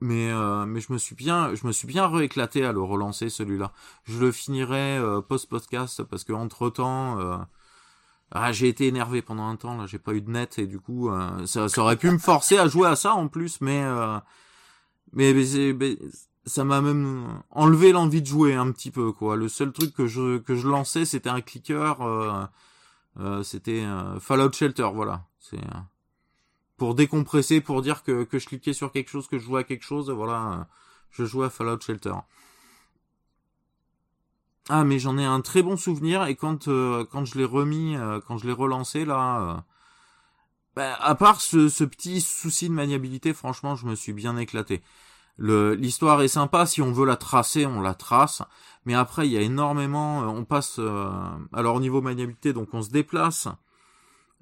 [0.00, 3.30] Mais euh, mais je me suis bien je me suis bien rééclaté à le relancer
[3.30, 3.72] celui-là.
[4.04, 7.46] Je le finirai post podcast parce que entre temps
[8.30, 10.78] ah, j'ai été énervé pendant un temps là, j'ai pas eu de net et du
[10.80, 11.10] coup
[11.46, 13.82] ça, ça aurait pu me forcer à jouer à ça en plus mais
[15.12, 15.98] mais, mais,
[16.44, 19.36] ça m'a même enlevé l'envie de jouer un petit peu quoi.
[19.36, 21.96] Le seul truc que je que je lançais c'était un clicker
[23.42, 23.84] c'était
[24.20, 25.24] Fallout Shelter voilà.
[25.40, 25.58] C'est
[26.78, 29.64] pour décompresser, pour dire que, que je cliquais sur quelque chose, que je jouais à
[29.64, 30.68] quelque chose, voilà,
[31.10, 32.14] je jouais à Fallout Shelter.
[34.70, 37.96] Ah mais j'en ai un très bon souvenir et quand euh, quand je l'ai remis,
[37.96, 39.56] euh, quand je l'ai relancé là, euh,
[40.76, 44.82] bah, à part ce, petit souci de maniabilité, franchement je me suis bien éclaté.
[45.38, 48.42] L'histoire est sympa, si on veut la tracer, on la trace,
[48.84, 50.80] mais après il y a énormément, on passe,
[51.52, 53.48] alors au niveau maniabilité, donc on se déplace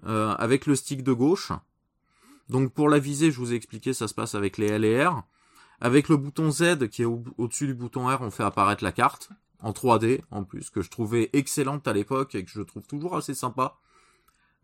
[0.05, 1.53] avec le stick de gauche,
[2.48, 5.05] donc pour la visée, je vous ai expliqué, ça se passe avec les L et
[5.05, 5.23] R.
[5.81, 9.31] Avec le bouton Z qui est au-dessus du bouton R, on fait apparaître la carte
[9.61, 13.16] en 3D en plus, que je trouvais excellente à l'époque et que je trouve toujours
[13.16, 13.78] assez sympa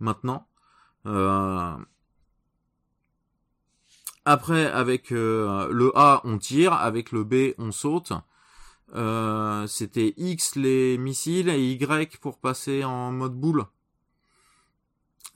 [0.01, 0.47] maintenant.
[1.07, 1.77] Euh,
[4.25, 8.13] après, avec euh, le A, on tire, avec le B, on saute.
[8.95, 13.65] Euh, c'était X les missiles et Y pour passer en mode boule.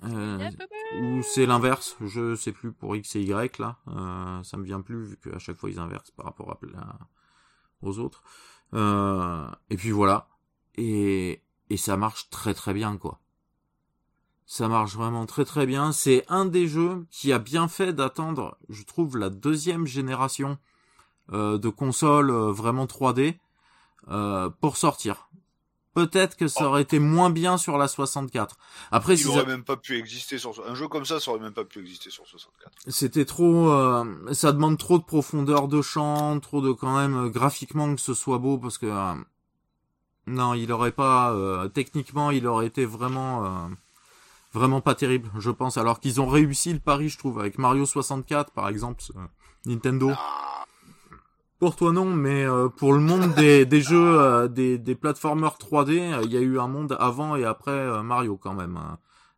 [0.02, 3.78] Ou c'est l'inverse, je sais plus pour X et Y là,
[4.44, 6.60] ça me vient plus vu qu'à chaque fois ils inversent par rapport
[7.80, 8.22] aux autres.
[8.74, 10.28] Euh, et puis voilà,
[10.76, 13.20] et, et ça marche très très bien quoi.
[14.48, 15.90] Ça marche vraiment très très bien.
[15.90, 20.56] C'est un des jeux qui a bien fait d'attendre, je trouve, la deuxième génération
[21.32, 23.38] euh, de consoles euh, vraiment 3D
[24.08, 25.25] euh, pour sortir
[25.96, 26.66] peut-être que ça oh.
[26.66, 28.58] aurait été moins bien sur la 64.
[28.90, 31.54] Après, il aurait même pas pu exister sur un jeu comme ça, ça aurait même
[31.54, 32.70] pas pu exister sur 64.
[32.88, 37.28] C'était trop, euh, ça demande trop de profondeur de champ, trop de quand même euh,
[37.30, 39.14] graphiquement que ce soit beau parce que euh,
[40.26, 41.34] non, il aurait pas,
[41.72, 43.70] techniquement, il aurait été vraiment,
[44.52, 45.78] vraiment pas terrible, je pense.
[45.78, 49.02] Alors qu'ils ont réussi le pari, je trouve, avec Mario 64 par exemple,
[49.64, 50.12] Nintendo.
[51.58, 55.56] Pour toi non, mais euh, pour le monde des, des jeux, euh, des, des platformers
[55.58, 58.78] 3D, euh, il y a eu un monde avant et après Mario quand même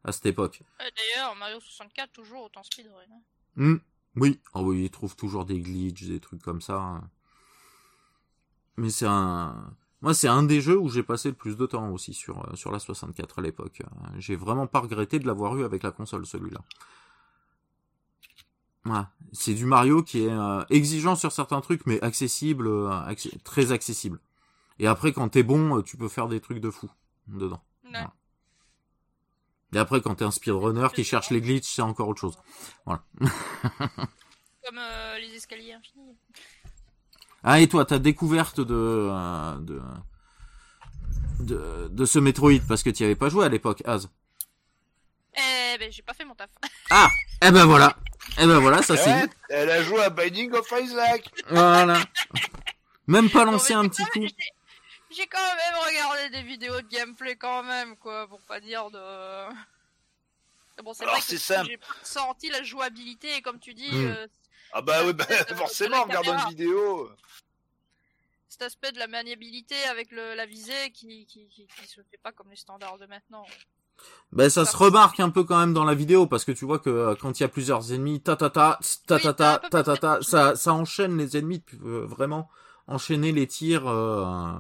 [0.04, 0.62] à cette époque.
[0.78, 2.92] D'ailleurs, Mario 64 toujours autant speedrun.
[3.12, 3.20] Hein.
[3.56, 3.76] Hmm,
[4.16, 6.76] oui, oh oui, il trouve toujours des glitches, des trucs comme ça.
[6.76, 7.10] Hein.
[8.76, 11.90] Mais c'est un, moi c'est un des jeux où j'ai passé le plus de temps
[11.90, 13.82] aussi sur sur la 64 à l'époque.
[14.18, 16.60] J'ai vraiment pas regretté de l'avoir eu avec la console celui-là
[19.32, 23.14] c'est du Mario qui est euh, exigeant sur certains trucs, mais accessible, euh,
[23.44, 24.20] très accessible.
[24.78, 26.90] Et après, quand t'es bon, euh, tu peux faire des trucs de fou
[27.26, 27.62] dedans.
[29.74, 32.38] Et après, quand t'es un speedrunner qui cherche les glitches, c'est encore autre chose.
[32.86, 33.02] Voilà.
[34.64, 34.80] Comme
[35.20, 36.16] les escaliers infinis.
[37.44, 39.10] Ah, et toi, ta découverte de,
[39.60, 39.82] de,
[41.40, 44.08] de, de ce Metroid, parce que tu avais pas joué à l'époque, Az?
[45.36, 46.50] Eh ben, j'ai pas fait mon taf.
[46.90, 47.10] ah,
[47.42, 47.94] eh ben voilà.
[48.36, 49.30] Eh ben voilà, ça c'est.
[49.48, 51.30] Elle a joué à Binding of Isaac.
[51.48, 52.00] Voilà.
[53.06, 54.26] Même pas lancé un petit coup.
[55.10, 59.48] J'ai quand même regardé des vidéos de gameplay quand même, quoi, pour pas dire de.
[60.82, 61.36] Bon, c'est vrai que
[61.66, 63.90] j'ai pas senti la jouabilité, et comme tu dis.
[63.90, 64.06] Hmm.
[64.06, 64.26] Euh,
[64.72, 65.24] ah bah oui, bah,
[65.56, 67.10] forcément, en regardant une vidéo.
[68.48, 72.18] Cet aspect de la maniabilité avec le, la visée qui, qui, qui, qui se fait
[72.22, 73.46] pas comme les standards de maintenant.
[74.32, 76.78] Ben ça se remarque un peu quand même dans la vidéo parce que tu vois
[76.78, 79.82] que euh, quand il y a plusieurs ennemis, ta ta ta ta ta ta ta
[79.82, 82.50] ta ta, ça ça enchaîne les ennemis euh, vraiment
[82.86, 84.52] enchaîner les tirs euh,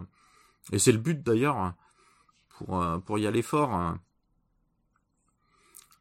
[0.72, 1.74] et c'est le but d'ailleurs
[2.48, 3.74] pour pour y aller fort.
[3.74, 4.00] Hein.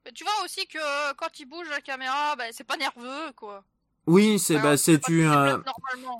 [0.05, 3.65] Mais tu vois aussi que quand il bouge la caméra, ben c'est pas nerveux quoi.
[4.07, 5.57] Oui, c'est bah c'est tu, euh,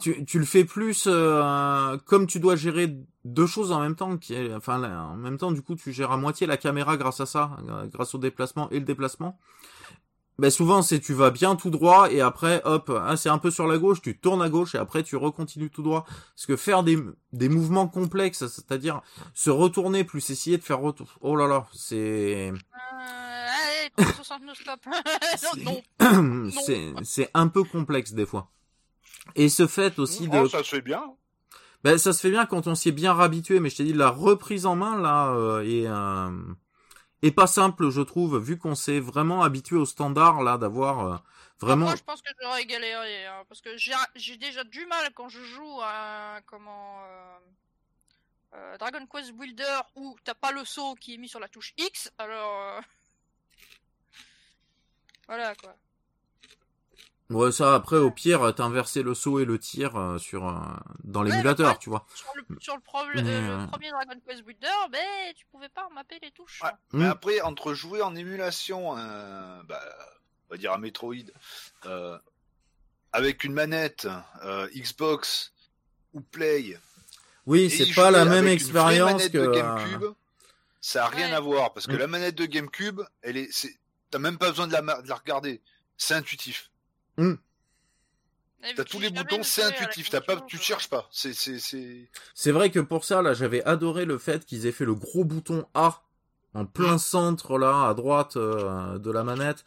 [0.02, 2.94] tu tu le fais plus euh, comme tu dois gérer
[3.24, 6.12] deux choses en même temps qui est, enfin en même temps du coup tu gères
[6.12, 9.40] à moitié la caméra grâce à ça, euh, grâce au déplacement et le déplacement.
[10.38, 13.52] Ben souvent c'est tu vas bien tout droit et après hop, hein, c'est un peu
[13.52, 16.04] sur la gauche, tu tournes à gauche et après tu recontinues tout droit.
[16.36, 16.98] Parce que faire des
[17.32, 19.02] des mouvements complexes, c'est-à-dire
[19.34, 21.18] se retourner plus essayer de faire retour.
[21.22, 22.52] Oh là là, c'est
[27.04, 28.52] c'est un peu complexe des fois.
[29.36, 30.38] Et ce fait aussi de.
[30.38, 31.04] Oh, ça se fait bien.
[31.84, 33.94] Ben, ça se fait bien quand on s'y est bien habitué, mais je t'ai dit
[33.94, 36.54] la reprise en main là euh, est euh,
[37.22, 41.18] est pas simple, je trouve, vu qu'on s'est vraiment habitué au standard là d'avoir euh,
[41.60, 41.86] vraiment.
[41.86, 45.42] Moi, je pense que j'aurais galéré hein, parce que j'ai déjà du mal quand je
[45.42, 47.04] joue à comment
[48.80, 52.12] Dragon Quest Builder où t'as pas le saut qui est mis sur la touche X,
[52.18, 52.82] alors.
[55.28, 55.76] Voilà quoi.
[57.30, 60.54] Ouais, ça après au pire, t'inversais le saut et le tir euh, sur euh,
[61.04, 61.78] dans l'émulateur, ouais.
[61.78, 62.06] tu vois.
[62.16, 65.68] Sur le, sur le, problè- Mais, euh, le premier Dragon Quest Builder, ben tu pouvais
[65.68, 66.62] pas mapper les touches.
[66.64, 66.70] Ouais.
[66.70, 66.78] hein.
[66.94, 67.12] Mais Mm.
[67.12, 69.82] après, entre jouer en émulation, euh, bah,
[70.50, 71.16] on va dire un Metroid,
[71.86, 72.18] euh,
[73.12, 74.08] avec une manette
[74.46, 75.52] euh, Xbox
[76.14, 76.80] ou Play,
[77.46, 80.06] Oui, c'est pas la même avec une vraie expérience manette que de GameCube,
[80.80, 81.34] ça a rien Ouais.
[81.36, 81.98] à voir parce que Mm.
[82.00, 83.52] la manette de GameCube, elle est,
[84.10, 85.62] t'as même pas besoin de la, ma- de la regarder,
[85.98, 86.72] c'est intuitif.
[87.20, 90.10] Et T'as tous les boutons, c'est intuitif.
[90.10, 91.08] T'as pas, console, tu cherches pas.
[91.12, 92.10] C'est, c'est, c'est.
[92.34, 95.24] C'est vrai que pour ça, là, j'avais adoré le fait qu'ils aient fait le gros
[95.24, 96.02] bouton A
[96.54, 99.64] en plein centre, là, à droite euh, de la manette.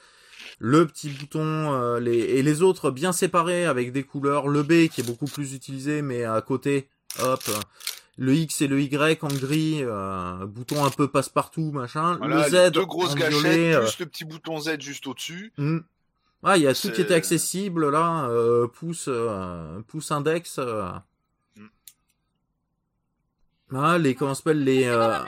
[0.58, 2.18] Le petit bouton, euh, les...
[2.18, 4.48] et les autres bien séparés avec des couleurs.
[4.48, 6.88] Le B qui est beaucoup plus utilisé, mais à côté,
[7.20, 7.42] hop.
[8.20, 12.16] Le X et le Y en gris, euh, bouton un peu passe-partout, machin.
[12.18, 13.74] Voilà, le Z deux grosses en gâchettes, violet.
[13.74, 15.52] euh, plus le petit bouton Z juste au-dessus.
[15.56, 15.78] hmm.
[16.42, 18.26] Ah, il y a tout qui était accessible, là.
[18.28, 20.58] euh, pouce, euh, pouce index.
[23.72, 24.84] Ah, les, comment s'appelle, les...
[24.84, 25.18] Euh,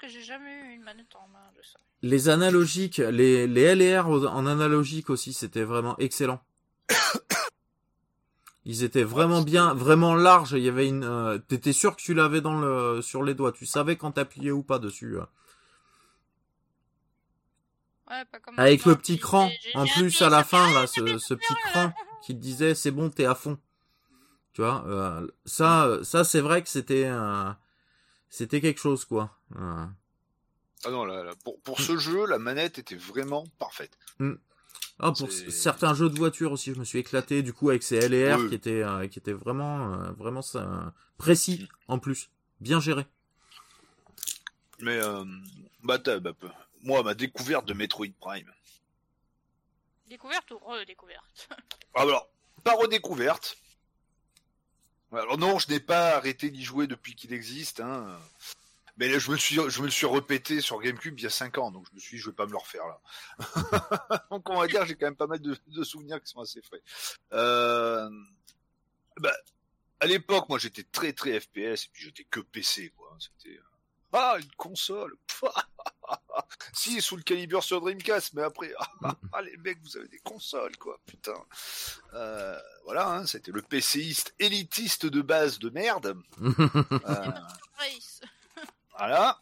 [0.00, 1.78] que j'ai jamais eu une manette en main de ça.
[2.02, 6.40] Les analogiques, les, les LR au- en analogique aussi, c'était vraiment excellent.
[8.66, 10.52] Ils étaient vraiment bien, vraiment larges.
[10.52, 13.52] Il y avait une, euh, t'étais sûr que tu l'avais dans le, sur les doigts.
[13.52, 15.16] Tu savais quand t'appuyais ou pas dessus.
[15.18, 15.24] euh.
[18.10, 21.18] Ouais, pas comme Avec le petit qui- cran, en plus à la fin là, ce,
[21.18, 21.92] ce petit cran
[22.22, 23.58] qui te disait c'est bon, t'es à fond.
[24.52, 27.50] Tu vois, euh, ça, ça c'est vrai que c'était, euh,
[28.28, 29.36] c'était quelque chose quoi.
[29.56, 29.86] Euh,
[30.84, 31.82] Ah non, là, là, pour, pour Hmm.
[31.82, 33.98] ce jeu, la manette était vraiment parfaite.
[35.00, 37.96] Ah, pour certains jeux de voiture aussi, je me suis éclaté du coup avec ces
[38.08, 38.48] LR Oui.
[38.48, 42.30] qui étaient euh, qui étaient vraiment euh, vraiment ça, précis en plus,
[42.60, 43.04] bien géré.
[44.80, 45.24] Mais, euh,
[45.82, 46.48] bah, t'as- bah, peu-
[46.82, 48.50] moi, ma découverte de Metroid Prime.
[50.08, 51.48] Découverte ou redécouverte?
[51.94, 52.28] Ah, alors,
[52.62, 53.56] pas redécouverte.
[55.12, 57.80] Alors non, je n'ai pas arrêté d'y jouer depuis qu'il existe.
[57.80, 58.18] Hein.
[58.96, 61.30] Mais là, je me suis, je me le suis répété sur GameCube il y a
[61.30, 63.00] 5 ans, donc je me suis dit, je vais pas me le refaire là.
[64.30, 66.62] donc on va dire, j'ai quand même pas mal de, de souvenirs qui sont assez
[66.62, 66.82] frais.
[67.32, 68.08] Euh,
[69.18, 69.34] bah,
[70.00, 73.16] à l'époque, moi, j'étais très très FPS et puis j'étais que PC, quoi.
[73.18, 73.62] C'était euh,
[74.12, 75.16] ah une console.
[76.72, 78.72] si sous le calibre sur Dreamcast, mais après,
[79.32, 81.34] ah, les mecs, vous avez des consoles, quoi, putain.
[82.12, 86.16] Euh, voilà, hein, c'était le PCiste élitiste de base de merde.
[86.40, 87.32] Euh.
[88.98, 89.40] Voilà.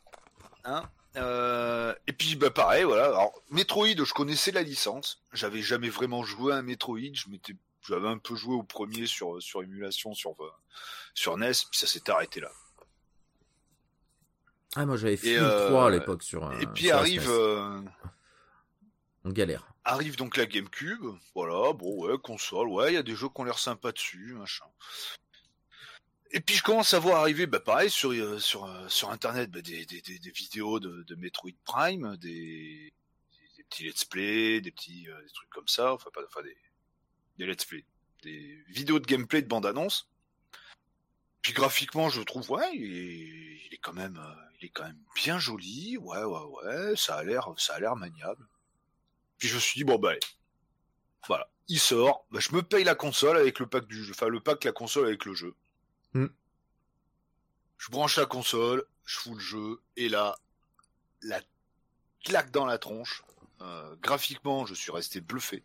[0.64, 0.82] Hein.
[1.16, 3.06] Euh, et puis bah pareil, voilà.
[3.06, 5.22] Alors Metroid, je connaissais la licence.
[5.32, 6.98] J'avais jamais vraiment joué à un Metroid.
[7.12, 7.54] Je m'étais,
[7.86, 10.50] j'avais un peu joué au premier sur sur émulation sur euh,
[11.14, 12.50] sur NES, puis ça s'est arrêté là.
[14.74, 16.46] Ah moi j'avais fait euh, 3 à l'époque sur.
[16.46, 17.82] euh, et puis sur arrive euh,
[19.24, 19.66] On galère.
[19.84, 21.04] arrive donc la GameCube.
[21.34, 24.34] Voilà, bon ouais, console, ouais, il y a des jeux qui ont l'air sympas dessus,
[24.38, 24.64] machin.
[26.34, 29.50] Et puis je commence à voir arriver, bah pareil sur euh, sur euh, sur internet,
[29.50, 32.92] bah, des, des, des, vidéos de, de Metroid Prime, des,
[33.56, 36.56] des petits let's play, des petits euh, des trucs comme ça, enfin pas enfin des
[37.36, 37.84] des let's play,
[38.22, 40.08] des vidéos de gameplay de bande annonce.
[41.42, 44.84] Puis graphiquement, je trouve ouais, il est, il est quand même euh, il est quand
[44.84, 48.48] même bien joli, ouais ouais ouais, ça a l'air ça a l'air maniable.
[49.36, 50.14] Puis je me suis dit bon bah
[51.26, 54.28] voilà, il sort, bah, je me paye la console avec le pack du jeu, enfin
[54.28, 55.54] le pack la console avec le jeu.
[56.14, 56.26] Hmm.
[57.78, 60.36] Je branche la console, je fous le jeu, et là,
[61.22, 61.40] la
[62.24, 63.22] claque dans la tronche.
[63.60, 65.62] Euh, graphiquement, je suis resté bluffé.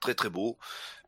[0.00, 0.58] Très très beau.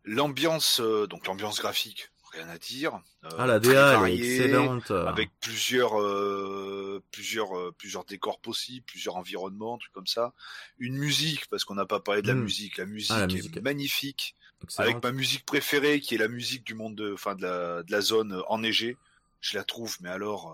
[0.04, 3.00] L'ambiance, euh, donc l'ambiance graphique, rien à dire.
[3.24, 4.90] Euh, Ah la DA est excellente.
[4.90, 10.32] avec plusieurs euh, plusieurs plusieurs décors possibles, plusieurs environnements, trucs comme ça.
[10.78, 12.42] Une musique parce qu'on n'a pas parlé de la Mm.
[12.42, 12.76] musique.
[12.78, 13.58] La musique, Ah, la est musique.
[13.62, 14.36] magnifique
[14.78, 17.92] avec ma musique préférée qui est la musique du monde de enfin de la de
[17.92, 18.96] la zone enneigée.
[19.40, 20.52] Je la trouve mais alors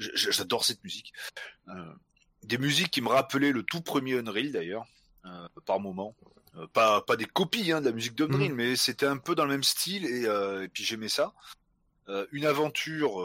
[0.00, 1.12] euh, j'adore cette musique.
[1.68, 1.92] Euh,
[2.42, 4.86] des musiques qui me rappelaient le tout premier Unreal d'ailleurs
[5.24, 6.14] euh, par moment.
[6.72, 9.50] Pas pas des copies hein, de la musique d'Unreal, mais c'était un peu dans le
[9.50, 11.34] même style et, et puis j'aimais ça.
[12.32, 13.22] Une aventure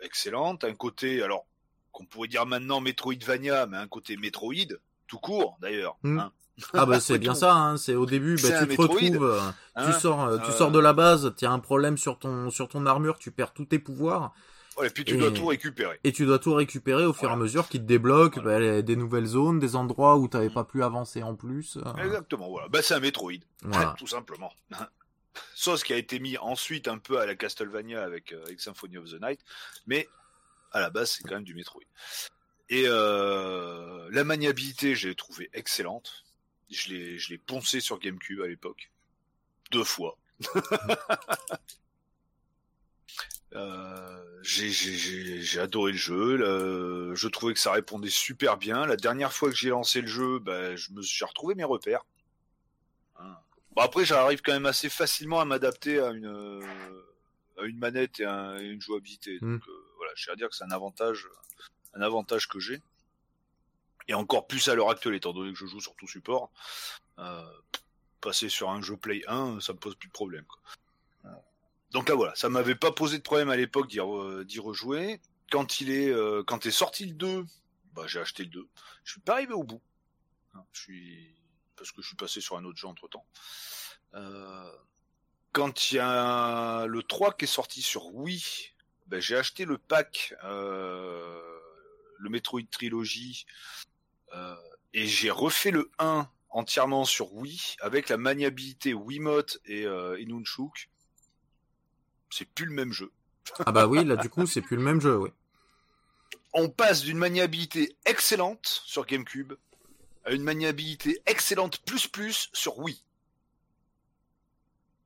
[0.00, 1.44] excellente, un côté alors
[1.92, 5.96] qu'on pourrait dire maintenant Metroidvania, mais un côté Metroid tout court d'ailleurs.
[6.02, 6.18] Mm.
[6.18, 6.32] hein.
[6.72, 9.40] Ah bah c'est bien ça, hein, c'est au début, bah, tu te Metroid, retrouves, euh,
[9.76, 9.86] hein.
[9.92, 12.50] tu sors, euh, tu Euh, sors de la base, tu as un problème sur ton
[12.50, 14.32] sur ton armure, tu perds tous tes pouvoirs
[14.76, 16.00] Ouais, et puis tu Et- dois tout récupérer.
[16.02, 18.50] et tu dois tout récupérer au fur et à mesure qui te débloque Voilà.
[18.50, 21.76] bah, les- des nouvelles zones, des endroits où t'avais pas pu avancer en plus.
[21.76, 22.66] euh, Exactement, voilà.
[22.68, 23.32] Bah c'est un Metroid,
[23.62, 23.94] voilà.
[23.98, 24.52] tout simplement.
[25.54, 28.98] Sauce qui a été mis ensuite un peu à la Castlevania avec, euh, avec Symphony
[28.98, 29.40] of the Night,
[29.86, 30.08] mais
[30.72, 31.82] à la base c'est quand même du Metroid.
[32.68, 36.23] Et euh, la maniabilité, j'ai trouvé excellente.
[36.70, 38.90] Je l'ai, je l'ai poncé sur GameCube à l'époque.
[39.70, 40.16] Deux fois.
[43.54, 46.36] Euh, j'ai, j'ai, j'ai, j'ai adoré le jeu.
[46.36, 48.84] le- je trouvais que ça répondait super bien.
[48.84, 51.62] La dernière fois que j'ai lancé le jeu, ben, je me suis j'ai retrouvé mes
[51.64, 52.04] repères.
[53.16, 53.36] Hein.
[53.76, 56.60] Bon, après, j'arrive quand même assez facilement à m'adapter à une, euh,
[57.58, 59.38] à une manette et à une jouabilité.
[59.40, 59.54] Mm.
[59.54, 61.28] Donc, euh, voilà, je vais dire que c'est un avantage,
[61.94, 62.82] un avantage que j'ai.
[64.08, 66.50] Et encore plus à l'heure actuelle, étant donné que je joue sur tout support.
[67.18, 67.42] Euh,
[68.20, 70.44] passer sur un jeu Play 1, ça me pose plus de problème.
[71.92, 75.20] Donc là voilà, ça m'avait pas posé de problème à l'époque d'y re- d'y rejouer.
[75.50, 77.46] Quand il est, euh, quand est sorti le 2,
[77.92, 78.66] bah j'ai acheté le 2.
[79.04, 79.80] Je suis pas arrivé au bout.
[80.54, 81.34] Hein, Je suis
[81.76, 83.24] parce que je suis passé sur un autre jeu entre temps.
[85.52, 88.42] Quand il y a le 3 qui est sorti sur Wii,
[89.06, 91.40] ben, j'ai acheté le pack, euh,
[92.18, 93.93] le Metroid Trilogy, euh,
[94.94, 100.24] et j'ai refait le 1 entièrement sur Wii avec la maniabilité Wiimote et, euh, et
[100.24, 100.88] Nunchuk.
[102.30, 103.12] C'est plus le même jeu.
[103.66, 105.30] Ah bah oui, là du coup c'est plus le même jeu, oui.
[106.52, 109.54] On passe d'une maniabilité excellente sur GameCube
[110.24, 113.02] à une maniabilité excellente plus plus sur Wii.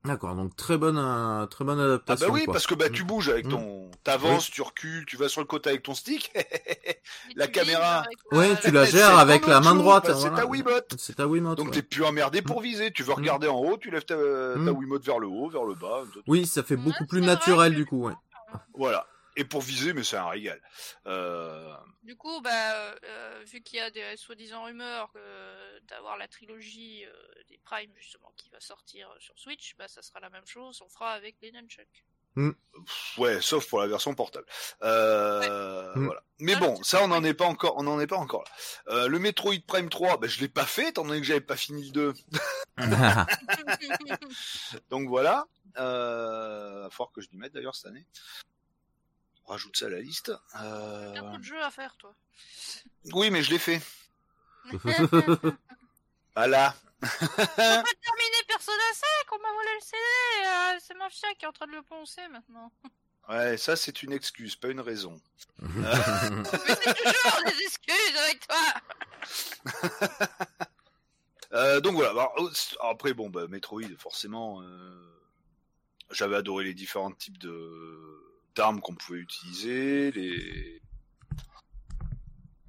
[0.05, 2.27] D'accord, donc très bonne, euh, très bonne Ah adaptation.
[2.27, 2.53] bah oui, quoi.
[2.53, 3.07] parce que bah tu Mm.
[3.07, 6.31] bouges avec ton, t'avances, tu recules, tu vas sur le côté avec ton stick.
[7.35, 8.05] La caméra.
[8.33, 10.05] euh, tu la gères avec la main droite.
[10.07, 10.37] bah, c'est voilà.
[10.37, 10.95] ta Wiimote.
[10.97, 11.57] C'est ta Wiimote.
[11.57, 11.73] Donc ouais.
[11.73, 12.91] t'es plus emmerdé pour viser.
[12.91, 14.69] Tu veux regarder en haut, tu lèves ta, ta Mm.
[14.69, 16.03] Wiimote vers le haut, vers le bas.
[16.27, 18.13] Oui, ça fait beaucoup plus naturel du coup, ouais.
[18.75, 19.05] Voilà.
[19.39, 20.61] Et pour viser, mais c'est un régal.
[21.05, 21.73] Euh...
[22.03, 27.05] Du coup, bah, euh, vu qu'il y a des soi-disant rumeurs euh, d'avoir la trilogie
[27.05, 27.13] euh,
[27.47, 30.81] des Prime justement qui va sortir sur Switch, bah ça sera la même chose.
[30.85, 32.03] On fera avec les nunchucks.
[32.35, 34.45] pff, Ouais, sauf pour la version portable.
[34.83, 35.93] Euh.
[35.95, 36.21] Voilà.
[36.39, 38.51] Mais Ah, bon, ça on n'en est pas encore, on n'en est pas encore là.
[38.93, 41.55] Euh, le Metroid Prime 3, bah, je l'ai pas fait étant donné que j'avais pas
[41.55, 42.13] fini le 2.
[44.89, 45.45] Donc voilà.
[45.77, 48.05] Euh, va falloir que je m'y mette d'ailleurs cette année.
[49.49, 50.31] Rajoute ça à la liste.
[50.61, 51.13] Euh...
[51.13, 52.13] T'as trop de jeux à faire, toi.
[53.13, 53.81] Oui, mais je l'ai fait.
[56.35, 56.73] Voilà.
[57.01, 57.17] On peut
[57.57, 59.97] terminer Persona 5, on m'a volé le CD.
[60.45, 62.71] euh, c'est Mafia qui est en train de le poncer maintenant.
[63.27, 65.19] Ouais, ça c'est une excuse, pas une raison.
[65.59, 65.91] Mais
[66.63, 68.57] c'est toujours des excuses avec toi.
[71.51, 72.11] Euh, donc voilà.
[72.11, 75.11] Alors, c- après bon, bah, Metroid, forcément, euh,
[76.11, 80.81] j'avais adoré les différents types de d'armes qu'on pouvait utiliser, les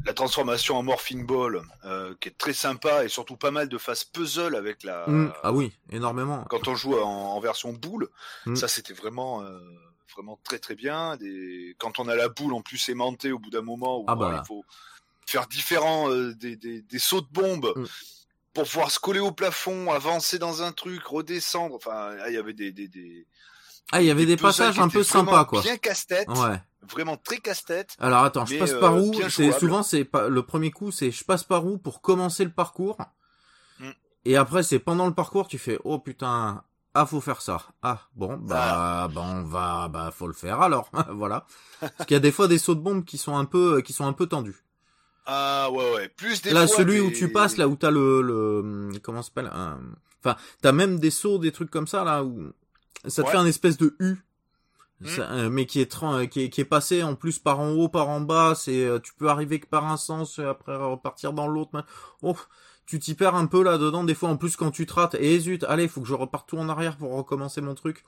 [0.06, 3.76] la transformation en Morphing Ball, euh, qui est très sympa et surtout pas mal de
[3.76, 5.06] phases puzzle avec la.
[5.06, 6.44] Mm, ah oui, énormément.
[6.48, 8.08] Quand on joue en, en version boule,
[8.46, 8.56] Mm.
[8.56, 9.42] ça c'était vraiment.
[9.42, 9.60] euh,
[10.16, 13.50] vraiment très très bien des quand on a la boule en plus aimantée au bout
[13.50, 14.40] d'un moment où Ah bah.
[14.42, 14.64] il faut
[15.24, 17.84] faire différents euh, des, des, des sauts de bombe Mm.
[18.52, 22.54] pour pouvoir se coller au plafond avancer dans un truc redescendre enfin il y avait
[22.54, 23.24] des des, des,
[23.92, 25.62] Ah, il y avait des passages un peu sympas, quoi.
[25.62, 26.62] bien casse-tête Ouais.
[26.88, 30.42] vraiment très casse-tête Alors attends, je passe euh, par où C'est souvent c'est pas le
[30.42, 32.98] premier coup, c'est je passe par où pour commencer le parcours.
[33.80, 33.90] Mm.
[34.26, 36.62] Et après c'est pendant le parcours tu fais oh putain
[36.94, 37.62] ah faut faire ça.
[37.82, 41.46] Ah bon bah bah on va bah faut le faire alors voilà.
[41.80, 43.92] Parce qu'il y a des fois des sauts de bombe qui sont un peu qui
[43.92, 44.64] sont un peu tendus.
[45.26, 48.22] ah ouais ouais plus des là fois celui où tu passes là où t'as le
[48.22, 49.78] le comment ça s'appelle un-
[50.22, 52.52] enfin t'as même des sauts des trucs comme ça là où
[53.06, 53.32] ça te Ouais.
[53.32, 54.16] fait un espèce de U.
[55.00, 55.06] Mm.
[55.08, 57.70] Ça, euh, mais qui est, tran- qui est qui est passé en plus par en
[57.70, 58.54] haut par en bas.
[58.54, 61.80] C'est euh, tu peux arriver que par un sens et après repartir dans l'autre mais-
[62.22, 62.36] oh
[62.84, 64.04] tu t'y perds un peu là dedans.
[64.04, 66.48] Des fois en plus quand tu te rates et zut allez faut que je reparte
[66.48, 68.04] tout en arrière pour recommencer mon truc.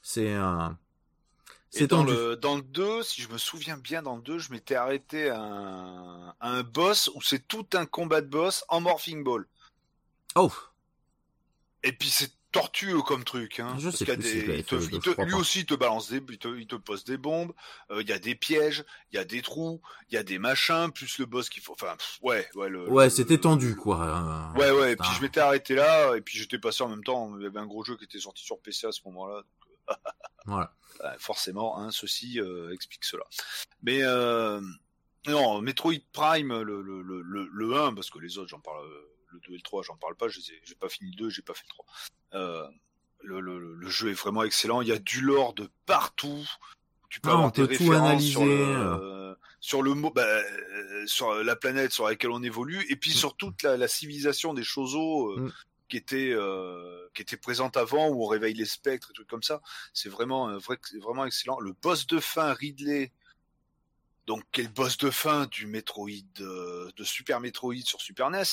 [0.00, 0.68] C'est euh,
[1.68, 2.12] c'est dans tendu.
[2.14, 5.28] le, dans le 2, si je me souviens bien, dans le 2, je m'étais arrêté
[5.28, 9.46] à un, à un boss où c'est tout un combat de boss en Morphing Ball.
[10.36, 10.50] oh.
[11.82, 13.60] Et puis c'est tortueux comme truc.
[13.60, 14.74] Hein, Je sais plus des- il te-
[15.20, 17.52] il lui aussi il te balance des, il te, il te pose des bombes.
[17.90, 20.38] euh, Il y a des pièges, il y a des trous, il y a des
[20.38, 21.72] machins, plus le boss qu'il faut.
[21.74, 22.68] Enfin, pff, ouais, ouais.
[22.68, 24.92] Le, ouais c'était tendu quoi euh, Ouais, ouais.
[24.92, 27.36] Et puis je m'étais arrêté là, et puis j'étais passé en même temps.
[27.38, 29.42] Il y avait un gros jeu qui était sorti sur PC à ce moment-là.
[30.46, 30.72] voilà
[31.04, 33.24] Euh, forcément, hein, ceci euh, explique cela.
[33.82, 34.60] Mais euh,
[35.26, 38.86] non, Metroid Prime, le, le, le, le, le 1, parce que les autres, j'en parle,
[39.32, 41.54] le 2 et le 3, j'en parle pas, j'ai pas fini le 2, j'ai pas
[41.54, 41.86] fait le 3.
[42.34, 42.66] Euh,
[43.22, 46.46] le, le, le jeu est vraiment excellent, il y a du lore de partout.
[47.08, 49.94] Tu peux Ah, on avoir des peut tout références sur le, analyser, euh, sur le
[49.94, 53.88] bah, euh, sur la planète sur laquelle on évolue, et puis sur toute la, la
[53.88, 55.50] civilisation des choses Mm.
[55.88, 59.42] qui était euh, qui était présente avant où on réveille les spectres et trucs comme
[59.42, 59.60] ça
[59.92, 63.12] c'est vraiment euh, vrai, vraiment excellent le boss de fin Ridley
[64.30, 66.08] donc quel boss de fin du Metroid
[66.40, 68.44] euh, de Super Metroid sur Super NES.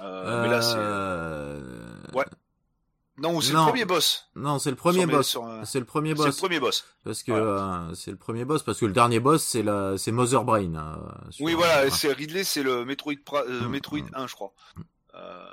[0.00, 2.24] Euh, mais là c'est Euh, Ouais.
[3.18, 4.28] non, c'est le premier boss.
[4.34, 5.28] Non, c'est le premier mes- boss.
[5.28, 6.36] sur, C'est le premier C'est le boss.
[6.38, 6.84] premier boss.
[7.04, 7.88] Parce que Voilà.
[7.94, 10.98] c'est le premier boss parce que le dernier boss c'est la c'est Mother Brain.
[11.30, 14.14] sur- Oui, voilà, c'est Ridley, c'est le Metroid, pra- Mm, Metroid mm.
[14.14, 14.52] 1, je crois.
[15.14, 15.46] Euh,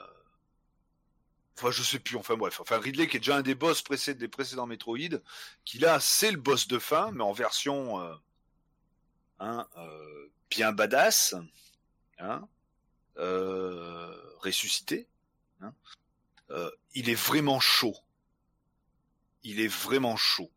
[1.61, 2.61] Enfin, je sais plus, enfin bref.
[2.61, 5.19] Enfin, Ridley, qui est déjà un des boss précédents, des précédents Metroid,
[5.65, 7.99] qui là, c'est le boss de fin, mais en version
[9.39, 11.35] hein, euh, bien badass,
[12.19, 12.47] hein,
[13.17, 15.07] euh, ressuscité.
[15.61, 15.73] Hein,
[16.51, 17.95] euh, il est vraiment chaud.
[19.43, 20.51] Il est vraiment chaud.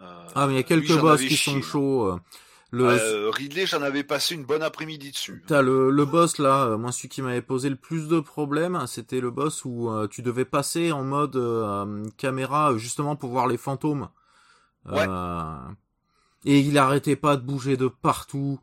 [0.00, 2.06] Euh, Ah mais il y a quelques boss qui sont chauds.
[2.06, 2.20] euh.
[2.74, 5.44] Le Euh, Ridley, j'en avais passé une bonne après-midi dessus.
[5.46, 9.20] T'as le, le boss là, moi celui qui m'avait posé le plus de problèmes, c'était
[9.20, 13.58] le boss où euh, tu devais passer en mode euh, caméra justement pour voir les
[13.58, 14.08] fantômes.
[14.86, 15.06] Ouais.
[16.46, 18.60] Euh, et il arrêtait pas de bouger de partout.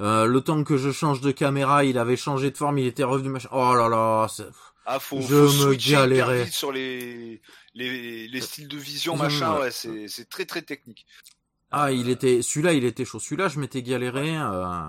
[0.00, 3.04] Euh, le temps que je change de caméra, il avait changé de forme, il était
[3.04, 3.48] revenu machin.
[3.52, 4.46] Oh là là, c'est-
[4.86, 6.46] Ah, faut, Je faut me galérais.
[6.50, 7.40] sur les,
[7.74, 9.60] les, les styles de vision, Je- machin, ouais.
[9.60, 11.06] ouais, c'est, c'est très très technique.
[11.70, 13.20] ah il était, celui-là il était chaud.
[13.20, 14.36] Celui-là je m'étais galéré.
[14.36, 14.86] euh.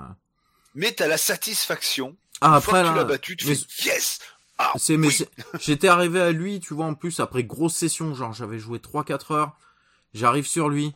[0.75, 2.15] Mais t'as la satisfaction.
[2.41, 4.19] Ah une fois après que tu l'as battu, tu mais- fais yes!
[4.57, 5.13] Ah, C'est mais oui.
[5.13, 5.29] c'est-
[5.59, 9.03] j'étais arrivé à lui, tu vois en plus après grosse session, genre j'avais joué 3
[9.03, 9.51] 4 heures.
[10.15, 10.93] J'arrive sur lui,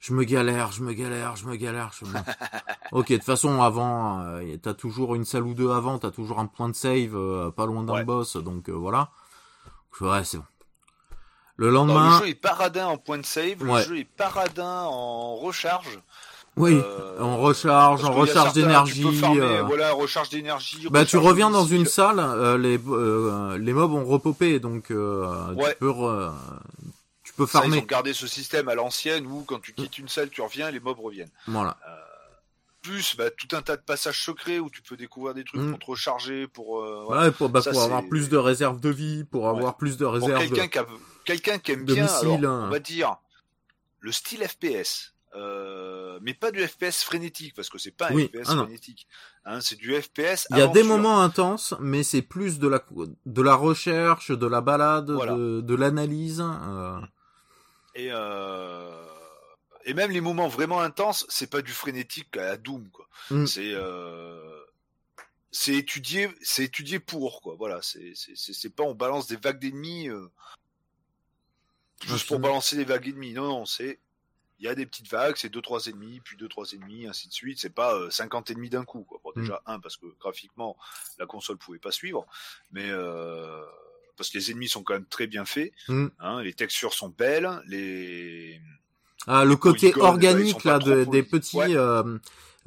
[0.00, 2.12] je me galère, je me galère, je me galère, je me...
[2.92, 6.38] OK, de toute façon avant euh, t'as toujours une salle ou deux avant, t'as toujours
[6.40, 8.04] un point de save euh, pas loin d'un Ouais.
[8.04, 9.10] boss donc euh, voilà.
[10.00, 10.44] Ouais, c'est bon.
[11.56, 13.80] Le Non, lendemain, le jeu est paradin en point de save, Ouais.
[13.82, 15.98] le jeu est paradin en recharge.
[16.56, 19.04] oui, Euh, on recharge, parce on recharge d'énergie.
[19.22, 20.88] Euh, voilà, recharge d'énergie.
[20.90, 24.90] Bah tu recharge reviens dans une salle, euh, les euh, les mobs ont repopé donc
[24.90, 25.90] euh, tu peux
[27.40, 27.78] peux Ça, ils farmer.
[27.78, 30.80] ont gardé ce système à l'ancienne où quand tu quittes une salle, tu reviens, les
[30.80, 31.30] mobs reviennent.
[31.46, 31.76] Voilà.
[32.82, 35.70] Plus, bah, tout un tas de passages secrets où tu peux découvrir des trucs Mm.
[35.72, 37.22] pour te recharger, pour, euh, voilà.
[37.24, 40.04] Ouais, pour, bah, Ça, pour avoir plus de réserves de vie, pour avoir plus de
[40.06, 40.70] Pour réserves quelqu'un de...
[40.70, 40.86] qui, a-
[41.26, 42.64] quelqu'un qui aime de bien, missiles, alors, hein.
[42.68, 43.16] on va dire,
[44.00, 48.28] le style FPS, euh, mais pas du FPS frénétique, parce que c'est pas un Oui,
[48.32, 49.06] FPS ah frénétique.
[49.44, 50.46] Hein, c'est du FPS.
[50.50, 52.82] Il y a des moments intenses, mais c'est plus de la
[53.26, 55.34] de la recherche, de la balade, Voilà.
[55.34, 56.40] de, de l'analyse.
[56.42, 56.98] euh.
[57.94, 59.06] Et, euh,
[59.84, 63.08] et même les moments vraiment intenses, c'est pas du frénétique à la Doom, quoi.
[63.30, 63.46] Mm.
[63.46, 64.60] C'est, euh,
[65.50, 67.56] c'est étudié, c'est étudié pour, quoi.
[67.56, 70.30] Voilà, c'est, c'est, pas on balance des vagues d'ennemis, euh,
[72.04, 73.32] juste pour balancer des vagues d'ennemis.
[73.32, 73.98] Non, non, c'est,
[74.60, 77.28] il y a des petites vagues, c'est deux trois ennemis, puis deux trois ennemis, ainsi
[77.28, 77.58] de suite.
[77.58, 79.18] C'est pas euh, 50 ennemis d'un coup, quoi.
[79.24, 79.40] Bon, Mm.
[79.40, 80.76] déjà un parce que graphiquement
[81.18, 82.26] la console pouvait pas suivre,
[82.70, 83.64] mais euh,
[84.20, 85.72] parce que les ennemis sont quand même très bien faits.
[85.88, 86.08] Mm.
[86.20, 88.60] Hein, les textures sont belles, les
[89.26, 91.74] Ah, le côté polygones, bah, organique là, de, des petits, Ouais.
[91.74, 92.18] euh,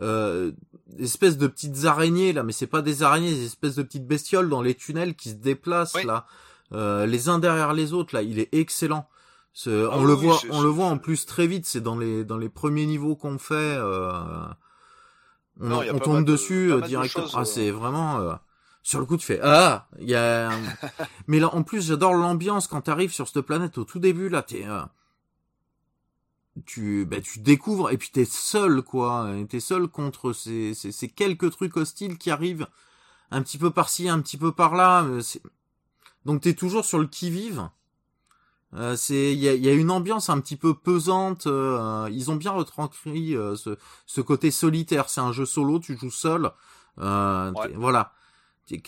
[0.02, 0.52] euh,
[0.98, 4.50] espèces de petites araignées là, mais c'est pas des araignées, des espèces de petites bestioles
[4.50, 6.06] dans les tunnels qui se déplacent Oui.
[6.06, 6.26] là,
[6.72, 8.24] euh, les uns derrière les autres là.
[8.24, 9.08] Il est excellent.
[9.54, 11.68] Ce- Ah on oui, le voit, on le voit en plus très vite.
[11.68, 13.54] C'est dans les dans les premiers niveaux qu'on fait.
[13.54, 14.12] Euh,
[15.62, 17.28] on, Non, on tombe de- dessus euh, directement.
[17.36, 17.46] ah, euh.
[17.46, 18.40] c'est vraiment.
[18.84, 20.52] Sur le coup, tu fais ah, il y a.
[21.28, 24.30] Mais là, en plus, j'adore l'ambiance quand t'arrives sur cette planète au tout début.
[24.30, 24.84] Là, t'es, euh,
[26.66, 29.28] tu, bah, tu découvres et puis t'es seul, quoi.
[29.50, 32.68] T'es seul contre ces, ces, ces quelques trucs hostiles qui arrivent
[33.32, 35.04] un petit peu par-ci, un petit peu par-là.
[35.04, 35.22] euh,
[36.26, 37.70] Donc t'es toujours sur le qui vive.
[38.76, 41.48] Euh, c'est, il y a, il y a une ambiance un petit peu pesante.
[41.48, 43.78] euh, ils ont bien retranscrit euh, ce,
[44.08, 45.10] ce côté solitaire.
[45.10, 46.52] C'est un jeu solo, tu joues seul.
[47.00, 47.72] Euh, Ouais.
[47.76, 48.14] Voilà.
[48.68, 48.82] Tu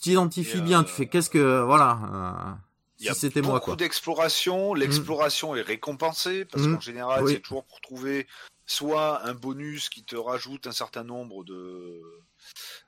[0.00, 0.80] t'identifies bien.
[0.80, 1.98] euh, Tu fais qu'est-ce que voilà.
[2.12, 2.60] euh,
[2.98, 4.74] Il y a si c'était moi beaucoup d'exploration.
[4.74, 6.74] L'exploration est récompensée parce Mm.
[6.74, 7.32] qu'en général, Oui.
[7.34, 8.26] c'est toujours pour trouver
[8.66, 12.00] soit un bonus qui te rajoute un certain nombre de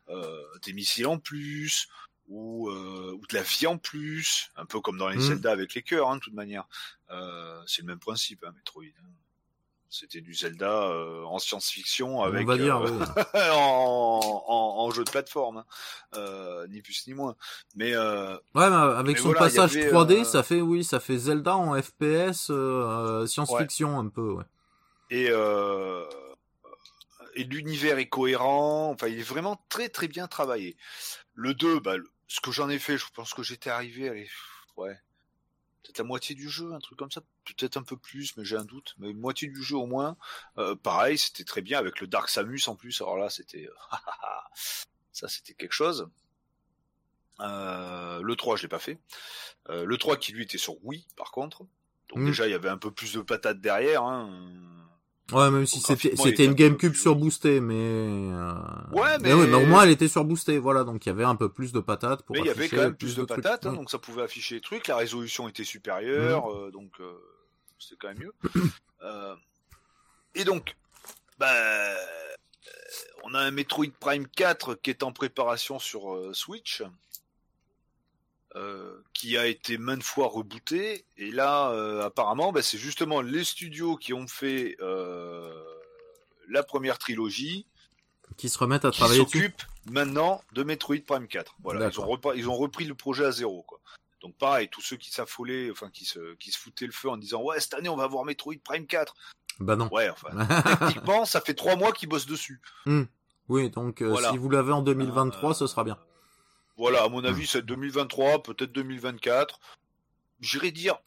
[0.09, 1.89] euh, des missiles en plus
[2.29, 5.21] ou, euh, ou de la vie en plus, un peu comme dans les Mm.
[5.21, 6.67] Zelda avec les cœurs, hein, de toute manière.
[7.11, 8.85] Euh, c'est le même principe, hein, Metroid.
[8.85, 9.09] hein.
[9.89, 12.77] C'était du Zelda euh, en science-fiction avec On va dire.
[12.79, 13.05] euh, oui.
[13.53, 15.65] en, en, en jeu de plateforme, hein.
[16.17, 17.37] Euh, ni plus ni moins.
[17.77, 20.83] Mais euh, Ouais, mais avec Mais son voilà, passage avait, 3D, euh, ça fait oui,
[20.85, 24.33] ça fait Zelda en FPS euh, science-fiction un peu.
[24.33, 24.45] Ouais.
[25.11, 26.05] et euh,
[27.35, 28.91] et l'univers est cohérent.
[28.91, 30.77] Enfin, il est vraiment très très bien travaillé.
[31.35, 34.29] Le 2, bah, le- ce que j'en ai fait, je pense que j'étais arrivé, allez,
[34.77, 34.99] ouais,
[35.87, 38.57] peut-être la moitié du jeu, un truc comme ça, peut-être un peu plus, mais j'ai
[38.57, 40.17] un doute, mais moitié du jeu au moins.
[40.59, 43.01] Euh, pareil, c'était très bien avec le Dark Samus en plus.
[43.01, 43.69] Alors là, c'était
[45.13, 46.09] ça, c'était quelque chose.
[47.41, 48.99] Euh, le 3, je l'ai pas fait.
[49.69, 51.61] Euh, le 3 qui lui était sur Wii, par contre.
[52.09, 52.27] Donc Mm.
[52.27, 54.03] déjà, il y avait un peu plus de patates derrière.
[54.03, 54.86] Hein.
[55.33, 58.53] Ouais, même si c'était une GameCube surboostée, mais euh,
[58.93, 59.33] Ouais, mais...
[59.33, 61.49] oui, mais- mais au moins elle était surboostée, voilà, donc il y avait un peu
[61.49, 63.73] plus de patates pour Mais il y avait afficher quand même plus de, patates, hein,
[63.73, 64.87] donc ça pouvait afficher les trucs.
[64.87, 67.13] La résolution était supérieure, euh, donc euh,
[67.79, 68.35] c'était quand même mieux.
[69.03, 69.37] Euh,
[70.35, 70.75] et donc,
[71.39, 71.53] bah,
[73.25, 76.83] on a un Metroid Prime 4 qui est en préparation sur Switch,
[78.57, 81.05] euh, qui a été maintes fois rebooté.
[81.19, 85.53] Et là, euh, apparemment, bah, c'est justement les studios qui ont fait euh,
[86.49, 87.67] la première trilogie
[88.37, 89.39] qui se remettent à qui travailler dessus.
[89.39, 91.57] s'occupe maintenant de Metroid Prime 4.
[91.63, 93.63] Voilà, ils ont, ils repris le projet à zéro.
[93.63, 93.79] Quoi.
[94.21, 97.17] Donc pareil, tous ceux qui s'affolaient, enfin qui se, qui se foutaient le feu en
[97.17, 99.15] disant ouais cette année on va avoir Metroid Prime 4.
[99.61, 99.89] Bah non.
[99.93, 100.29] Ouais, enfin
[100.79, 102.61] techniquement ça fait trois mois qu'ils bossent dessus.
[103.49, 104.33] Oui, donc Voilà.
[104.33, 105.99] si vous l'avez en 2023, Euh, ce sera bien.
[106.77, 109.59] Voilà, à mon avis c'est 2023, peut-être 2024.
[110.41, 110.99] J'irais dire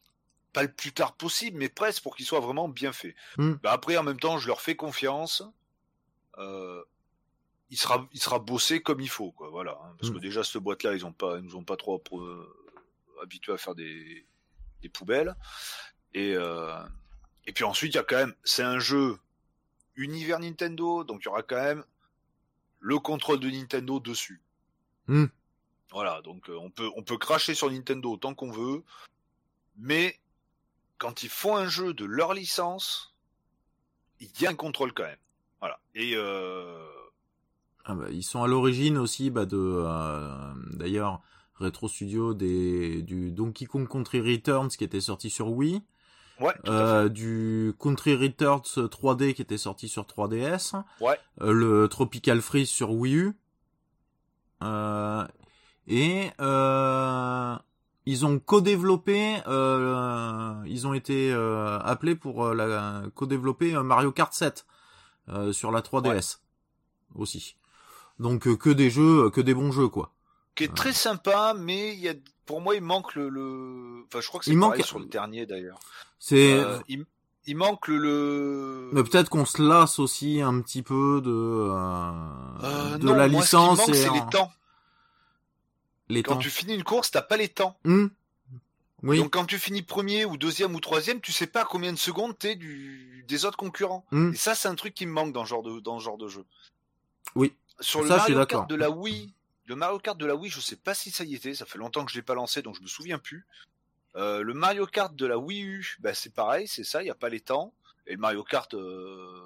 [0.53, 3.15] pas le plus tard possible, mais presque pour qu'il soit vraiment bien fait.
[3.37, 3.53] Hmm.
[3.61, 5.43] Bah, après en même temps je leur fais confiance.
[6.37, 6.83] Euh,
[7.69, 9.49] il sera, il sera bossé comme il faut, quoi.
[9.49, 10.15] Voilà, hein, parce Mm.
[10.15, 12.47] que déjà cette boîte-là, ils ont pas, ils nous ont pas trop euh,
[13.21, 14.25] habitués à faire des,
[14.81, 15.35] des poubelles.
[16.15, 16.81] Et euh,
[17.45, 19.19] et puis ensuite, il y a quand même, c'est un jeu
[19.95, 21.83] univers Nintendo, donc il y aura quand même
[22.79, 24.41] le contrôle de Nintendo dessus.
[25.07, 25.25] Mm.
[25.91, 28.84] Voilà, donc euh, on peut, on peut cracher sur Nintendo autant qu'on veut,
[29.78, 30.20] mais
[30.98, 33.16] quand ils font un jeu de leur licence,
[34.20, 35.18] il y a un contrôle quand même.
[35.61, 35.80] Voilà.
[35.95, 36.86] Et euh,
[37.86, 41.22] Ah bah, ils sont à l'origine aussi bah, de euh, d'ailleurs
[41.56, 45.82] Retro Studio des du Donkey Kong Country Returns qui était sorti sur Wii,
[46.40, 51.18] ouais, euh, du Country Returns 3D qui était sorti sur 3DS, Ouais.
[51.41, 53.32] euh, le Tropical Freeze sur Wii U,
[54.61, 55.26] euh,
[55.90, 57.56] et euh,
[58.06, 64.11] ils ont co-développé, euh, ils ont été euh, appelés pour euh, la co-développer euh, Mario
[64.11, 64.66] Kart 7
[65.30, 66.38] euh, sur la 3DS
[67.16, 67.56] aussi.
[68.20, 70.11] Donc que des jeux, que des bons jeux quoi.
[70.56, 72.14] qui est très sympa, mais il y a,
[72.45, 74.03] pour moi, il manque le, le...
[74.07, 75.80] enfin, je crois que c'est manque- sur le dernier d'ailleurs.
[76.20, 77.06] C'est il,
[77.45, 78.90] il manque le, le...
[78.91, 82.11] mais peut-être qu'on se lasse aussi un petit peu de euh,
[82.64, 84.52] Euh, de non, la moi, licence Ce qui manque, et les temps.
[86.10, 86.40] Les Quand temps.
[86.40, 87.77] tu finis une course, t'as pas les temps.
[87.84, 88.07] Hmm.
[89.03, 89.18] Oui.
[89.18, 91.98] Donc quand tu finis premier ou deuxième ou troisième, tu sais pas à combien de
[91.98, 94.06] secondes t'es du des autres concurrents.
[94.11, 94.34] Hmm.
[94.34, 96.18] Et ça, c'est un truc qui me manque dans ce genre de dans ce genre
[96.18, 96.44] de jeu.
[97.36, 97.53] Oui.
[97.80, 98.45] Sur le Ça, je suis Mario.
[98.45, 99.34] Kart de la Wii,
[99.68, 101.53] le Mario Kart de la Wii, je sais pas si ça y était.
[101.53, 103.45] Ça fait longtemps que je l'ai pas lancé, donc je me souviens plus.
[104.15, 107.11] Euh, le Mario Kart de la Wii U, bah, c'est pareil, c'est ça, il y
[107.11, 107.73] a pas les temps.
[108.07, 109.40] Et le Mario Kart euh,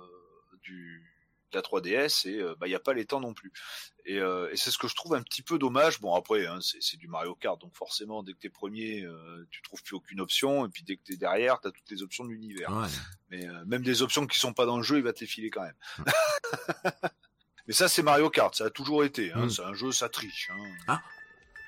[0.63, 1.12] du
[1.55, 3.51] la 3DS, et euh, bah il y a pas les temps non plus.
[4.05, 5.99] Et, euh, et c'est ce que je trouve un petit peu dommage.
[6.01, 9.61] Bon après, hein, c'est du Mario Kart, donc forcément dès que t'es premier, euh, tu
[9.61, 12.29] trouves plus aucune option, et puis dès que t'es derrière, t'as toutes les options de
[12.29, 12.69] l'univers.
[12.71, 12.87] Ouais.
[13.29, 15.49] Mais même des options qui sont pas dans le jeu, il va te les filer
[15.49, 15.75] quand même.
[17.67, 19.31] Mais ça, c'est Mario Kart, ça a toujours été.
[19.31, 19.45] Hein.
[19.45, 19.49] Mm.
[19.49, 20.51] C'est un jeu, ça triche.
[20.53, 20.63] Hein.
[20.87, 21.01] Ah.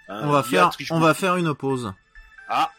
[0.07, 1.93] Hein, On va faire, on va faire une pause.
[2.47, 2.71] Ah,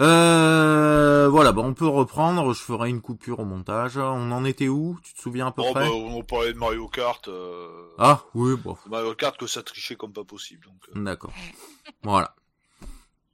[0.00, 2.52] Euh, voilà, bah on peut reprendre.
[2.52, 3.96] Je ferai une coupure au montage.
[3.98, 4.98] On en était où?
[5.02, 5.88] Tu te souviens à peu bon, près?
[5.88, 7.26] bah, on parlait de Mario Kart.
[7.28, 7.68] euh,
[7.98, 10.66] Ah oui, bon, Mario Kart que ça trichait comme pas possible.
[10.66, 11.02] Donc, euh.
[11.04, 11.32] d'accord.
[12.02, 12.34] Voilà.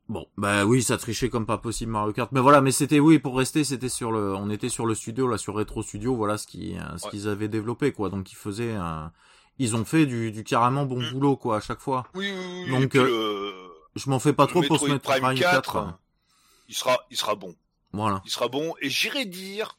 [0.09, 2.31] Bon, bah oui, ça trichait comme pas possible Mario Kart.
[2.33, 5.27] Mais voilà, mais c'était oui pour rester, c'était sur le, on était sur le studio
[5.29, 6.15] là, sur Retro Studio.
[6.15, 7.11] Voilà ce qui, euh, ce Ouais.
[7.11, 8.11] qu'ils avaient développé quoi.
[8.11, 9.13] Donc ils faisaient, un-
[9.59, 11.11] ils ont fait du, du carrément bon Mm.
[11.13, 12.05] boulot quoi à chaque fois.
[12.15, 12.71] Oui, oui, oui.
[12.81, 13.53] Donc, euh, le-
[13.97, 15.99] Je m'en fais pas le trop pour se mettre Prime Prime 4, 4.
[16.69, 17.55] Il sera, il sera bon.
[17.93, 18.23] Voilà.
[18.25, 18.75] Il sera bon.
[18.81, 19.79] Et j'irai dire.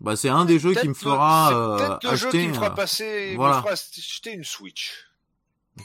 [0.00, 2.42] Bah c'est un des jeux qui me fera euh, peut-être le jeu acheter.
[2.42, 3.56] qui me fera euh, passer, voilà.
[3.56, 5.06] me fera acheter une Switch.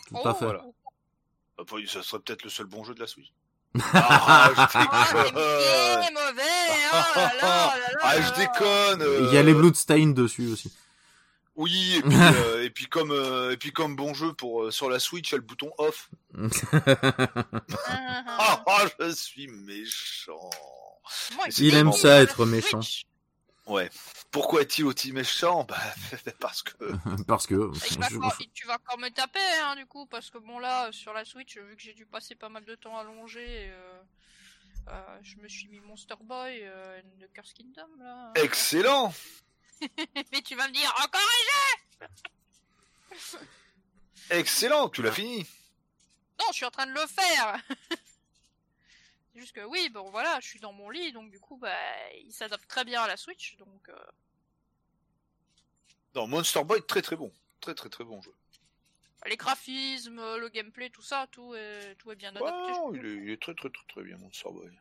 [0.08, 0.46] Tout à fait.
[0.46, 0.64] voilà.
[1.60, 3.32] Après, ça serait peut-être le seul bon jeu de la Switch.
[3.94, 6.02] Ah, je Oh, déconne.
[6.02, 6.42] bien mauvais,
[6.94, 9.28] oh là là, oh là Ah, je déconne.
[9.28, 10.72] Il y a les Bloodstained dessus aussi.
[11.58, 14.72] Oui, et puis, euh, et puis comme euh, et puis comme bon jeu pour euh,
[14.72, 16.10] sur la Switch, il y a le bouton off.
[17.88, 20.50] Ah, ah, je suis méchant.
[21.36, 22.82] Moi, Il il aime ça, être méchant.
[22.82, 23.06] Switch.
[23.66, 23.90] Ouais.
[24.32, 25.66] Pourquoi est-il aussi méchant?
[25.66, 25.78] Bah
[26.40, 26.76] parce que
[27.26, 30.90] Parce que encore- tu vas encore me taper, hein, du coup, parce que bon, là,
[30.92, 34.02] sur la Switch, vu que j'ai dû passer pas mal de temps allongé, euh,
[34.90, 38.32] euh, je me suis mis Monster Boy euh, de Curse Kingdom, là.
[38.36, 39.14] excellent.
[40.32, 41.22] Mais tu vas me dire, encore
[44.30, 45.46] Excellent, tu l'as fini.
[46.40, 47.60] Non, je suis en train de le faire
[49.34, 51.78] C'est juste que oui, bon voilà, je suis dans mon lit, donc du coup, bah,
[52.24, 53.90] il s'adapte très bien à la Switch, donc...
[53.90, 54.06] euh,
[56.16, 57.32] Non, Monster Boy, très très bon.
[57.62, 58.34] Très très très bon jeu.
[59.26, 62.52] Les graphismes, le gameplay, tout ça, tout est, tout est bien adapté.
[62.52, 64.72] Ouais, non, il, est, il est très très très très bien, Monster Boy.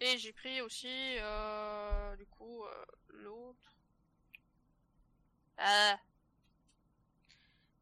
[0.00, 3.74] Et j'ai pris aussi, euh, du coup, euh, l'autre.
[5.58, 5.98] Ah.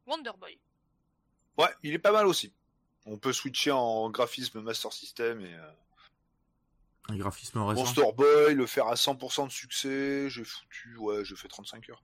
[0.05, 0.59] Wonder Boy.
[1.57, 2.53] Ouais, il est pas mal aussi.
[3.05, 5.71] On peut switcher en graphisme Master System et euh,
[7.09, 7.81] Un graphisme récent.
[7.83, 10.29] Monster Boy, le faire à 100% de succès.
[10.29, 12.03] J'ai foutu, ouais, j'ai fait 35 heures.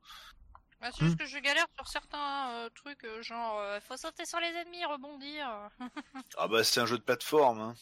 [0.82, 1.08] Ouais, c'est Hmm.
[1.08, 4.48] juste que je galère sur certains euh, trucs, euh, genre, euh, faut sauter sur les
[4.48, 5.70] ennemis, rebondir.
[6.38, 7.60] Ah bah c'est un jeu de plateforme.
[7.60, 7.76] Hein.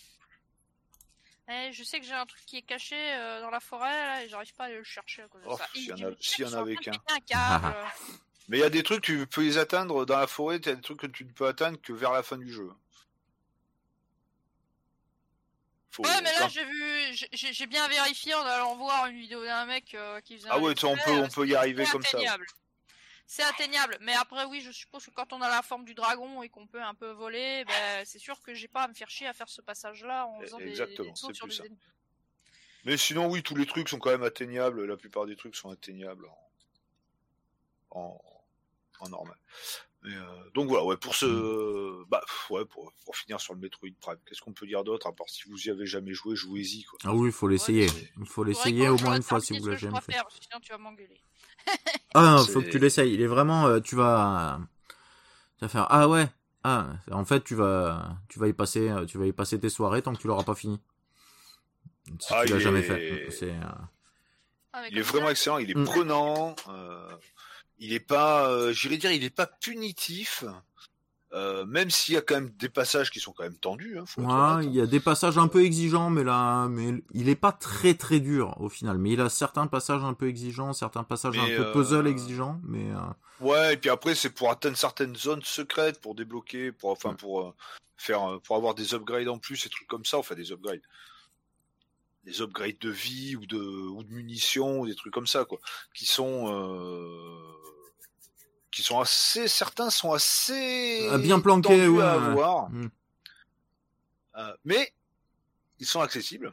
[1.49, 4.24] Eh, je sais que j'ai un truc qui est caché euh, dans la forêt, là,
[4.24, 5.68] et j'arrive pas à aller le chercher à cause de Oh, ça.
[5.74, 7.76] s'il y en a- y en péter un câble.
[8.48, 10.70] Mais il y a des trucs, tu peux les atteindre dans la forêt, il y
[10.70, 12.70] a des trucs que tu ne peux atteindre que vers la fin du jeu.
[15.91, 19.65] Faut- Ouais, mais là, j'ai vu, j'ai- bien vérifié en allant voir une vidéo d'un
[19.65, 22.03] mec euh, qui faisait Ah un ouais, on peut, euh, on peut y arriver comme
[22.03, 22.18] ça.
[23.26, 26.44] C'est atteignable, mais après oui, je suppose que quand on a la forme du dragon
[26.44, 29.10] et qu'on peut un peu voler, ben, c'est sûr que j'ai pas à me faire
[29.10, 31.58] chier à faire ce passage-là en Eh, faisant des- exactement, des sauts c'est sur plus
[31.60, 31.80] des ennemis.
[32.86, 34.86] Mais sinon, oui, tous les trucs sont quand même atteignables.
[34.86, 36.28] La plupart des trucs sont atteignables
[37.91, 38.22] en, en,
[39.00, 39.38] en normal.
[40.04, 43.62] Mais, euh, donc voilà, ouais, pour ce, bah, pff, ouais, pour, pour finir sur le
[43.62, 46.36] Metroid Prime, qu'est-ce qu'on peut dire d'autre à part si vous y avez jamais joué,
[46.36, 47.00] jouez-y quoi.
[47.06, 47.88] Ah oui, il faut l'essayer.
[48.20, 50.12] Il faut l'essayer au moins une fois si vous l'avez jamais fait.
[50.12, 51.22] faire, sinon tu vas m'engueuler.
[52.14, 53.14] Ah non, faut que tu l'essayes.
[53.14, 54.60] Il est vraiment, euh, tu vas,
[55.57, 56.27] tu vas faire, ah ouais,
[56.64, 59.69] ah, en fait, tu vas, tu vas y passer, euh, tu vas y passer tes
[59.69, 60.80] soirées tant que tu l'auras pas fini.
[62.19, 63.02] Si Ah, tu l'as il jamais est- fait.
[63.30, 63.60] C'est, euh,
[64.73, 65.84] Ah, Il est vraiment excellent, il est Mm.
[65.85, 67.15] prenant, euh,
[67.80, 70.44] il est pas, euh, j'irais dire, il est pas punitif,
[71.34, 73.98] euh, même s'il y a quand même des passages qui sont quand même tendus.
[73.98, 77.04] Hein, faut ouais, honnête, il y a des passages un peu exigeants, mais là, mais
[77.14, 78.98] il est pas très très dur au final.
[78.98, 82.08] Mais il a certains passages un peu exigeants, certains passages Mais, un peu euh, puzzle
[82.08, 83.00] exigeants, mais euh,
[83.44, 87.42] Ouais, et puis après c'est pour atteindre certaines zones secrètes, pour débloquer, pour enfin pour
[87.42, 87.54] euh,
[87.98, 90.82] faire, euh, pour avoir des upgrades en plus, et trucs comme ça, enfin des upgrades,
[92.24, 95.60] des upgrades de vie ou de ou de munitions, ou des trucs comme ça quoi,
[95.94, 97.38] qui sont euh,
[98.74, 102.24] qui sont assez, certains sont assez Ah, bien planqués, ouais, à ouais.
[102.26, 102.90] avoir, Mm.
[104.36, 104.91] Euh, mais
[105.80, 106.52] ils sont accessibles.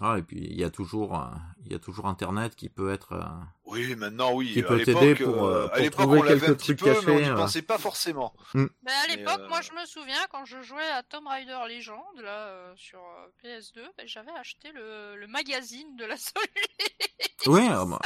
[0.00, 1.26] ah, et puis il y a toujours, euh,
[1.64, 3.12] il y a toujours Internet qui peut être.
[3.14, 3.24] euh,
[3.64, 4.52] Oui, maintenant oui.
[4.52, 6.50] Qui à peut l'époque, t'aider pour, euh, euh, à pour l'époque, trouver on l'avait quelques
[6.50, 7.34] un petit trucs peu, mais on n'y cachés, euh.
[7.34, 8.34] pensait pas forcément.
[8.54, 11.98] À Mais, l'époque, euh, moi je me souviens quand je jouais à Tomb Raider Legend
[12.22, 17.66] là euh, sur euh, PS2, ben, j'avais acheté le, le magazine de la solution Ouais,
[17.68, 17.98] ah bah,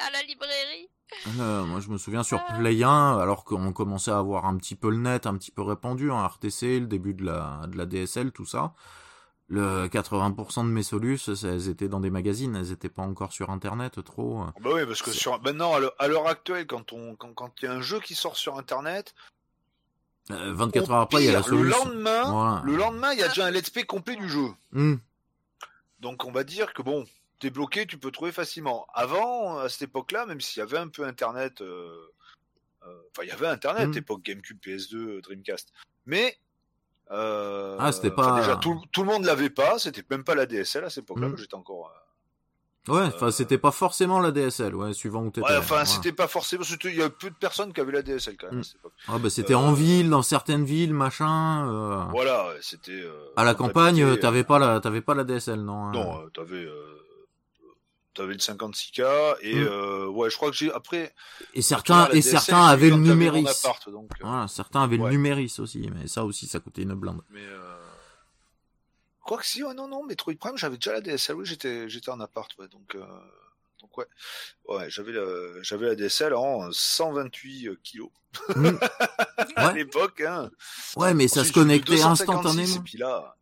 [0.00, 0.88] à la librairie.
[1.38, 2.54] Euh, moi je me souviens sur Ah.
[2.58, 5.62] Play 1, alors qu'on commençait à avoir un petit peu le net, un petit peu
[5.62, 8.72] répandu, en RTC, le début de la, de la DSL, tout ça.
[9.48, 13.50] Le 80% de mes solus, elles étaient dans des magazines, elles étaient pas encore sur
[13.50, 14.42] Internet trop.
[14.42, 14.46] euh.
[14.60, 17.52] Bah oui, parce que sur maintenant à l'heure- à l'heure actuelle, quand on quand quand
[17.60, 19.12] il y a un jeu qui sort sur Internet,
[20.30, 21.84] Euh, 24 au heures après, il y a la pire, le solution.
[21.86, 22.62] lendemain, Voilà.
[22.64, 24.50] le lendemain, il y a déjà un let's play complet du jeu.
[24.70, 24.94] Hmm.
[25.98, 27.04] Donc on va dire que bon,
[27.40, 28.86] t'es bloqué, tu peux trouver facilement.
[28.94, 31.90] Avant, à cette époque-là, même s'il y avait un peu Internet, euh,
[32.86, 33.98] euh, enfin il y avait Internet, Mm.
[33.98, 35.72] époque GameCube, PS2, Dreamcast,
[36.06, 36.38] mais
[37.10, 40.46] euh, Ah, c'était pas- déjà tout, tout le monde l'avait pas, c'était même pas la
[40.46, 41.36] DSL à cette époque-là, Mm.
[41.38, 41.92] j'étais encore.
[42.88, 45.46] Ouais, enfin Euh, c'était pas forcément la DSL, ouais, suivant où t'étais.
[45.46, 48.36] Ouais, enfin c'était pas forcément, il y a peu de personnes qui avaient la DSL
[48.38, 48.88] quand même Mm.
[49.08, 51.68] Ah bah c'était euh, en ville, dans certaines villes, machin.
[51.70, 53.04] euh, Voilà, c'était.
[53.36, 55.84] À la campagne, t'avais pas la, t'avais pas la DSL, non.
[55.88, 55.92] hein.
[55.92, 56.66] Non, t'avais.
[58.10, 59.66] Euh, T'avais le 56K et Mm.
[59.68, 61.14] euh, ouais, je crois que j'ai après.
[61.54, 63.46] Et certains, et DSL, certains avaient le numéris.
[63.46, 65.04] appart, donc, euh, Voilà, certains avaient Ouais.
[65.10, 67.22] le numéris aussi, mais ça aussi, ça coûtait une blinde.
[67.30, 67.76] Mais euh...
[69.24, 72.10] quoi que si, ouais, non, non, Metroid Prime, j'avais déjà la DSL, oui, j'étais, j'étais
[72.10, 73.04] en appart, ouais, donc, euh...
[73.80, 74.06] donc ouais,
[74.68, 78.10] ouais, j'avais la, j'avais la DSL en 128 kilos
[78.54, 78.68] Mm.
[79.56, 79.74] à Ouais.
[79.74, 80.50] l'époque, hein.
[80.96, 82.76] Ouais, mais ça se connectait j'ai eu 256, instantanément.
[82.76, 83.36] Et puis là,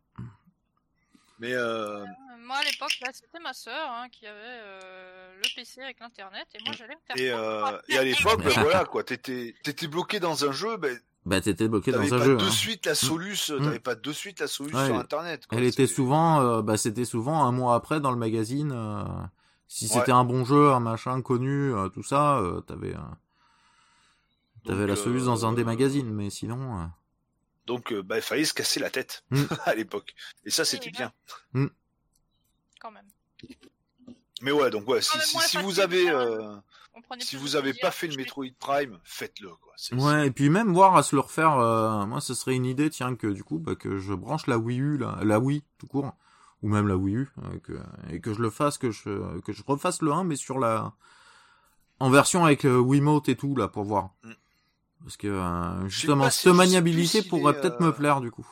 [1.39, 1.99] mais euh...
[2.01, 2.05] Euh,
[2.45, 6.47] Moi à l'époque, là, c'était ma sœur hein, qui avait euh, le PC avec l'internet
[6.55, 7.15] et moi j'allais me faire.
[7.17, 7.75] et, prendre.
[7.75, 7.81] euh...
[7.89, 11.67] et à l'époque, ben voilà, quoi, t'étais, t'étais bloqué dans un jeu, ben Bah t'étais
[11.67, 12.37] bloqué dans t'avais un pas jeu.
[12.37, 12.49] de hein.
[12.51, 13.63] suite la soluce, Mm.
[13.63, 15.45] t'avais pas de suite la soluce Ouais, sur Internet.
[15.47, 18.71] quoi, Elle était souvent, euh, bah c'était souvent un mois après dans le magazine.
[18.75, 19.03] euh,
[19.67, 19.91] si Ouais.
[19.99, 22.99] c'était un bon jeu, un machin connu, euh, tout ça, euh, t'avais, euh,
[24.65, 26.89] t'avais la soluce dans un des euh, magazines, mais sinon.
[27.69, 29.43] Donc, euh, bah, il fallait se casser la tête Mm.
[29.65, 30.15] à l'époque.
[30.43, 31.13] Et ça, c'était bien.
[32.81, 33.05] Quand même.
[34.41, 36.55] Mais ouais, donc ouais, si, vous avez, euh,
[37.19, 39.73] si vous avez pas fait le Metroid Prime, faites-le quoi.
[39.91, 42.89] Ouais, et puis même voir à se le refaire, euh, moi ce serait une idée,
[42.89, 45.87] tiens, que du coup, bah, que je branche la Wii U, la, la Wii, tout
[45.87, 46.13] court,
[46.63, 47.73] ou même la Wii U, euh, que,
[48.09, 50.93] et que je le fasse, que je, que je refasse le 1, mais sur la,
[51.99, 54.11] En version avec Wiimote et tout, là, pour voir.
[54.23, 54.31] Mm.
[55.03, 58.19] Parce que, euh, Je sais justement, si- cette maniabilité pourrait est, peut-être euh, me plaire,
[58.21, 58.47] du coup.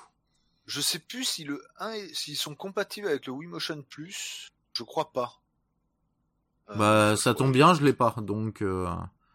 [0.65, 4.47] Je sais plus si le 1 est- s'ils sont compatibles avec le Wii Motion Plus.
[4.73, 5.39] Je crois pas.
[6.69, 8.61] Euh, Bah, ça tombe bien, je l'ai pas, donc...
[8.61, 8.87] euh,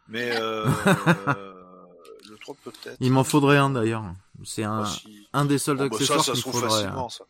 [0.08, 2.96] Mais le 3 peut-être.
[3.00, 4.04] Il m'en faudrait un, d'ailleurs.
[4.44, 6.68] C'est un, Bah, si- un des seuls Bon, bah, accessoires ça, ça qu'il se faudrait.
[6.70, 7.24] facilement, ça.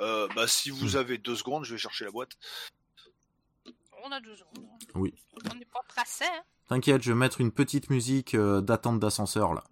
[0.00, 0.96] Euh, bah, si vous Hmm.
[0.98, 2.32] avez deux secondes, je vais chercher la boîte.
[4.04, 4.66] On a deux secondes.
[4.94, 5.14] Oui.
[5.50, 6.24] On n'est pas pressé.
[6.24, 6.42] Hein.
[6.68, 9.64] T'inquiète, je vais mettre une petite musique euh, d'attente d'ascenseur, là.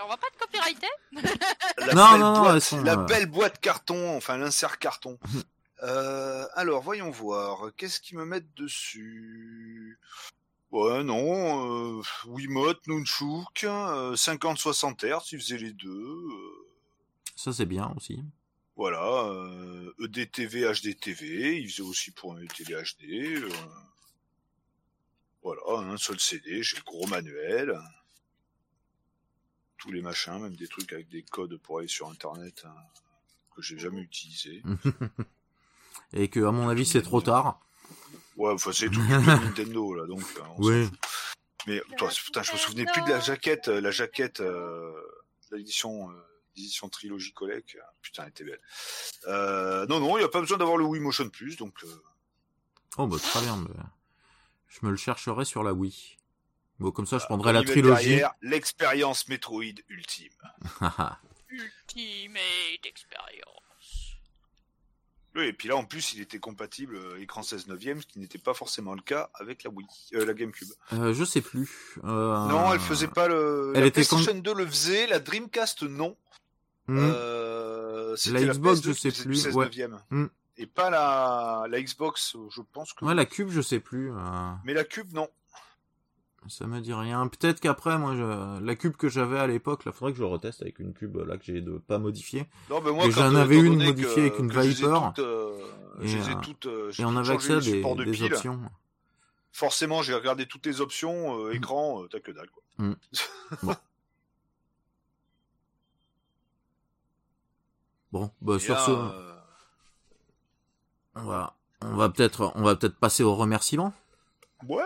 [0.00, 0.86] On va pas être copyrighté
[1.78, 5.18] La Non, non, non, boîte, sont, la euh, belle boîte carton, enfin l'insert carton.
[5.82, 7.70] Euh, alors, voyons voir.
[7.76, 9.98] Qu'est-ce qu'ils me mettent dessus?
[10.70, 11.98] Ouais, non.
[11.98, 15.88] Euh, Wiimote, Nunchuk, euh, 50-60 Hz, ils faisaient les deux.
[15.90, 16.66] euh,
[17.36, 18.22] Ça, c'est bien aussi.
[18.76, 19.24] voilà.
[19.28, 23.36] Euh, EDTV, HDTV, ils faisaient aussi pour un télé HD.
[23.42, 23.48] euh,
[25.42, 27.78] voilà, un seul CD, j'ai le gros manuel.
[29.78, 32.74] Tous les machins, même des trucs avec des codes pour aller sur Internet hein,
[33.54, 34.62] que j'ai jamais utilisé.
[36.12, 37.60] Et que, à mon avis, c'est trop tard.
[38.36, 40.20] Ouais, enfin c'est tout Nintendo là, donc.
[40.56, 40.88] on s'en Oui.
[41.66, 44.92] Mais toi, putain, je me souvenais plus de la jaquette, euh, la jaquette, euh,
[45.50, 46.14] l'édition, euh,
[46.56, 47.76] l'édition trilogie collect.
[48.00, 48.60] Putain, elle était belle.
[49.26, 51.74] Euh, non, non, il n'y a pas besoin d'avoir le Wii Motion Plus, donc.
[51.84, 52.02] euh,
[52.96, 53.56] Oh, bah, très bien.
[53.56, 53.74] mais
[54.68, 56.16] Je me le chercherai sur la Wii.
[56.78, 58.20] Bon, comme ça, je on prendrai la trilogie.
[58.40, 60.32] L'expérience Metroid ultime.
[61.50, 63.62] Ultimate expérience.
[65.38, 68.18] Oui, et puis là, en plus, il était compatible euh, écran 16 neuvième, ce qui
[68.18, 70.66] n'était pas forcément le cas avec la Wii, euh, la GameCube.
[70.92, 71.96] Euh, je sais plus.
[72.02, 73.70] Non, elle faisait pas le.
[73.76, 76.16] elle la était PlayStation 2 le faisait, la Dreamcast non.
[76.88, 76.98] hmm.
[76.98, 79.64] La Xbox, PS2 je sais plus, du 16 ouais.
[79.66, 80.00] neuvième.
[80.10, 80.26] Hmm.
[80.56, 83.04] Et pas la, la Xbox, je pense que.
[83.04, 84.10] Ouais, la cube, je sais plus.
[84.64, 85.28] Mais la Cube, non.
[86.46, 87.26] Ça me dit rien.
[87.26, 88.62] Peut-être qu'après, moi, je...
[88.64, 91.16] la cube que j'avais à l'époque, là, faudrait que je le reteste avec une cube
[91.16, 92.46] là que j'ai de pas modifiée.
[92.70, 94.98] Non, mais moi, j'en avais une modifiée avec une Viper.
[95.14, 95.58] toutes, euh,
[96.00, 98.60] Et, euh, toutes, euh, Et on avait accès à des, de options.
[99.52, 102.62] Forcément, j'ai regardé toutes les options, euh, écran, t'as que dalle, quoi.
[102.78, 102.94] Hmm.
[103.62, 103.74] Bon.
[108.10, 108.90] Bon, bah, Et sur là, ce,
[111.16, 113.92] on va, on va peut-être, on va peut-être passer au remerciement.
[114.66, 114.84] Ouais.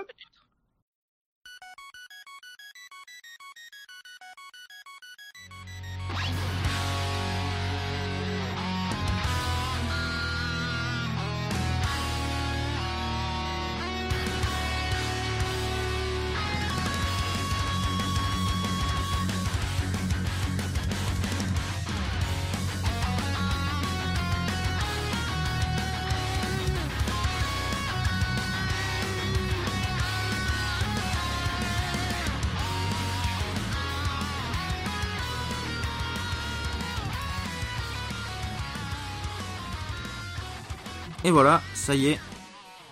[41.24, 42.20] Et voilà, ça y est,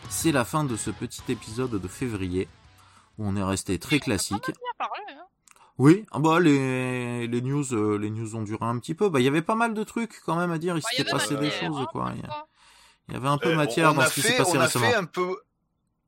[0.09, 2.49] c'est la fin de ce petit épisode de février
[3.19, 4.45] où on est resté très classique.
[4.47, 5.25] Bien parlé, hein.
[5.79, 9.09] Oui, ah bah les, les news, euh, les news ont duré un petit peu.
[9.09, 10.77] Bah il y avait pas mal de trucs quand même à dire.
[10.77, 12.13] Il Bah, s'était passé des choses hein, quoi.
[13.09, 14.53] Il y avait un peu Euh, matière on dans a ce qui s'est fait, passé
[14.57, 14.87] on a récemment.
[14.91, 15.37] fait un peu,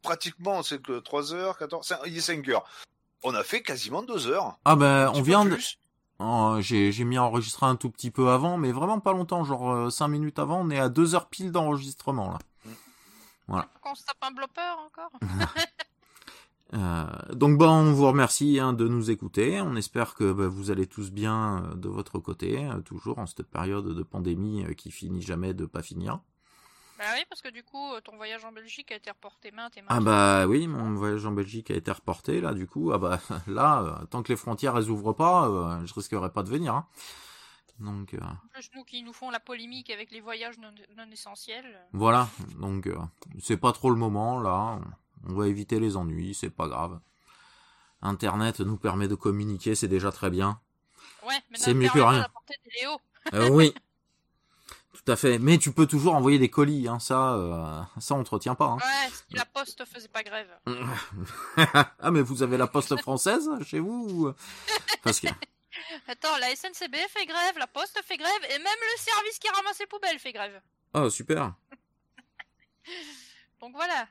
[0.03, 2.65] pratiquement, c'est que 3 heures, 14, cin- il est 5 heures.
[3.25, 4.59] On a fait quasiment 2 heures.
[4.67, 5.57] Ah ben on vient de,
[6.23, 9.45] Oh, j'ai j'ai mis à enregistrer un tout petit peu avant, mais vraiment pas longtemps,
[9.45, 10.61] genre 5 minutes avant.
[10.61, 12.39] On est à 2 heures pile d'enregistrement là.
[13.83, 15.11] Qu'on se tape un blopper encore
[16.75, 19.61] Euh, donc bon, on vous remercie hein, de nous écouter.
[19.61, 23.27] On espère que bah, vous allez tous bien euh, de votre côté, euh, toujours en
[23.27, 26.21] cette période de pandémie euh, qui finit jamais de pas finir.
[27.03, 29.77] Bah oui, parce que du coup, euh, ton voyage en Belgique a été reporté maintes
[29.77, 32.93] et maintes Ah bah oui, mon voyage en Belgique a été reporté là, du coup,
[32.93, 33.19] ah bah
[33.49, 36.75] là, euh, tant que les frontières elles ouvrent pas, euh, je risquerais pas de venir.
[36.75, 36.87] hein.
[37.81, 38.21] Donc euh,
[38.53, 41.77] plus, nous qui nous font la polémique avec les voyages non, non essentiels.
[41.93, 42.29] voilà,
[42.61, 42.89] donc
[43.41, 44.79] c'est pas trop le moment là.
[45.29, 47.01] On va éviter les ennuis, c'est pas grave.
[48.01, 50.61] Internet nous permet de communiquer, c'est déjà très bien.
[51.27, 52.27] Ouais, mais C'est mieux que rien.
[52.49, 53.51] des Léo.
[53.57, 53.75] Oui.
[55.05, 55.39] Tout à fait.
[55.39, 57.01] Mais tu peux toujours envoyer des colis, hein.
[57.01, 58.67] Ça, euh, ça on te retient pas.
[58.67, 58.77] Hein.
[58.77, 60.49] Ouais, si la poste faisait pas grève.
[61.57, 64.33] ah mais vous avez la poste française chez vous
[65.03, 65.29] Parce que
[66.09, 69.79] Attends, la SNCB fait grève, la poste fait grève, et même le service qui ramasse
[69.81, 70.61] les poubelles fait grève.
[70.95, 71.55] oh super.
[73.61, 74.07] Donc voilà.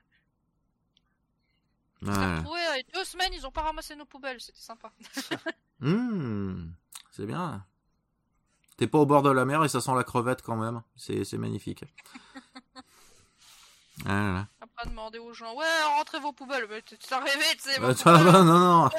[2.01, 4.91] Retrouvés, euh, deux semaines, ils ont pas ramassé nos poubelles, c'était sympa.
[5.79, 6.71] Mmh,
[7.11, 7.65] c'est bien.
[8.81, 10.81] T'es pas au bord de la mer et ça sent la crevette quand même.
[10.95, 11.83] C'est, c'est magnifique.
[14.07, 16.65] Après, demander aux gens, ouais, rentrez vos poubelles.
[16.67, 17.79] Mais tu rêvé, tu sais.
[17.79, 18.89] Euh, va, non, non.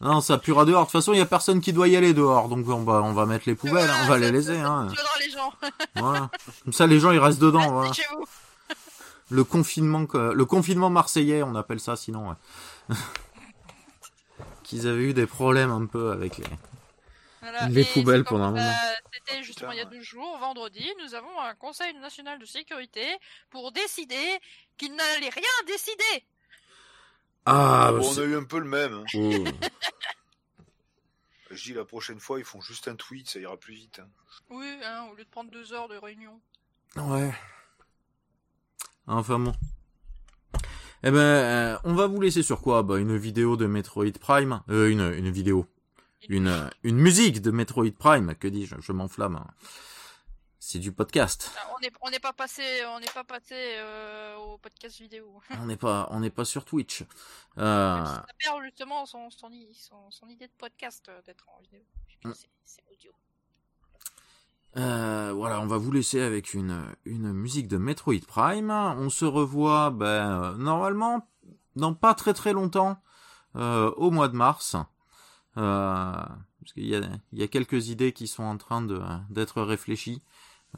[0.00, 0.80] non, ça puera dehors.
[0.80, 2.48] De toute façon, il y a personne qui doit y aller dehors.
[2.48, 4.58] Donc, on va, on va mettre les poubelles, hein, on va les laisser.
[4.58, 4.88] Hein.
[4.88, 5.52] J'adore les gens.
[5.96, 6.30] Voilà.
[6.64, 7.70] Comme ça, les gens, ils restent dedans.
[7.70, 7.88] Voilà.
[7.90, 8.24] Restez chez vous.
[9.28, 12.30] Le confinement, le confinement marseillais, on appelle ça sinon.
[12.30, 12.96] ouais.
[14.62, 16.46] Qu'ils avaient eu des problèmes un peu avec les.
[17.50, 17.68] Voilà.
[17.68, 18.74] Les Et poubelles pendant un moment.
[19.12, 23.04] C'était justement il y a deux jours, vendredi, nous avons un conseil national de sécurité
[23.50, 24.38] pour décider
[24.76, 26.26] qu'il n'allait rien décider.
[27.46, 28.92] Ah, bah, Bon, on a eu un peu le même.
[28.92, 29.04] hein.
[29.14, 29.44] Oh.
[31.50, 34.00] Je dis la prochaine fois, ils font juste un tweet, ça ira plus vite.
[34.00, 34.08] hein.
[34.50, 36.38] Oui, hein, au lieu de prendre deux heures de réunion.
[36.96, 37.32] Ouais.
[39.06, 39.54] Enfin bon.
[41.02, 44.60] Eh ben, euh, on va vous laisser sur quoi Bah, une vidéo de Metroid Prime.
[44.68, 45.66] Euh, une, une vidéo.
[46.28, 48.34] Une, une musique de Metroid Prime.
[48.34, 49.36] Que dis-je Je m'enflamme.
[49.36, 49.46] hein.
[50.60, 51.50] C'est du podcast.
[51.56, 55.40] Ah, On n'est on pas passé, on n'est pas passé euh, au podcast vidéo.
[55.62, 57.02] On n'est pas, on n'est pas sur Twitch.
[57.56, 61.60] Euh, Ça perd justement son, son, i- son, son idée de podcast euh, d'être en
[61.62, 61.80] vidéo.
[62.24, 62.32] Mm.
[62.34, 63.12] C'est- audio.
[64.76, 68.70] Euh, voilà, on va vous laisser avec une, une musique de Metroid Prime.
[68.70, 71.26] On se revoit ben, normalement
[71.76, 73.00] dans pas très très longtemps,
[73.56, 74.76] euh, au mois de mars.
[75.56, 76.12] Euh,
[76.60, 77.00] parce qu'il y a,
[77.32, 79.00] il y a quelques idées qui sont en train de,
[79.30, 80.22] d'être réfléchies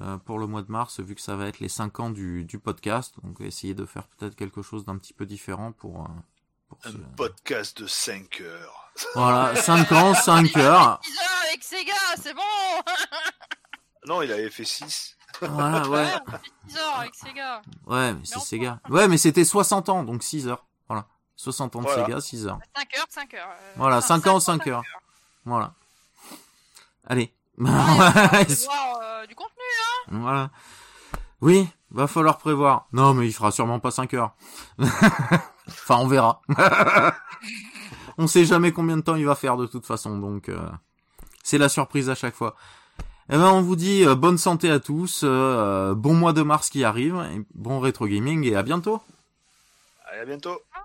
[0.01, 2.45] euh, pour le mois de mars, vu que ça va être les 5 ans du,
[2.45, 3.15] du podcast.
[3.25, 6.03] Donc essayer de faire peut-être quelque chose d'un petit peu différent pour...
[6.05, 6.09] euh,
[6.69, 8.77] pour Un ce- podcast de 5 heures.
[9.15, 11.01] Voilà, 5 ans, 5 heures.
[11.03, 12.43] 10 heures avec Sega, c'est bon
[14.07, 15.17] Non, il avait fait 6.
[15.43, 16.07] Voilà, ouais.
[16.27, 17.63] on fait 10 heures avec Sega.
[17.87, 18.45] Ouais, mais c'est enfin.
[18.45, 18.81] Sega.
[18.91, 20.67] Ouais, mais c'était 60 ans, donc 6 heures.
[21.45, 21.53] Voilà.
[21.53, 22.05] 60 ans de Voilà.
[22.07, 22.59] Sega, 6 heures.
[22.77, 23.49] 5 heures, 5 heures.
[23.49, 24.83] euh, Voilà, enfin, 5 ans, 5 heures.
[25.45, 25.73] Voilà.
[27.07, 27.33] Allez.
[27.59, 29.55] Il faut voir euh, du contenu.
[30.09, 30.51] voilà.
[31.41, 32.87] Oui, va falloir prévoir.
[32.93, 34.33] Non, mais il fera sûrement pas 5 heures.
[35.69, 36.43] enfin, on verra.
[38.19, 40.61] on sait jamais combien de temps il va faire de toute façon, donc euh,
[41.43, 42.55] c'est la surprise à chaque fois.
[43.31, 46.69] Eh ben, on vous dit euh, bonne santé à tous, euh, bon mois de mars
[46.69, 49.01] qui arrive, et bon rétro gaming et à bientôt.
[50.11, 50.61] Allez, à bientôt.
[50.75, 50.81] Hein